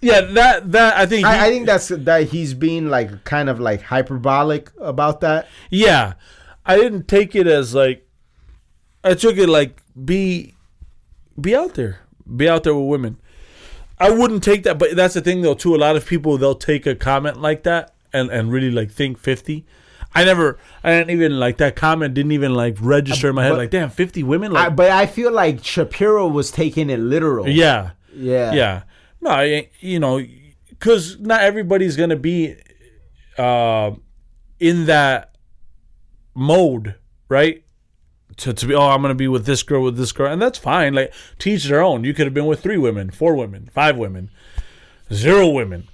yeah 0.00 0.20
that 0.20 0.70
that 0.72 0.96
I 0.96 1.06
think 1.06 1.26
I, 1.26 1.40
I 1.40 1.44
he- 1.46 1.50
think 1.54 1.66
that's 1.66 1.88
that 1.88 2.28
he's 2.28 2.54
being 2.54 2.88
like 2.88 3.24
kind 3.24 3.48
of 3.48 3.58
like 3.58 3.82
hyperbolic 3.82 4.70
about 4.80 5.20
that. 5.22 5.48
Yeah, 5.70 6.14
I 6.64 6.76
didn't 6.76 7.08
take 7.08 7.34
it 7.34 7.46
as 7.48 7.74
like 7.74 8.06
I 9.02 9.14
took 9.14 9.36
it 9.38 9.48
like 9.48 9.82
be 10.04 10.54
be 11.40 11.56
out 11.56 11.74
there, 11.74 12.00
be 12.36 12.48
out 12.48 12.62
there 12.62 12.74
with 12.74 12.86
women. 12.88 13.16
I 13.98 14.10
wouldn't 14.10 14.42
take 14.42 14.62
that, 14.64 14.78
but 14.78 14.94
that's 14.96 15.14
the 15.14 15.20
thing 15.20 15.40
though 15.42 15.54
too. 15.54 15.74
A 15.74 15.78
lot 15.78 15.96
of 15.96 16.06
people 16.06 16.36
they'll 16.38 16.54
take 16.54 16.86
a 16.86 16.94
comment 16.94 17.40
like 17.40 17.62
that 17.64 17.94
and 18.12 18.30
and 18.30 18.50
really 18.52 18.70
like 18.70 18.90
think 18.90 19.18
fifty. 19.18 19.64
I 20.14 20.24
never, 20.24 20.58
I 20.82 20.92
didn't 20.92 21.10
even 21.10 21.38
like 21.38 21.58
that 21.58 21.76
comment. 21.76 22.14
Didn't 22.14 22.32
even 22.32 22.54
like 22.54 22.76
register 22.80 23.28
in 23.30 23.34
my 23.34 23.42
head. 23.44 23.50
but- 23.52 23.58
Like, 23.58 23.70
damn, 23.70 23.90
fifty 23.90 24.22
women. 24.22 24.56
I, 24.56 24.70
but 24.70 24.90
I 24.90 25.04
feel 25.06 25.30
like 25.32 25.62
Shapiro 25.64 26.26
was 26.28 26.50
taking 26.50 26.88
it 26.90 26.98
literal. 27.00 27.46
yeah, 27.48 27.90
yeah, 28.14 28.54
yeah. 28.54 28.82
No, 29.20 29.30
I, 29.30 29.68
you 29.80 29.98
know, 29.98 30.24
because 30.70 31.18
not 31.20 31.40
everybody's 31.42 31.96
gonna 31.96 32.16
be 32.16 32.54
uh, 33.36 33.90
in 34.58 34.86
that 34.86 35.34
mode, 36.34 36.94
right? 37.28 37.62
To, 38.38 38.52
to 38.52 38.66
be, 38.66 38.74
oh, 38.74 38.88
I'm 38.88 39.00
gonna 39.00 39.14
be 39.14 39.28
with 39.28 39.46
this 39.46 39.62
girl, 39.62 39.82
with 39.82 39.96
this 39.96 40.12
girl, 40.12 40.30
and 40.30 40.40
that's 40.42 40.58
fine. 40.58 40.94
Like, 40.94 41.12
teach 41.38 41.64
their 41.64 41.82
own. 41.82 42.04
You 42.04 42.12
could 42.12 42.26
have 42.26 42.34
been 42.34 42.46
with 42.46 42.62
three 42.62 42.76
women, 42.76 43.10
four 43.10 43.34
women, 43.34 43.70
five 43.72 43.96
women, 43.96 44.30
zero 45.12 45.48
women. 45.48 45.88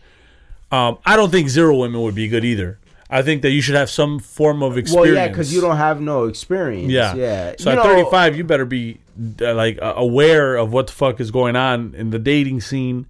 Um, 0.73 0.99
I 1.05 1.17
don't 1.17 1.31
think 1.31 1.49
zero 1.49 1.77
women 1.77 2.01
would 2.03 2.15
be 2.15 2.29
good 2.29 2.45
either. 2.45 2.79
I 3.13 3.21
think 3.21 3.43
that 3.43 3.51
you 3.51 3.61
should 3.61 3.75
have 3.75 3.91
some 3.91 4.19
form 4.19 4.63
of 4.63 4.79
experience. 4.79 5.15
Well, 5.15 5.15
yeah, 5.15 5.29
because 5.29 5.55
you 5.55 5.61
don't 5.61 5.77
have 5.77 6.01
no 6.01 6.25
experience. 6.25 6.91
Yeah. 6.91 7.15
yeah. 7.15 7.55
So 7.59 7.71
You 7.71 7.79
at 7.79 7.85
know, 7.85 7.93
35, 7.93 8.39
you 8.39 8.45
better 8.45 8.65
be 8.65 9.01
uh, 9.39 9.55
like 9.55 9.79
uh, 9.83 9.93
aware 9.97 10.57
of 10.57 10.73
what 10.73 10.87
the 10.87 10.95
fuck 10.95 11.21
is 11.21 11.31
going 11.31 11.55
on 11.55 11.95
in 11.95 12.09
the 12.09 12.19
dating 12.19 12.63
scene, 12.63 13.05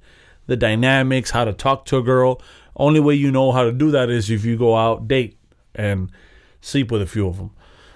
the 0.49 0.57
dynamics, 0.57 1.31
how 1.31 1.45
to 1.45 1.53
talk 1.53 1.85
to 1.87 1.99
a 1.99 2.03
girl. 2.03 2.43
Only 2.75 2.99
way 2.99 3.15
you 3.15 3.31
know 3.31 3.53
how 3.53 3.63
to 3.63 3.71
do 3.71 3.93
that 3.93 4.11
is 4.11 4.29
if 4.29 4.45
you 4.45 4.57
go 4.57 4.77
out, 4.77 5.07
date, 5.07 5.37
and 5.73 6.11
sleep 6.61 6.91
with 6.91 7.01
a 7.01 7.07
few 7.07 7.29
of 7.29 7.37
them. 7.37 7.51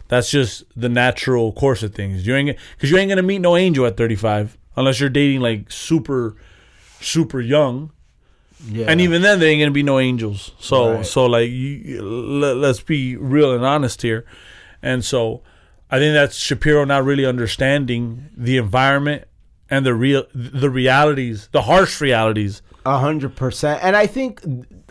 That's 0.08 0.30
just 0.30 0.64
the 0.76 0.88
natural 0.88 1.52
course 1.52 1.82
of 1.82 1.94
things. 1.94 2.26
You 2.26 2.34
ain't 2.36 2.56
because 2.76 2.90
you 2.90 2.96
ain't 2.98 3.08
gonna 3.08 3.22
meet 3.22 3.40
no 3.40 3.56
angel 3.56 3.86
at 3.86 3.96
35 3.96 4.56
unless 4.76 5.00
you're 5.00 5.08
dating 5.08 5.40
like 5.40 5.70
super, 5.70 6.36
super 7.00 7.40
young. 7.40 7.90
Yeah. 8.68 8.86
And 8.88 9.00
even 9.00 9.22
then, 9.22 9.38
there 9.40 9.48
ain't 9.50 9.60
gonna 9.60 9.70
be 9.70 9.82
no 9.82 9.98
angels. 9.98 10.52
So, 10.58 10.94
Right. 10.94 11.06
so 11.06 11.26
like, 11.26 11.50
you, 11.50 12.02
let, 12.02 12.56
let's 12.56 12.80
be 12.80 13.16
real 13.16 13.52
and 13.54 13.64
honest 13.64 14.02
here. 14.02 14.24
And 14.82 15.04
so, 15.04 15.42
I 15.90 15.98
think 15.98 16.14
that's 16.14 16.36
Shapiro 16.36 16.84
not 16.84 17.04
really 17.04 17.26
understanding 17.26 18.28
the 18.36 18.56
environment 18.56 19.24
and 19.70 19.84
the 19.84 19.94
real, 19.94 20.24
the 20.34 20.70
realities, 20.70 21.48
the 21.52 21.62
harsh 21.62 22.00
realities. 22.00 22.62
A 22.84 22.98
hundred 22.98 23.34
percent. 23.36 23.82
And 23.82 23.96
I 23.96 24.06
think 24.06 24.40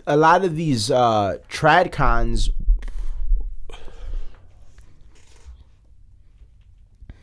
a 0.06 0.16
lot 0.16 0.44
of 0.44 0.54
these 0.54 0.90
uh 0.90 1.38
trad 1.50 1.90
cons 1.92 2.50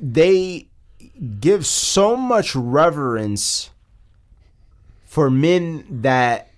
they 0.04 0.68
give 1.40 1.66
so 1.66 2.18
much 2.18 2.56
reverence 2.56 3.70
for 5.06 5.30
men 5.30 5.86
that 6.02 6.50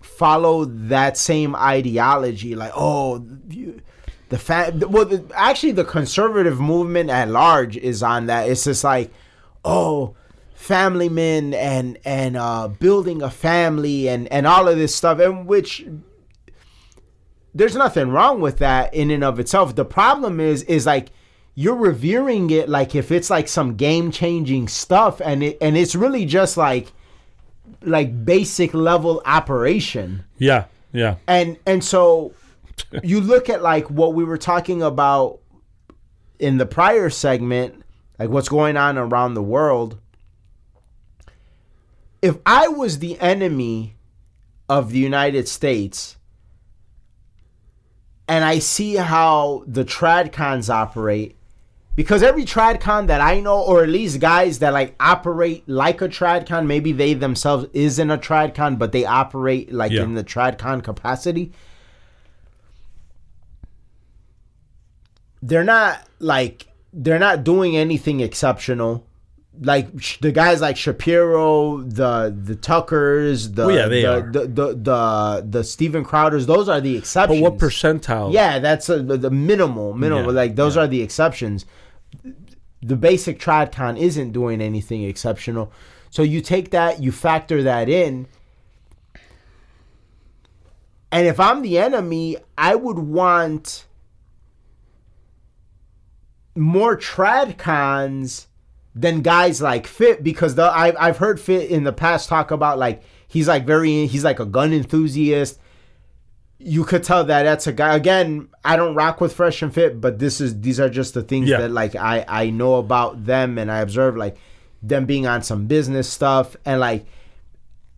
follow 0.00 0.64
that 0.64 1.16
same 1.16 1.54
ideology 1.54 2.54
like 2.54 2.72
oh 2.74 3.24
the 4.30 4.38
fa- 4.38 4.72
well 4.88 5.04
the, 5.04 5.24
actually 5.34 5.72
the 5.72 5.84
conservative 5.84 6.58
movement 6.58 7.10
at 7.10 7.28
large 7.28 7.76
is 7.76 8.02
on 8.02 8.26
that. 8.26 8.48
It's 8.48 8.64
just 8.64 8.84
like 8.84 9.12
oh 9.64 10.14
family 10.54 11.08
men 11.08 11.54
and 11.54 11.98
and 12.04 12.36
uh 12.36 12.68
building 12.68 13.22
a 13.22 13.30
family 13.30 14.08
and 14.08 14.28
and 14.28 14.46
all 14.46 14.68
of 14.68 14.76
this 14.76 14.94
stuff 14.94 15.18
and 15.18 15.46
which 15.46 15.86
there's 17.54 17.76
nothing 17.76 18.10
wrong 18.10 18.40
with 18.40 18.58
that 18.58 18.92
in 18.92 19.10
and 19.10 19.24
of 19.24 19.38
itself. 19.40 19.74
The 19.74 19.84
problem 19.84 20.40
is 20.40 20.62
is 20.64 20.84
like 20.84 21.10
you're 21.58 21.74
revering 21.74 22.50
it 22.50 22.68
like 22.68 22.94
if 22.94 23.10
it's 23.10 23.30
like 23.30 23.48
some 23.48 23.74
game 23.74 24.12
changing 24.12 24.68
stuff 24.68 25.20
and 25.20 25.42
it 25.42 25.58
and 25.60 25.76
it's 25.76 25.96
really 25.96 26.24
just 26.24 26.56
like 26.56 26.92
like 27.82 28.24
basic 28.24 28.72
level 28.72 29.20
operation. 29.24 30.22
Yeah, 30.38 30.66
yeah, 30.92 31.16
and 31.26 31.58
and 31.66 31.82
so 31.82 32.32
you 33.02 33.20
look 33.20 33.50
at 33.50 33.60
like 33.60 33.90
what 33.90 34.14
we 34.14 34.22
were 34.22 34.38
talking 34.38 34.82
about 34.82 35.40
in 36.38 36.58
the 36.58 36.66
prior 36.66 37.10
segment 37.10 37.82
like 38.20 38.28
what's 38.28 38.48
going 38.48 38.76
on 38.76 38.96
around 38.96 39.34
the 39.34 39.42
world. 39.42 39.98
If 42.22 42.36
i 42.46 42.68
was 42.68 43.00
the 43.00 43.18
enemy 43.20 43.96
of 44.68 44.90
the 44.90 44.98
united 44.98 45.46
states 45.48 46.16
and 48.26 48.44
i 48.44 48.58
see 48.58 48.96
how 48.96 49.62
the 49.68 49.84
tradcons 49.84 50.68
operate 50.68 51.37
because 51.98 52.22
every 52.22 52.44
tradcon 52.44 53.08
that 53.08 53.20
i 53.20 53.40
know 53.40 53.60
or 53.60 53.82
at 53.82 53.88
least 53.88 54.20
guys 54.20 54.60
that 54.60 54.72
like 54.72 54.94
operate 55.00 55.68
like 55.68 56.00
a 56.00 56.08
tradcon 56.08 56.64
maybe 56.66 56.92
they 56.92 57.12
themselves 57.12 57.66
isn't 57.72 58.10
a 58.10 58.16
tradcon 58.18 58.78
but 58.78 58.92
they 58.92 59.04
operate 59.04 59.72
like 59.72 59.90
Yeah. 59.92 60.04
in 60.04 60.14
the 60.14 60.22
tradcon 60.24 60.82
capacity 60.82 61.50
they're 65.42 65.64
not 65.64 66.06
like 66.18 66.66
they're 66.92 67.18
not 67.18 67.44
doing 67.44 67.76
anything 67.76 68.20
exceptional. 68.20 69.04
Like 69.60 69.88
sh- 70.00 70.18
the 70.20 70.30
guys 70.32 70.60
like 70.60 70.76
Shapiro, 70.76 71.78
the 71.82 72.34
the 72.44 72.54
Tuckers, 72.54 73.52
the 73.52 73.64
Oh, 73.64 73.68
yeah, 73.68 73.86
they 73.88 74.02
the, 74.02 74.12
are. 74.14 74.32
the, 74.32 74.40
the 74.46 74.66
the 74.74 75.46
the 75.48 75.64
Steven 75.64 76.04
Crowders, 76.04 76.46
those 76.46 76.68
are 76.68 76.80
the 76.80 76.96
exceptions. 76.96 77.40
but 77.40 77.50
what 77.52 77.58
percentile? 77.60 78.32
Yeah, 78.32 78.58
that's 78.60 78.88
a, 78.88 79.02
the, 79.02 79.16
the 79.16 79.30
minimal, 79.30 79.94
minimal. 79.94 80.26
Yeah, 80.32 80.40
like 80.42 80.56
those 80.56 80.76
are 80.76 80.86
the 80.86 81.02
exceptions. 81.02 81.66
The 82.82 82.96
basic 82.96 83.38
TradCon 83.38 83.98
isn't 83.98 84.32
doing 84.32 84.60
anything 84.60 85.02
exceptional. 85.02 85.72
So 86.10 86.22
you 86.22 86.40
take 86.40 86.70
that, 86.70 87.02
you 87.02 87.12
factor 87.12 87.62
that 87.62 87.88
in. 87.88 88.26
And 91.10 91.26
if 91.26 91.40
I'm 91.40 91.62
the 91.62 91.78
enemy, 91.78 92.36
I 92.56 92.74
would 92.74 92.98
want 92.98 93.86
more 96.54 96.96
TradCons 96.96 98.46
than 98.94 99.22
guys 99.22 99.62
like 99.62 99.86
Fit 99.86 100.24
because 100.24 100.56
the 100.56 100.64
I've 100.64 100.96
I've 100.98 101.18
heard 101.18 101.40
Fit 101.40 101.70
in 101.70 101.84
the 101.84 101.92
past 101.92 102.28
talk 102.28 102.50
about 102.50 102.78
like 102.78 103.02
he's 103.26 103.48
like 103.48 103.64
very 103.64 104.06
he's 104.06 104.24
like 104.24 104.40
a 104.40 104.44
gun 104.44 104.72
enthusiast 104.72 105.58
you 106.60 106.84
could 106.84 107.04
tell 107.04 107.22
that 107.24 107.44
that's 107.44 107.66
a 107.68 107.72
guy 107.72 107.94
again 107.94 108.48
i 108.64 108.74
don't 108.76 108.94
rock 108.96 109.20
with 109.20 109.32
fresh 109.32 109.62
and 109.62 109.72
fit 109.72 110.00
but 110.00 110.18
this 110.18 110.40
is 110.40 110.60
these 110.60 110.80
are 110.80 110.88
just 110.90 111.14
the 111.14 111.22
things 111.22 111.48
Yeah. 111.48 111.58
that 111.58 111.70
like 111.70 111.94
i 111.94 112.24
i 112.26 112.50
know 112.50 112.74
about 112.76 113.24
them 113.26 113.58
and 113.58 113.70
i 113.70 113.78
observe 113.78 114.16
like 114.16 114.36
them 114.82 115.06
being 115.06 115.24
on 115.26 115.42
some 115.42 115.66
business 115.66 116.08
stuff 116.08 116.56
and 116.64 116.80
like 116.80 117.06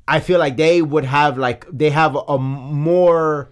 i 0.07 0.21
feel 0.21 0.39
like 0.39 0.57
they 0.59 0.83
would 0.83 1.07
have 1.07 1.39
like 1.39 1.67
they 1.73 1.89
have 1.91 2.17
a 2.29 2.39
more 2.39 3.51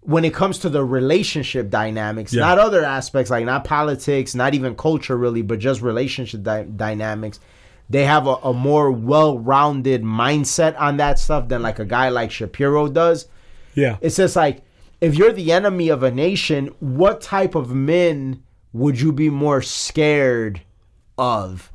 when 0.00 0.24
it 0.24 0.34
comes 0.34 0.58
to 0.58 0.68
the 0.68 0.84
relationship 0.84 1.70
dynamics 1.70 2.34
Yeah. 2.34 2.40
not 2.46 2.58
other 2.58 2.84
aspects 2.84 3.30
like 3.30 3.46
not 3.46 3.64
politics 3.64 4.34
not 4.34 4.52
even 4.54 4.76
culture 4.76 5.16
really 5.16 5.40
but 5.42 5.58
just 5.58 5.80
relationship 5.80 6.42
dy- 6.42 6.66
dynamics 6.76 7.40
they 7.88 8.04
have 8.04 8.26
a, 8.26 8.34
a 8.44 8.52
more 8.52 8.90
well-rounded 8.90 10.02
mindset 10.02 10.78
on 10.78 10.98
that 10.98 11.18
stuff 11.18 11.48
than 11.48 11.62
like 11.62 11.78
a 11.78 11.84
guy 11.86 12.10
like 12.10 12.30
shapiro 12.30 12.88
does 12.88 13.26
yeah. 13.74 13.96
it's 14.00 14.16
just 14.16 14.36
like 14.36 14.62
if 15.00 15.16
you're 15.16 15.32
the 15.32 15.50
enemy 15.50 15.88
of 15.88 16.04
a 16.04 16.10
nation, 16.10 16.68
what 16.78 17.20
type 17.20 17.56
of 17.56 17.70
men 17.74 18.42
would 18.72 19.00
you 19.00 19.12
be 19.12 19.30
more 19.30 19.60
scared 19.60 20.62
of? 21.18 21.72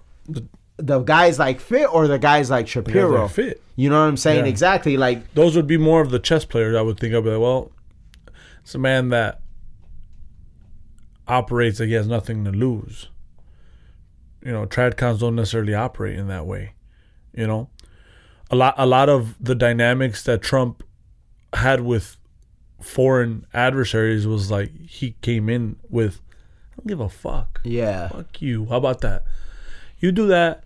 The 0.77 0.99
guys 0.99 1.37
like 1.37 1.59
Fit 1.59 1.93
or 1.93 2.07
the 2.07 2.19
guys 2.19 2.49
like 2.49 2.67
Shapiro? 2.67 3.23
like 3.23 3.31
Fit. 3.31 3.61
You 3.75 3.89
know 3.89 3.99
what 3.99 4.07
I'm 4.07 4.17
saying? 4.17 4.45
Yeah. 4.45 4.49
Exactly. 4.49 4.95
Like 4.95 5.33
Those 5.33 5.55
would 5.55 5.67
be 5.67 5.77
more 5.77 6.01
of 6.01 6.09
the 6.09 6.19
chess 6.19 6.45
players. 6.45 6.75
I 6.75 6.81
would 6.81 6.99
think 6.99 7.13
of 7.13 7.27
it. 7.27 7.39
Well, 7.39 7.71
it's 8.61 8.75
a 8.75 8.79
man 8.79 9.09
that 9.09 9.41
operates 11.27 11.79
like 11.79 11.87
he 11.87 11.95
has 11.95 12.07
nothing 12.07 12.45
to 12.45 12.51
lose. 12.51 13.09
You 14.43 14.51
know, 14.51 14.65
tradcons 14.65 15.19
don't 15.19 15.35
necessarily 15.35 15.73
operate 15.73 16.17
in 16.17 16.27
that 16.27 16.45
way. 16.45 16.73
You 17.33 17.47
know, 17.47 17.69
a 18.49 18.55
lot 18.55 18.75
a 18.77 18.85
lot 18.85 19.09
of 19.09 19.35
the 19.43 19.55
dynamics 19.55 20.23
that 20.23 20.41
Trump 20.41 20.83
had 21.53 21.81
with 21.81 22.17
foreign 22.81 23.45
adversaries 23.53 24.27
was 24.27 24.51
like 24.51 24.71
he 24.87 25.11
came 25.21 25.49
in 25.49 25.77
with 25.89 26.21
I 26.73 26.75
don't 26.77 26.87
give 26.87 26.99
a 26.99 27.09
fuck. 27.09 27.61
yeah. 27.63 28.09
Fuck 28.09 28.41
you. 28.41 28.65
How 28.67 28.77
about 28.77 29.01
that? 29.01 29.23
You 29.99 30.11
do 30.11 30.27
that, 30.27 30.63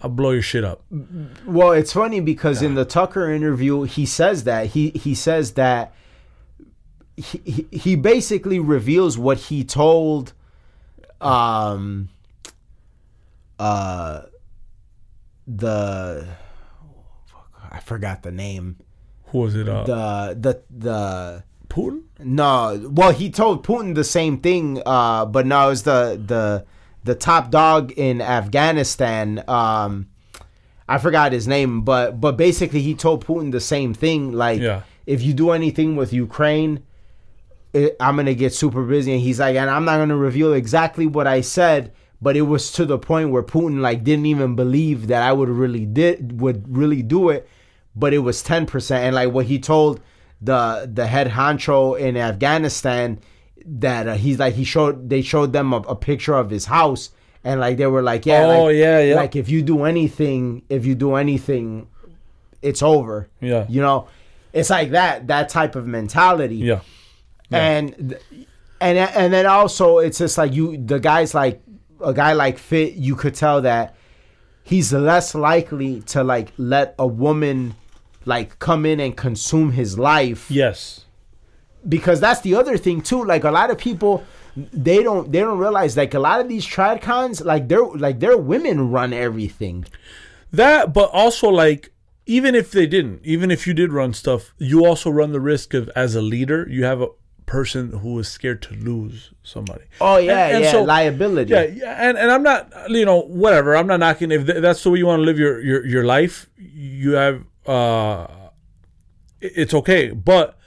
I'll 0.00 0.08
blow 0.08 0.30
your 0.30 0.40
shit 0.42 0.64
up. 0.64 0.82
Well, 1.46 1.72
it's 1.72 1.92
funny 1.92 2.20
because 2.20 2.62
in 2.62 2.74
the 2.74 2.84
Tucker 2.86 3.30
interview, 3.30 3.82
he 3.82 4.06
says 4.06 4.44
that 4.44 4.68
he 4.68 4.90
he 4.90 5.14
says 5.14 5.52
that 5.54 5.92
he 7.16 7.38
he- 7.44 7.66
he 7.70 7.96
basically 7.96 8.58
reveals 8.58 9.18
what 9.18 9.36
he 9.38 9.62
told 9.64 10.32
um 11.20 12.08
uh 13.58 14.22
the 15.46 16.26
I 17.70 17.80
forgot 17.80 18.22
the 18.22 18.32
name 18.32 18.76
Who 19.28 19.38
was 19.38 19.54
it? 19.54 19.68
Uh, 19.68 19.84
the 19.84 20.34
the 20.34 20.62
the 20.70 21.44
Putin? 21.68 22.02
no 22.18 22.80
well 22.90 23.12
he 23.12 23.28
told 23.28 23.62
Putin 23.66 23.94
the 23.94 24.04
same 24.04 24.38
thing 24.38 24.80
uh 24.86 25.26
but 25.26 25.44
no 25.46 25.66
it 25.66 25.68
was 25.68 25.82
the 25.82 26.20
the 26.24 26.64
the 27.04 27.14
top 27.14 27.50
dog 27.50 27.92
in 27.92 28.22
Afghanistan 28.22 29.44
um 29.48 30.08
I 30.88 30.96
forgot 30.98 31.32
his 31.32 31.46
name 31.46 31.82
but 31.82 32.18
but 32.20 32.36
basically 32.38 32.80
he 32.80 32.94
told 32.94 33.26
Putin 33.26 33.52
the 33.52 33.60
same 33.60 33.92
thing 33.92 34.32
like 34.32 34.60
Yeah. 34.62 34.82
if 35.06 35.22
you 35.22 35.34
do 35.34 35.50
anything 35.50 35.96
with 35.96 36.12
Ukraine 36.14 36.84
it, 37.74 37.96
I'm 38.00 38.16
gonna 38.16 38.32
get 38.34 38.54
super 38.54 38.82
busy 38.84 39.12
and 39.12 39.20
he's 39.20 39.38
like 39.40 39.56
and 39.56 39.68
I'm 39.68 39.84
not 39.84 39.98
gonna 39.98 40.16
reveal 40.16 40.54
exactly 40.54 41.06
what 41.06 41.26
I 41.26 41.42
said 41.42 41.92
but 42.22 42.34
it 42.36 42.42
was 42.42 42.72
to 42.72 42.86
the 42.86 42.98
point 42.98 43.30
where 43.30 43.42
Putin 43.42 43.80
like 43.80 44.02
didn't 44.02 44.24
even 44.26 44.54
believe 44.56 45.08
that 45.08 45.22
I 45.22 45.32
would 45.34 45.50
really 45.50 45.84
did 45.84 46.40
would 46.40 46.74
really 46.74 47.02
do 47.02 47.28
it 47.28 47.46
but 47.96 48.12
it 48.12 48.18
was 48.18 48.42
10% 48.42 48.90
and 48.90 49.14
like 49.14 49.32
what 49.32 49.46
he 49.46 49.58
told 49.58 50.00
the 50.40 50.88
the 50.92 51.06
head 51.06 51.28
honcho 51.28 51.98
in 51.98 52.16
Afghanistan 52.16 53.18
that 53.64 54.06
uh, 54.06 54.14
he's 54.14 54.38
like 54.38 54.54
he 54.54 54.64
showed 54.64 55.08
they 55.08 55.22
showed 55.22 55.52
them 55.52 55.72
a, 55.72 55.78
a 55.78 55.96
picture 55.96 56.34
of 56.34 56.50
his 56.50 56.66
house 56.66 57.10
and 57.42 57.58
like 57.58 57.78
they 57.78 57.86
were 57.86 58.02
like 58.02 58.26
yeah 58.26 58.44
Oh, 58.44 58.64
like, 58.66 58.76
yeah, 58.76 59.00
yeah. 59.00 59.14
like 59.16 59.34
if 59.34 59.48
you 59.48 59.62
do 59.62 59.84
anything 59.84 60.62
if 60.68 60.84
you 60.84 60.94
do 60.94 61.14
anything 61.14 61.88
it's 62.62 62.82
over 62.82 63.28
Yeah. 63.40 63.64
you 63.68 63.80
know 63.80 64.08
it's 64.52 64.70
like 64.70 64.90
that 64.90 65.26
that 65.28 65.48
type 65.48 65.74
of 65.74 65.86
mentality 65.86 66.56
Yeah. 66.56 66.80
and 67.50 68.16
and 68.80 68.98
and 68.98 69.32
then 69.32 69.46
also 69.46 69.98
it's 69.98 70.18
just 70.18 70.36
like 70.38 70.52
you 70.52 70.76
the 70.76 71.00
guys 71.00 71.34
like 71.34 71.62
a 72.04 72.12
guy 72.12 72.34
like 72.34 72.58
Fit 72.58 72.92
you 72.94 73.16
could 73.16 73.34
tell 73.34 73.62
that 73.62 73.94
he's 74.62 74.92
less 74.92 75.34
likely 75.34 76.02
to 76.02 76.22
like 76.22 76.52
let 76.58 76.94
a 76.98 77.06
woman 77.06 77.74
like 78.26 78.58
come 78.58 78.84
in 78.84 79.00
and 79.00 79.16
consume 79.16 79.72
his 79.72 79.98
life 79.98 80.50
Yes. 80.50 81.06
because 81.88 82.20
that's 82.20 82.40
the 82.42 82.54
other 82.54 82.76
thing 82.76 83.00
too 83.00 83.24
like 83.24 83.44
a 83.44 83.50
lot 83.50 83.70
of 83.70 83.78
people 83.78 84.24
they 84.72 85.02
don't 85.02 85.30
they 85.32 85.40
don't 85.40 85.58
realize 85.58 85.96
like 85.96 86.14
a 86.14 86.18
lot 86.18 86.40
of 86.40 86.48
these 86.48 86.66
tradcons 86.66 87.44
like 87.44 87.68
they're 87.68 87.84
like 88.06 88.20
their 88.20 88.36
women 88.36 88.90
run 88.90 89.12
everything 89.12 89.84
That, 90.52 90.92
but 90.92 91.10
also 91.12 91.48
like 91.48 91.90
even 92.28 92.54
if 92.56 92.72
they 92.72 92.86
didn't, 92.88 93.20
even 93.22 93.50
if 93.52 93.66
you 93.68 93.74
did 93.74 93.92
run 93.92 94.12
stuff, 94.12 94.52
you 94.58 94.84
also 94.84 95.10
run 95.10 95.30
the 95.32 95.38
risk 95.40 95.74
of 95.74 95.88
as 95.94 96.16
a 96.16 96.20
leader, 96.22 96.66
you 96.68 96.82
have 96.84 97.00
a 97.00 97.06
person 97.46 97.92
who 98.02 98.18
is 98.18 98.26
scared 98.28 98.60
to 98.62 98.74
lose 98.74 99.32
somebody. 99.44 99.84
oh 100.00 100.16
yeah 100.18 100.46
And- 100.46 100.54
and 100.56 100.64
yeah 100.64 100.72
so- 100.72 100.82
liability 100.82 101.52
Yeah, 101.52 101.62
yeah, 101.82 102.08
and, 102.08 102.18
and 102.18 102.30
I'm 102.32 102.42
not, 102.42 102.72
you 102.90 103.04
know, 103.04 103.20
whatever. 103.20 103.76
I'm 103.76 103.86
not 103.86 104.00
knocking 104.00 104.32
if 104.32 104.46
that's 104.46 104.82
the 104.82 104.90
way 104.90 104.98
you 104.98 105.06
want 105.06 105.20
to 105.20 105.24
live 105.24 105.38
your 105.38 105.60
your 105.60 105.86
your 105.86 106.04
life. 106.04 106.48
You 106.58 107.12
have, 107.12 107.44
uh, 107.68 108.26
it's 109.40 109.74
okay, 109.74 110.10
but 110.10 110.58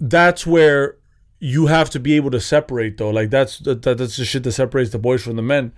that's 0.00 0.46
where 0.46 0.96
you 1.38 1.66
have 1.66 1.90
to 1.90 2.00
be 2.00 2.14
able 2.14 2.30
to 2.30 2.40
separate 2.40 2.98
though. 2.98 3.10
Like 3.10 3.30
that's 3.30 3.58
that, 3.60 3.82
that's 3.82 4.16
the 4.16 4.24
shit 4.24 4.44
that 4.44 4.52
separates 4.52 4.90
the 4.90 4.98
boys 4.98 5.22
from 5.22 5.36
the 5.36 5.42
men. 5.42 5.72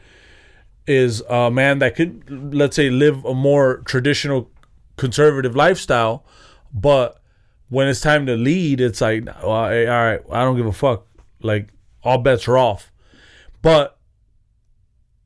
Is 0.86 1.22
a 1.30 1.50
man 1.50 1.78
that 1.78 1.96
could, 1.96 2.54
let's 2.54 2.76
say, 2.76 2.90
live 2.90 3.24
a 3.24 3.32
more 3.32 3.78
traditional 3.86 4.50
conservative 4.98 5.56
lifestyle, 5.56 6.26
but 6.74 7.22
when 7.70 7.88
it's 7.88 8.02
time 8.02 8.26
to 8.26 8.36
lead, 8.36 8.82
it's 8.82 9.00
like, 9.00 9.24
well, 9.24 9.50
all 9.50 9.64
right, 9.68 10.20
I 10.30 10.44
don't 10.44 10.56
give 10.56 10.66
a 10.66 10.72
fuck. 10.72 11.06
Like 11.40 11.70
all 12.02 12.18
bets 12.18 12.46
are 12.48 12.58
off. 12.58 12.92
But 13.62 13.98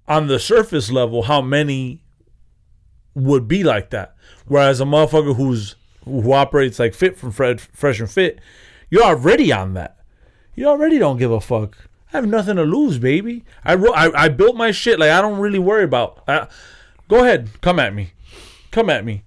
on 0.07 0.29
the 0.29 0.39
surface 0.39 0.91
level, 0.93 1.25
how 1.25 1.43
many 1.43 2.05
would 3.19 3.49
be 3.49 3.65
like 3.65 3.91
that? 3.91 4.15
Whereas 4.47 4.81
a 4.81 4.85
motherfucker 4.85 5.37
who's 5.37 5.77
who 6.05 6.33
operates 6.33 6.79
like 6.79 6.95
fit 6.95 7.19
from 7.19 7.33
Fred, 7.33 7.61
fresh 7.61 8.01
and 8.01 8.11
fit, 8.11 8.41
you're 8.91 9.03
already 9.03 9.53
on 9.53 9.75
that. 9.75 9.99
You 10.55 10.67
already 10.67 10.99
don't 10.99 11.19
give 11.19 11.31
a 11.31 11.41
fuck. 11.41 11.77
I 12.13 12.17
have 12.17 12.27
nothing 12.27 12.57
to 12.57 12.63
lose, 12.63 12.99
baby. 12.99 13.45
I 13.65 13.75
I, 13.75 14.25
I 14.25 14.29
built 14.29 14.57
my 14.57 14.71
shit. 14.71 14.99
Like 14.99 15.11
I 15.11 15.21
don't 15.21 15.39
really 15.39 15.59
worry 15.59 15.85
about. 15.85 16.23
I, 16.27 16.49
go 17.09 17.23
ahead, 17.23 17.51
come 17.61 17.79
at 17.79 17.95
me, 17.95 18.13
come 18.71 18.89
at 18.89 19.05
me. 19.05 19.25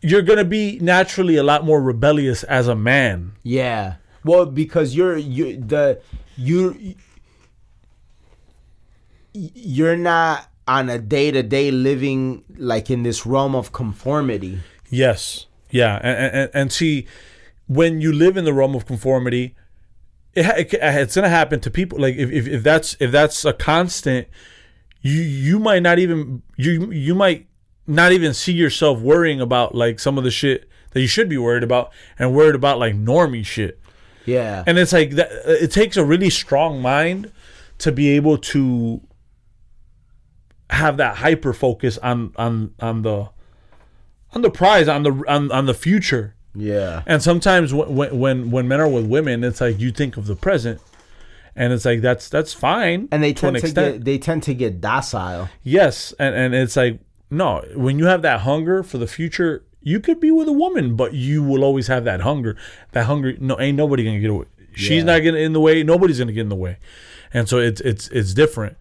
You're 0.00 0.22
gonna 0.22 0.44
be 0.44 0.78
naturally 0.80 1.36
a 1.36 1.42
lot 1.42 1.64
more 1.64 1.82
rebellious 1.82 2.44
as 2.44 2.68
a 2.68 2.74
man. 2.74 3.32
Yeah. 3.42 3.96
Well, 4.24 4.46
because 4.46 4.94
you're 4.94 5.16
you 5.16 5.56
the 5.56 6.00
you 6.36 6.94
you're 9.32 9.96
not 9.96 10.48
on 10.68 10.88
a 10.90 10.98
day 10.98 11.30
to 11.30 11.42
day 11.42 11.70
living 11.70 12.44
like 12.56 12.90
in 12.90 13.02
this 13.02 13.26
realm 13.26 13.56
of 13.56 13.72
conformity. 13.72 14.60
Yes. 14.90 15.46
Yeah. 15.70 15.96
And, 16.02 16.36
and, 16.36 16.50
and 16.54 16.72
see, 16.72 17.06
when 17.66 18.00
you 18.00 18.12
live 18.12 18.36
in 18.36 18.44
the 18.44 18.52
realm 18.52 18.74
of 18.74 18.86
conformity, 18.86 19.56
it, 20.34 20.74
it, 20.74 20.74
uh, 20.74 21.00
it's 21.00 21.14
going 21.14 21.24
to 21.24 21.30
happen 21.30 21.60
to 21.60 21.70
people. 21.70 21.98
Like 21.98 22.16
if, 22.16 22.30
if, 22.30 22.46
if 22.46 22.62
that's 22.62 22.96
if 23.00 23.10
that's 23.10 23.44
a 23.44 23.52
constant, 23.52 24.28
you 25.00 25.20
you 25.20 25.58
might 25.58 25.82
not 25.82 25.98
even 25.98 26.42
you 26.56 26.92
you 26.92 27.14
might 27.14 27.48
not 27.86 28.12
even 28.12 28.34
see 28.34 28.52
yourself 28.52 29.00
worrying 29.00 29.40
about 29.40 29.74
like 29.74 29.98
some 29.98 30.18
of 30.18 30.24
the 30.24 30.30
shit 30.30 30.68
that 30.90 31.00
you 31.00 31.06
should 31.06 31.28
be 31.28 31.38
worried 31.38 31.62
about 31.62 31.90
and 32.18 32.34
worried 32.34 32.54
about 32.54 32.78
like 32.78 32.94
normie 32.94 33.44
shit. 33.44 33.80
Yeah. 34.26 34.64
And 34.66 34.78
it's 34.78 34.92
like 34.92 35.12
that, 35.12 35.30
it 35.46 35.72
takes 35.72 35.96
a 35.96 36.04
really 36.04 36.28
strong 36.28 36.82
mind 36.82 37.32
to 37.78 37.90
be 37.90 38.10
able 38.10 38.36
to 38.36 39.00
have 40.70 40.96
that 40.98 41.16
hyper 41.16 41.52
focus 41.52 41.98
on 41.98 42.32
on 42.36 42.74
on 42.80 43.02
the 43.02 43.30
on 44.34 44.42
the 44.42 44.50
prize 44.50 44.88
on 44.88 45.02
the 45.02 45.12
on, 45.28 45.50
on 45.52 45.66
the 45.66 45.74
future. 45.74 46.34
yeah. 46.54 47.02
And 47.06 47.22
sometimes 47.22 47.72
when 47.72 48.18
when 48.18 48.50
when 48.50 48.68
men 48.68 48.80
are 48.80 48.88
with 48.88 49.06
women, 49.06 49.42
it's 49.44 49.60
like 49.60 49.78
you 49.80 49.90
think 49.90 50.16
of 50.16 50.26
the 50.26 50.36
present, 50.36 50.80
and 51.56 51.72
it's 51.72 51.84
like 51.84 52.00
that's 52.02 52.28
that's 52.28 52.52
fine. 52.52 53.08
And 53.10 53.22
they 53.22 53.32
to 53.32 53.40
tend 53.40 53.56
to 53.56 53.62
extent. 53.66 53.94
get 53.96 54.04
they 54.04 54.18
tend 54.18 54.42
to 54.44 54.54
get 54.54 54.80
docile. 54.80 55.48
Yes, 55.62 56.12
and 56.18 56.34
and 56.34 56.54
it's 56.54 56.76
like 56.76 57.00
no, 57.30 57.64
when 57.74 57.98
you 57.98 58.06
have 58.06 58.22
that 58.22 58.40
hunger 58.40 58.82
for 58.82 58.96
the 58.98 59.06
future, 59.06 59.64
you 59.82 60.00
could 60.00 60.18
be 60.20 60.30
with 60.30 60.48
a 60.48 60.52
woman, 60.52 60.96
but 60.96 61.12
you 61.14 61.42
will 61.42 61.62
always 61.64 61.86
have 61.86 62.04
that 62.04 62.20
hunger. 62.22 62.56
That 62.92 63.04
hunger, 63.06 63.34
no, 63.40 63.58
ain't 63.60 63.76
nobody 63.76 64.04
gonna 64.04 64.20
get 64.20 64.30
away. 64.30 64.46
She's 64.74 64.98
Yeah. 64.98 65.02
not 65.04 65.22
getting 65.22 65.42
in 65.42 65.52
the 65.54 65.60
way. 65.60 65.82
Nobody's 65.82 66.18
gonna 66.18 66.32
get 66.32 66.42
in 66.42 66.48
the 66.50 66.56
way, 66.56 66.76
and 67.32 67.48
so 67.48 67.58
it's 67.58 67.80
it's 67.80 68.08
it's 68.08 68.34
different. 68.34 68.76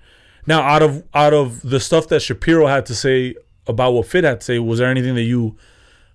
Now, 0.47 0.61
out 0.61 0.81
of 0.81 1.03
out 1.13 1.33
of 1.33 1.61
the 1.61 1.79
stuff 1.79 2.07
that 2.07 2.21
Shapiro 2.21 2.67
had 2.67 2.85
to 2.87 2.95
say 2.95 3.35
about 3.67 3.91
what 3.91 4.07
Fit 4.07 4.23
had 4.23 4.39
to 4.39 4.45
say, 4.45 4.59
was 4.59 4.79
there 4.79 4.89
anything 4.89 5.13
that 5.15 5.23
you 5.23 5.57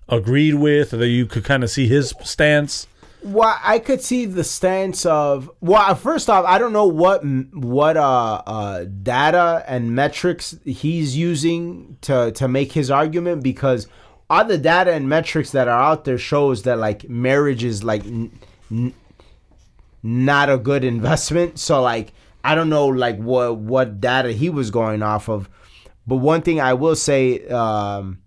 agreed 0.09 0.55
with, 0.55 0.93
or 0.93 0.97
that 0.97 1.07
you 1.07 1.27
could 1.27 1.45
kind 1.45 1.63
of 1.63 1.69
see 1.69 1.87
his 1.87 2.13
stance? 2.23 2.87
Well, 3.21 3.57
I 3.63 3.79
could 3.79 4.01
see 4.01 4.25
the 4.25 4.43
stance 4.43 5.05
of 5.05 5.49
well. 5.61 5.95
First 5.95 6.29
off, 6.29 6.45
I 6.45 6.57
don't 6.57 6.73
know 6.73 6.87
what 6.87 7.23
what 7.53 7.95
uh, 7.95 8.41
uh, 8.45 8.85
data 8.85 9.63
and 9.67 9.95
metrics 9.95 10.57
he's 10.65 11.15
using 11.15 11.97
to 12.01 12.31
to 12.33 12.47
make 12.47 12.73
his 12.73 12.91
argument 12.91 13.43
because 13.43 13.87
all 14.29 14.43
the 14.43 14.57
data 14.57 14.91
and 14.91 15.07
metrics 15.07 15.51
that 15.51 15.67
are 15.67 15.79
out 15.79 16.05
there 16.05 16.17
shows 16.17 16.63
that 16.63 16.79
like 16.79 17.07
marriage 17.07 17.63
is 17.63 17.83
like 17.83 18.03
n- 18.03 18.37
n- 18.71 18.93
not 20.01 20.49
a 20.49 20.57
good 20.57 20.83
investment. 20.83 21.59
So 21.59 21.81
like 21.81 22.13
I 22.43 22.55
don't 22.55 22.69
know 22.69 22.87
like 22.87 23.17
what 23.17 23.57
what 23.57 24.01
data 24.01 24.31
he 24.31 24.49
was 24.49 24.69
going 24.71 25.01
off 25.01 25.29
of, 25.29 25.49
but 26.05 26.17
one 26.17 26.41
thing 26.41 26.59
I 26.59 26.73
will 26.73 26.95
say. 26.95 27.47
Um, 27.47 28.19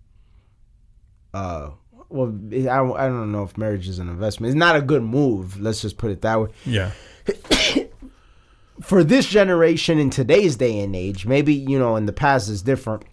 uh, 1.33 1.71
well, 2.09 2.27
I 2.27 2.77
don't, 2.77 2.97
I 2.97 3.07
don't 3.07 3.31
know 3.31 3.43
if 3.43 3.57
marriage 3.57 3.87
is 3.87 3.99
an 3.99 4.07
investment. 4.07 4.49
It's 4.51 4.57
not 4.57 4.77
a 4.77 4.81
good 4.81 5.03
move. 5.03 5.59
Let's 5.59 5.81
just 5.81 5.97
put 5.97 6.09
it 6.09 6.21
that 6.21 6.39
way. 6.39 6.49
Yeah, 6.65 6.91
For 8.81 9.03
this 9.03 9.27
generation 9.27 9.99
in 9.99 10.09
today's 10.09 10.55
day 10.55 10.79
and 10.79 10.95
age, 10.95 11.25
maybe 11.25 11.53
you 11.53 11.77
know 11.77 11.95
in 11.95 12.05
the 12.05 12.13
past 12.13 12.49
is 12.49 12.61
different. 12.61 13.03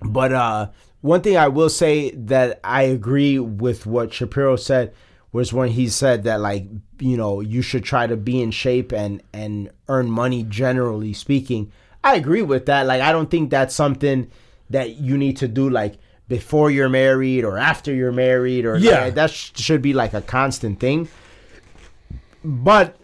But 0.00 0.32
uh, 0.32 0.70
one 1.00 1.20
thing 1.20 1.36
I 1.36 1.48
will 1.48 1.68
say 1.68 2.10
that 2.12 2.60
I 2.64 2.84
agree 2.84 3.38
with 3.38 3.86
what 3.86 4.12
Shapiro 4.12 4.56
said 4.56 4.94
was 5.32 5.52
when 5.52 5.70
he 5.70 5.88
said 5.88 6.24
that 6.24 6.40
like 6.40 6.66
you 7.00 7.16
know 7.16 7.40
you 7.40 7.62
should 7.62 7.82
try 7.84 8.06
to 8.06 8.16
be 8.16 8.40
in 8.42 8.50
shape 8.50 8.92
and 8.92 9.22
and 9.32 9.70
earn 9.88 10.10
money 10.10 10.42
generally 10.44 11.12
speaking. 11.12 11.72
I 12.04 12.16
agree 12.16 12.42
with 12.42 12.66
that. 12.66 12.86
Like 12.86 13.00
I 13.00 13.12
don't 13.12 13.30
think 13.30 13.50
that's 13.50 13.74
something 13.74 14.30
that 14.70 14.96
you 14.96 15.16
need 15.18 15.36
to 15.38 15.48
do 15.48 15.68
like 15.70 15.94
before 16.28 16.70
you're 16.70 16.88
married 16.88 17.44
or 17.44 17.58
after 17.58 17.92
you're 17.94 18.12
married 18.12 18.64
or 18.64 18.76
Yeah. 18.76 19.04
like, 19.04 19.14
that 19.14 19.30
sh- 19.30 19.50
should 19.56 19.82
be 19.82 19.92
like 19.92 20.14
a 20.14 20.22
constant 20.22 20.80
thing. 20.80 21.08
But 22.44 22.96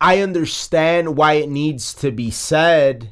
I 0.00 0.20
understand 0.20 1.16
why 1.16 1.34
it 1.34 1.48
needs 1.48 1.94
to 1.94 2.10
be 2.10 2.30
said 2.30 3.10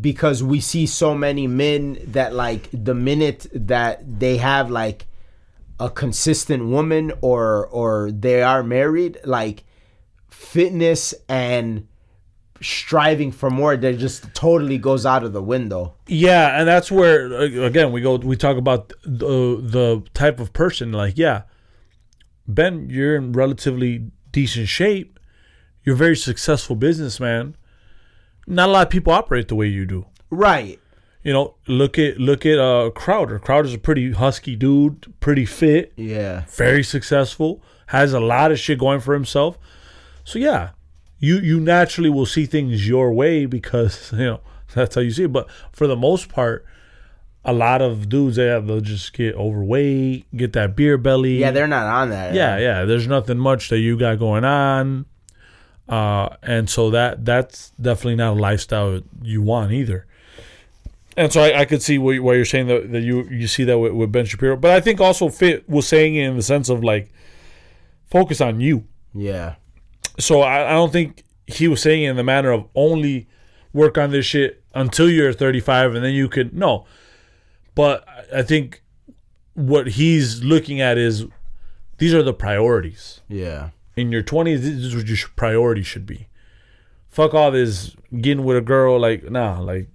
because 0.00 0.42
we 0.42 0.60
see 0.60 0.86
so 0.86 1.14
many 1.14 1.46
men 1.46 1.98
that 2.08 2.34
like 2.34 2.68
the 2.72 2.94
minute 2.94 3.46
that 3.54 4.02
they 4.20 4.36
have 4.36 4.70
like 4.70 5.06
a 5.82 5.90
consistent 5.90 6.66
woman 6.66 7.12
or 7.20 7.66
or 7.66 8.10
they 8.12 8.42
are 8.42 8.62
married 8.62 9.18
like 9.24 9.64
fitness 10.30 11.12
and 11.28 11.88
striving 12.60 13.32
for 13.32 13.50
more 13.50 13.76
that 13.76 13.98
just 13.98 14.32
totally 14.34 14.78
goes 14.78 15.04
out 15.04 15.24
of 15.24 15.32
the 15.32 15.42
window 15.42 15.92
Yeah, 16.06 16.58
and 16.58 16.68
that's 16.68 16.90
where 16.92 17.32
again 17.64 17.90
we 17.90 18.00
go. 18.00 18.16
We 18.16 18.36
talk 18.36 18.56
about 18.56 18.92
the 19.02 19.58
the 19.60 20.04
type 20.14 20.38
of 20.38 20.52
person. 20.52 20.92
Like, 20.92 21.18
yeah, 21.18 21.42
Ben, 22.46 22.88
you're 22.88 23.16
in 23.16 23.32
relatively 23.32 24.10
decent 24.30 24.68
shape. 24.68 25.18
You're 25.82 25.96
a 25.96 25.98
very 25.98 26.16
successful 26.16 26.76
businessman. 26.76 27.56
Not 28.46 28.68
a 28.68 28.72
lot 28.72 28.86
of 28.86 28.90
people 28.90 29.12
operate 29.12 29.48
the 29.48 29.56
way 29.56 29.66
you 29.66 29.84
do. 29.84 30.06
right 30.30 30.78
You 31.24 31.32
know, 31.32 31.54
look 31.68 31.98
at 31.98 32.18
look 32.18 32.44
at 32.44 32.58
uh 32.58 32.90
Crowder. 32.90 33.38
Crowder's 33.38 33.74
a 33.74 33.78
pretty 33.78 34.10
husky 34.12 34.56
dude, 34.56 35.12
pretty 35.20 35.44
fit, 35.46 35.92
yeah 35.96 36.44
very 36.46 36.82
successful, 36.82 37.62
has 37.86 38.12
a 38.12 38.20
lot 38.20 38.50
of 38.50 38.58
shit 38.58 38.78
going 38.78 39.00
for 39.00 39.14
himself. 39.14 39.56
So 40.24 40.38
yeah, 40.38 40.70
you 41.18 41.36
you 41.38 41.60
naturally 41.60 42.10
will 42.10 42.26
see 42.26 42.46
things 42.46 42.88
your 42.88 43.12
way 43.12 43.46
because 43.46 44.12
you 44.16 44.24
know 44.24 44.40
that's 44.74 44.96
how 44.96 45.00
you 45.00 45.12
see 45.12 45.24
it. 45.24 45.32
But 45.32 45.48
for 45.72 45.86
the 45.86 45.96
most 45.96 46.28
part, 46.28 46.66
a 47.44 47.52
lot 47.52 47.82
of 47.82 48.08
dudes 48.08 48.36
yeah 48.36 48.58
they'll 48.58 48.80
just 48.80 49.12
get 49.12 49.36
overweight, 49.36 50.26
get 50.36 50.52
that 50.54 50.74
beer 50.74 50.98
belly. 50.98 51.38
yeah 51.38 51.52
they're 51.52 51.68
not 51.68 51.86
on 51.86 52.10
that 52.10 52.34
yeah 52.34 52.58
yeah. 52.58 52.84
There's 52.84 53.06
nothing 53.06 53.38
much 53.38 53.68
that 53.68 53.78
you 53.78 53.96
got 53.96 54.18
going 54.18 54.44
on, 54.44 55.06
uh, 55.88 56.30
and 56.42 56.68
so 56.68 56.90
that 56.90 57.24
that's 57.24 57.70
definitely 57.80 58.16
not 58.16 58.32
a 58.32 58.40
lifestyle 58.40 59.00
you 59.22 59.40
want 59.40 59.70
either. 59.72 60.06
And 61.16 61.32
so 61.32 61.42
I, 61.42 61.60
I 61.60 61.64
could 61.66 61.82
see 61.82 61.98
why, 61.98 62.12
you're 62.34 62.44
saying 62.44 62.68
that, 62.68 62.90
that 62.92 63.00
you 63.02 63.24
you 63.24 63.46
see 63.46 63.64
that 63.64 63.78
with, 63.78 63.92
with 63.92 64.10
Ben 64.12 64.24
Shapiro, 64.24 64.56
but 64.56 64.70
I 64.70 64.80
think 64.80 65.00
also 65.00 65.28
Fit 65.28 65.68
was 65.68 65.86
saying 65.86 66.14
it 66.14 66.26
in 66.26 66.36
the 66.36 66.42
sense 66.42 66.68
of 66.68 66.82
like 66.82 67.12
focus 68.06 68.40
on 68.40 68.60
you. 68.60 68.84
Yeah. 69.14 69.56
So 70.18 70.40
I, 70.42 70.68
I 70.70 70.72
don't 70.72 70.92
think 70.92 71.24
he 71.46 71.68
was 71.68 71.82
saying 71.82 72.02
it 72.04 72.10
in 72.10 72.16
the 72.16 72.22
manner 72.24 72.50
of 72.50 72.66
only 72.74 73.28
work 73.72 73.98
on 73.98 74.10
this 74.10 74.24
shit 74.26 74.62
until 74.74 75.08
you're 75.10 75.32
35 75.32 75.94
and 75.94 76.04
then 76.04 76.12
you 76.14 76.28
can 76.28 76.50
no. 76.52 76.86
But 77.74 78.06
I- 78.08 78.38
I 78.38 78.42
think 78.42 78.82
what 79.54 79.86
he's 79.88 80.42
looking 80.42 80.80
at 80.80 80.96
is 80.96 81.26
these 81.98 82.14
are 82.14 82.22
the 82.22 82.32
priorities. 82.32 83.20
Yeah. 83.28 83.70
in 83.96 84.10
your 84.10 84.22
20s 84.22 84.60
this 84.60 84.70
is 84.70 84.96
what 84.96 85.06
your 85.06 85.18
priority 85.36 85.82
should 85.82 86.06
be. 86.06 86.28
Fuck 87.08 87.34
all 87.34 87.50
this 87.50 87.94
getting 88.22 88.44
with 88.44 88.56
a 88.56 88.62
girl 88.62 88.98
like 88.98 89.30
nah 89.30 89.58
like 89.60 89.88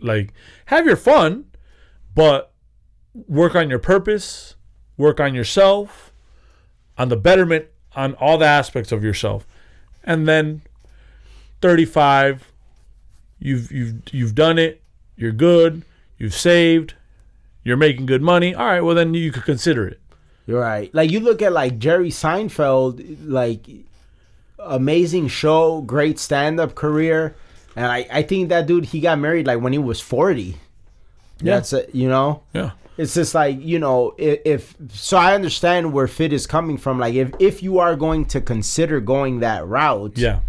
like 0.00 0.32
have 0.66 0.86
your 0.86 0.96
fun 0.96 1.44
but 2.14 2.52
work 3.26 3.54
on 3.54 3.68
your 3.70 3.78
purpose 3.78 4.54
work 4.96 5.20
on 5.20 5.34
yourself 5.34 6.12
on 6.96 7.08
the 7.08 7.16
betterment 7.16 7.66
on 7.96 8.14
all 8.14 8.38
the 8.38 8.46
aspects 8.46 8.92
of 8.92 9.02
yourself 9.02 9.46
and 10.04 10.26
then 10.28 10.62
35 11.60 12.50
you've 13.38 13.70
you've 13.72 13.94
you've 14.12 14.34
done 14.34 14.58
it 14.58 14.82
you're 15.16 15.32
good 15.32 15.84
you've 16.18 16.34
saved 16.34 16.94
you're 17.64 17.76
making 17.76 18.06
good 18.06 18.22
money 18.22 18.54
all 18.54 18.66
right 18.66 18.80
well 18.80 18.94
then 18.94 19.14
you 19.14 19.32
could 19.32 19.44
consider 19.44 19.86
it 19.86 20.00
You're 20.46 20.60
right. 20.62 20.92
Like 20.94 21.10
you 21.10 21.20
look 21.20 21.42
at 21.42 21.52
like 21.52 21.78
Jerry 21.78 22.08
Seinfeld, 22.10 23.18
like 23.26 23.66
amazing 24.58 25.28
show, 25.28 25.82
great 25.82 26.18
stand 26.18 26.58
up 26.58 26.74
career. 26.74 27.36
And 27.78 27.86
I, 27.86 28.06
I 28.10 28.22
think 28.22 28.48
that 28.48 28.66
dude 28.66 28.86
he 28.86 28.98
got 29.00 29.20
married 29.20 29.46
like 29.46 29.60
when 29.60 29.72
he 29.72 29.78
was 29.78 30.00
forty. 30.00 30.56
Yeah. 31.40 31.54
That's 31.54 31.72
it, 31.72 31.94
you 31.94 32.08
know? 32.08 32.42
yeah 32.52 32.72
It's 32.96 33.14
just 33.14 33.32
like, 33.32 33.60
you 33.60 33.78
know, 33.78 34.14
if, 34.18 34.40
if 34.44 34.74
so 34.90 35.16
I 35.16 35.34
understand 35.34 35.92
where 35.92 36.08
Fit 36.08 36.32
is 36.32 36.46
coming 36.46 36.76
from. 36.76 36.98
Like 36.98 37.14
if 37.14 37.30
if 37.38 37.62
you 37.62 37.78
are 37.78 37.94
going 37.94 38.24
to 38.26 38.40
consider 38.40 39.00
going 39.00 39.40
that 39.40 39.66
route, 39.66 40.18
yeah 40.18 40.40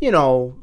you 0.00 0.10
know, 0.10 0.54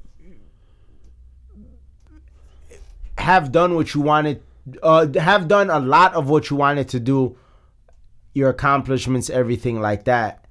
have 3.18 3.52
done 3.52 3.76
what 3.76 3.94
you 3.94 4.02
wanted, 4.02 4.42
uh, 4.82 5.08
have 5.16 5.48
done 5.48 5.70
a 5.70 5.80
lot 5.80 6.14
of 6.14 6.30
what 6.30 6.50
you 6.50 6.56
wanted 6.56 6.90
to 6.90 7.00
do, 7.00 7.36
your 8.34 8.50
accomplishments, 8.50 9.30
everything 9.30 9.82
like 9.82 10.06
that. 10.06 10.43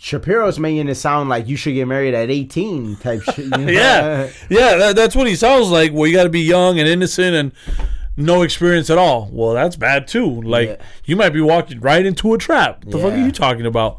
Shapiro's 0.00 0.58
making 0.58 0.88
it 0.88 0.94
sound 0.94 1.28
like 1.28 1.48
you 1.48 1.56
should 1.56 1.74
get 1.74 1.86
married 1.88 2.14
at 2.14 2.30
18 2.30 2.96
type 2.96 3.22
shit. 3.22 3.38
You 3.38 3.48
know? 3.50 3.66
yeah, 3.72 4.30
yeah. 4.48 4.76
That, 4.76 4.96
that's 4.96 5.16
what 5.16 5.26
he 5.26 5.34
sounds 5.34 5.68
like. 5.70 5.92
Well, 5.92 6.06
you 6.06 6.14
got 6.16 6.24
to 6.24 6.30
be 6.30 6.40
young 6.42 6.78
and 6.78 6.88
innocent 6.88 7.34
and 7.34 7.52
no 8.16 8.42
experience 8.42 8.90
at 8.90 8.98
all. 8.98 9.28
Well, 9.32 9.54
that's 9.54 9.76
bad 9.76 10.06
too. 10.08 10.40
Like 10.42 10.68
Yeah. 10.68 10.76
you 11.04 11.16
might 11.16 11.30
be 11.30 11.40
walking 11.40 11.80
right 11.80 12.04
into 12.06 12.32
a 12.34 12.38
trap. 12.38 12.84
What 12.84 12.92
the 12.92 12.98
fuck 12.98 13.12
are 13.12 13.16
you 13.24 13.32
talking 13.32 13.66
about? 13.66 13.98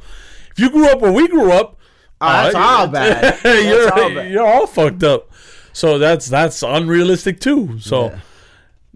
If 0.52 0.60
you 0.60 0.70
grew 0.70 0.88
up 0.90 1.00
where 1.02 1.12
we 1.12 1.28
grew 1.28 1.52
up, 1.52 1.76
Oh, 2.22 2.28
that's 2.28 2.56
uh, 2.56 2.60
all 2.60 2.88
bad. 2.90 3.40
That's 3.44 3.66
you're 3.66 3.94
all 3.94 4.10
bad. 4.14 4.32
you're 4.32 4.46
all 4.48 4.68
fucked 4.68 5.04
up. 5.04 5.30
So 5.74 5.98
that's 5.98 6.28
that's 6.28 6.62
unrealistic 6.64 7.40
too. 7.40 7.80
So 7.80 8.06
Yeah. 8.06 8.20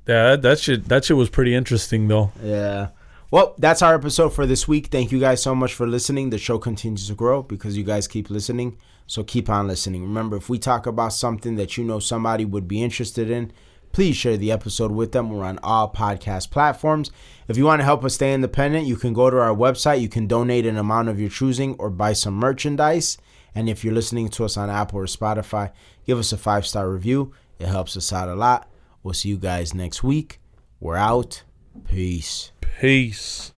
yeah, 0.08 0.24
that, 0.32 0.42
that 0.42 0.60
shit 0.60 0.90
that 0.90 1.06
shit 1.06 1.16
was 1.18 1.30
pretty 1.30 1.54
interesting 1.56 2.08
though. 2.10 2.32
Yeah. 2.44 2.90
Well, 3.34 3.56
that's 3.58 3.82
our 3.82 3.96
episode 3.96 4.30
for 4.30 4.46
this 4.46 4.68
week. 4.68 4.90
Thank 4.92 5.12
you 5.12 5.20
guys 5.20 5.42
so 5.42 5.56
much 5.56 5.74
for 5.74 5.88
listening. 5.88 6.30
The 6.30 6.38
show 6.38 6.60
continues 6.60 7.08
to 7.08 7.16
grow 7.16 7.42
because 7.42 7.76
you 7.76 7.84
guys 7.84 8.08
keep 8.08 8.30
listening. 8.30 8.78
So 9.08 9.24
keep 9.24 9.50
on 9.50 9.66
listening. 9.66 10.04
Remember, 10.04 10.38
if 10.38 10.50
we 10.50 10.60
talk 10.60 10.86
about 10.86 11.14
something 11.14 11.56
that 11.56 11.76
you 11.76 11.84
know 11.84 11.98
somebody 11.98 12.46
would 12.46 12.68
be 12.68 12.84
interested 12.84 13.32
in, 13.32 13.52
please 13.92 14.16
share 14.16 14.38
the 14.38 14.52
episode 14.52 14.92
with 14.92 15.14
them. 15.14 15.32
We're 15.32 15.46
on 15.46 15.58
all 15.64 15.92
podcast 15.92 16.52
platforms. 16.52 17.10
If 17.48 17.58
you 17.58 17.66
want 17.66 17.80
to 17.80 17.86
help 17.86 18.06
us 18.06 18.14
stay 18.14 18.36
independent, 18.36 18.86
you 18.86 18.98
can 18.98 19.14
go 19.14 19.32
to 19.32 19.40
our 19.40 19.56
website. 19.56 20.00
You 20.00 20.10
can 20.10 20.28
donate 20.28 20.68
an 20.68 20.78
amount 20.78 21.10
of 21.10 21.20
your 21.20 21.32
choosing 21.32 21.74
or 21.80 21.90
buy 21.90 22.14
some 22.14 22.36
merchandise. 22.36 23.18
And 23.56 23.68
if 23.68 23.84
you're 23.84 23.96
listening 23.96 24.30
to 24.30 24.46
us 24.46 24.58
on 24.58 24.70
Apple 24.70 25.00
or 25.00 25.06
Spotify, 25.06 25.72
give 26.06 26.20
us 26.20 26.34
a 26.34 26.38
five 26.38 26.68
star 26.68 26.88
review. 26.88 27.34
It 27.58 27.66
helps 27.66 27.98
us 27.98 28.14
out 28.14 28.30
a 28.30 28.36
lot. 28.36 28.70
We'll 29.02 29.16
see 29.16 29.30
you 29.30 29.38
guys 29.38 29.74
next 29.74 30.04
week. 30.04 30.40
We're 30.80 30.98
out. 30.98 31.42
Peace. 31.88 32.52
Peace. 32.62 33.53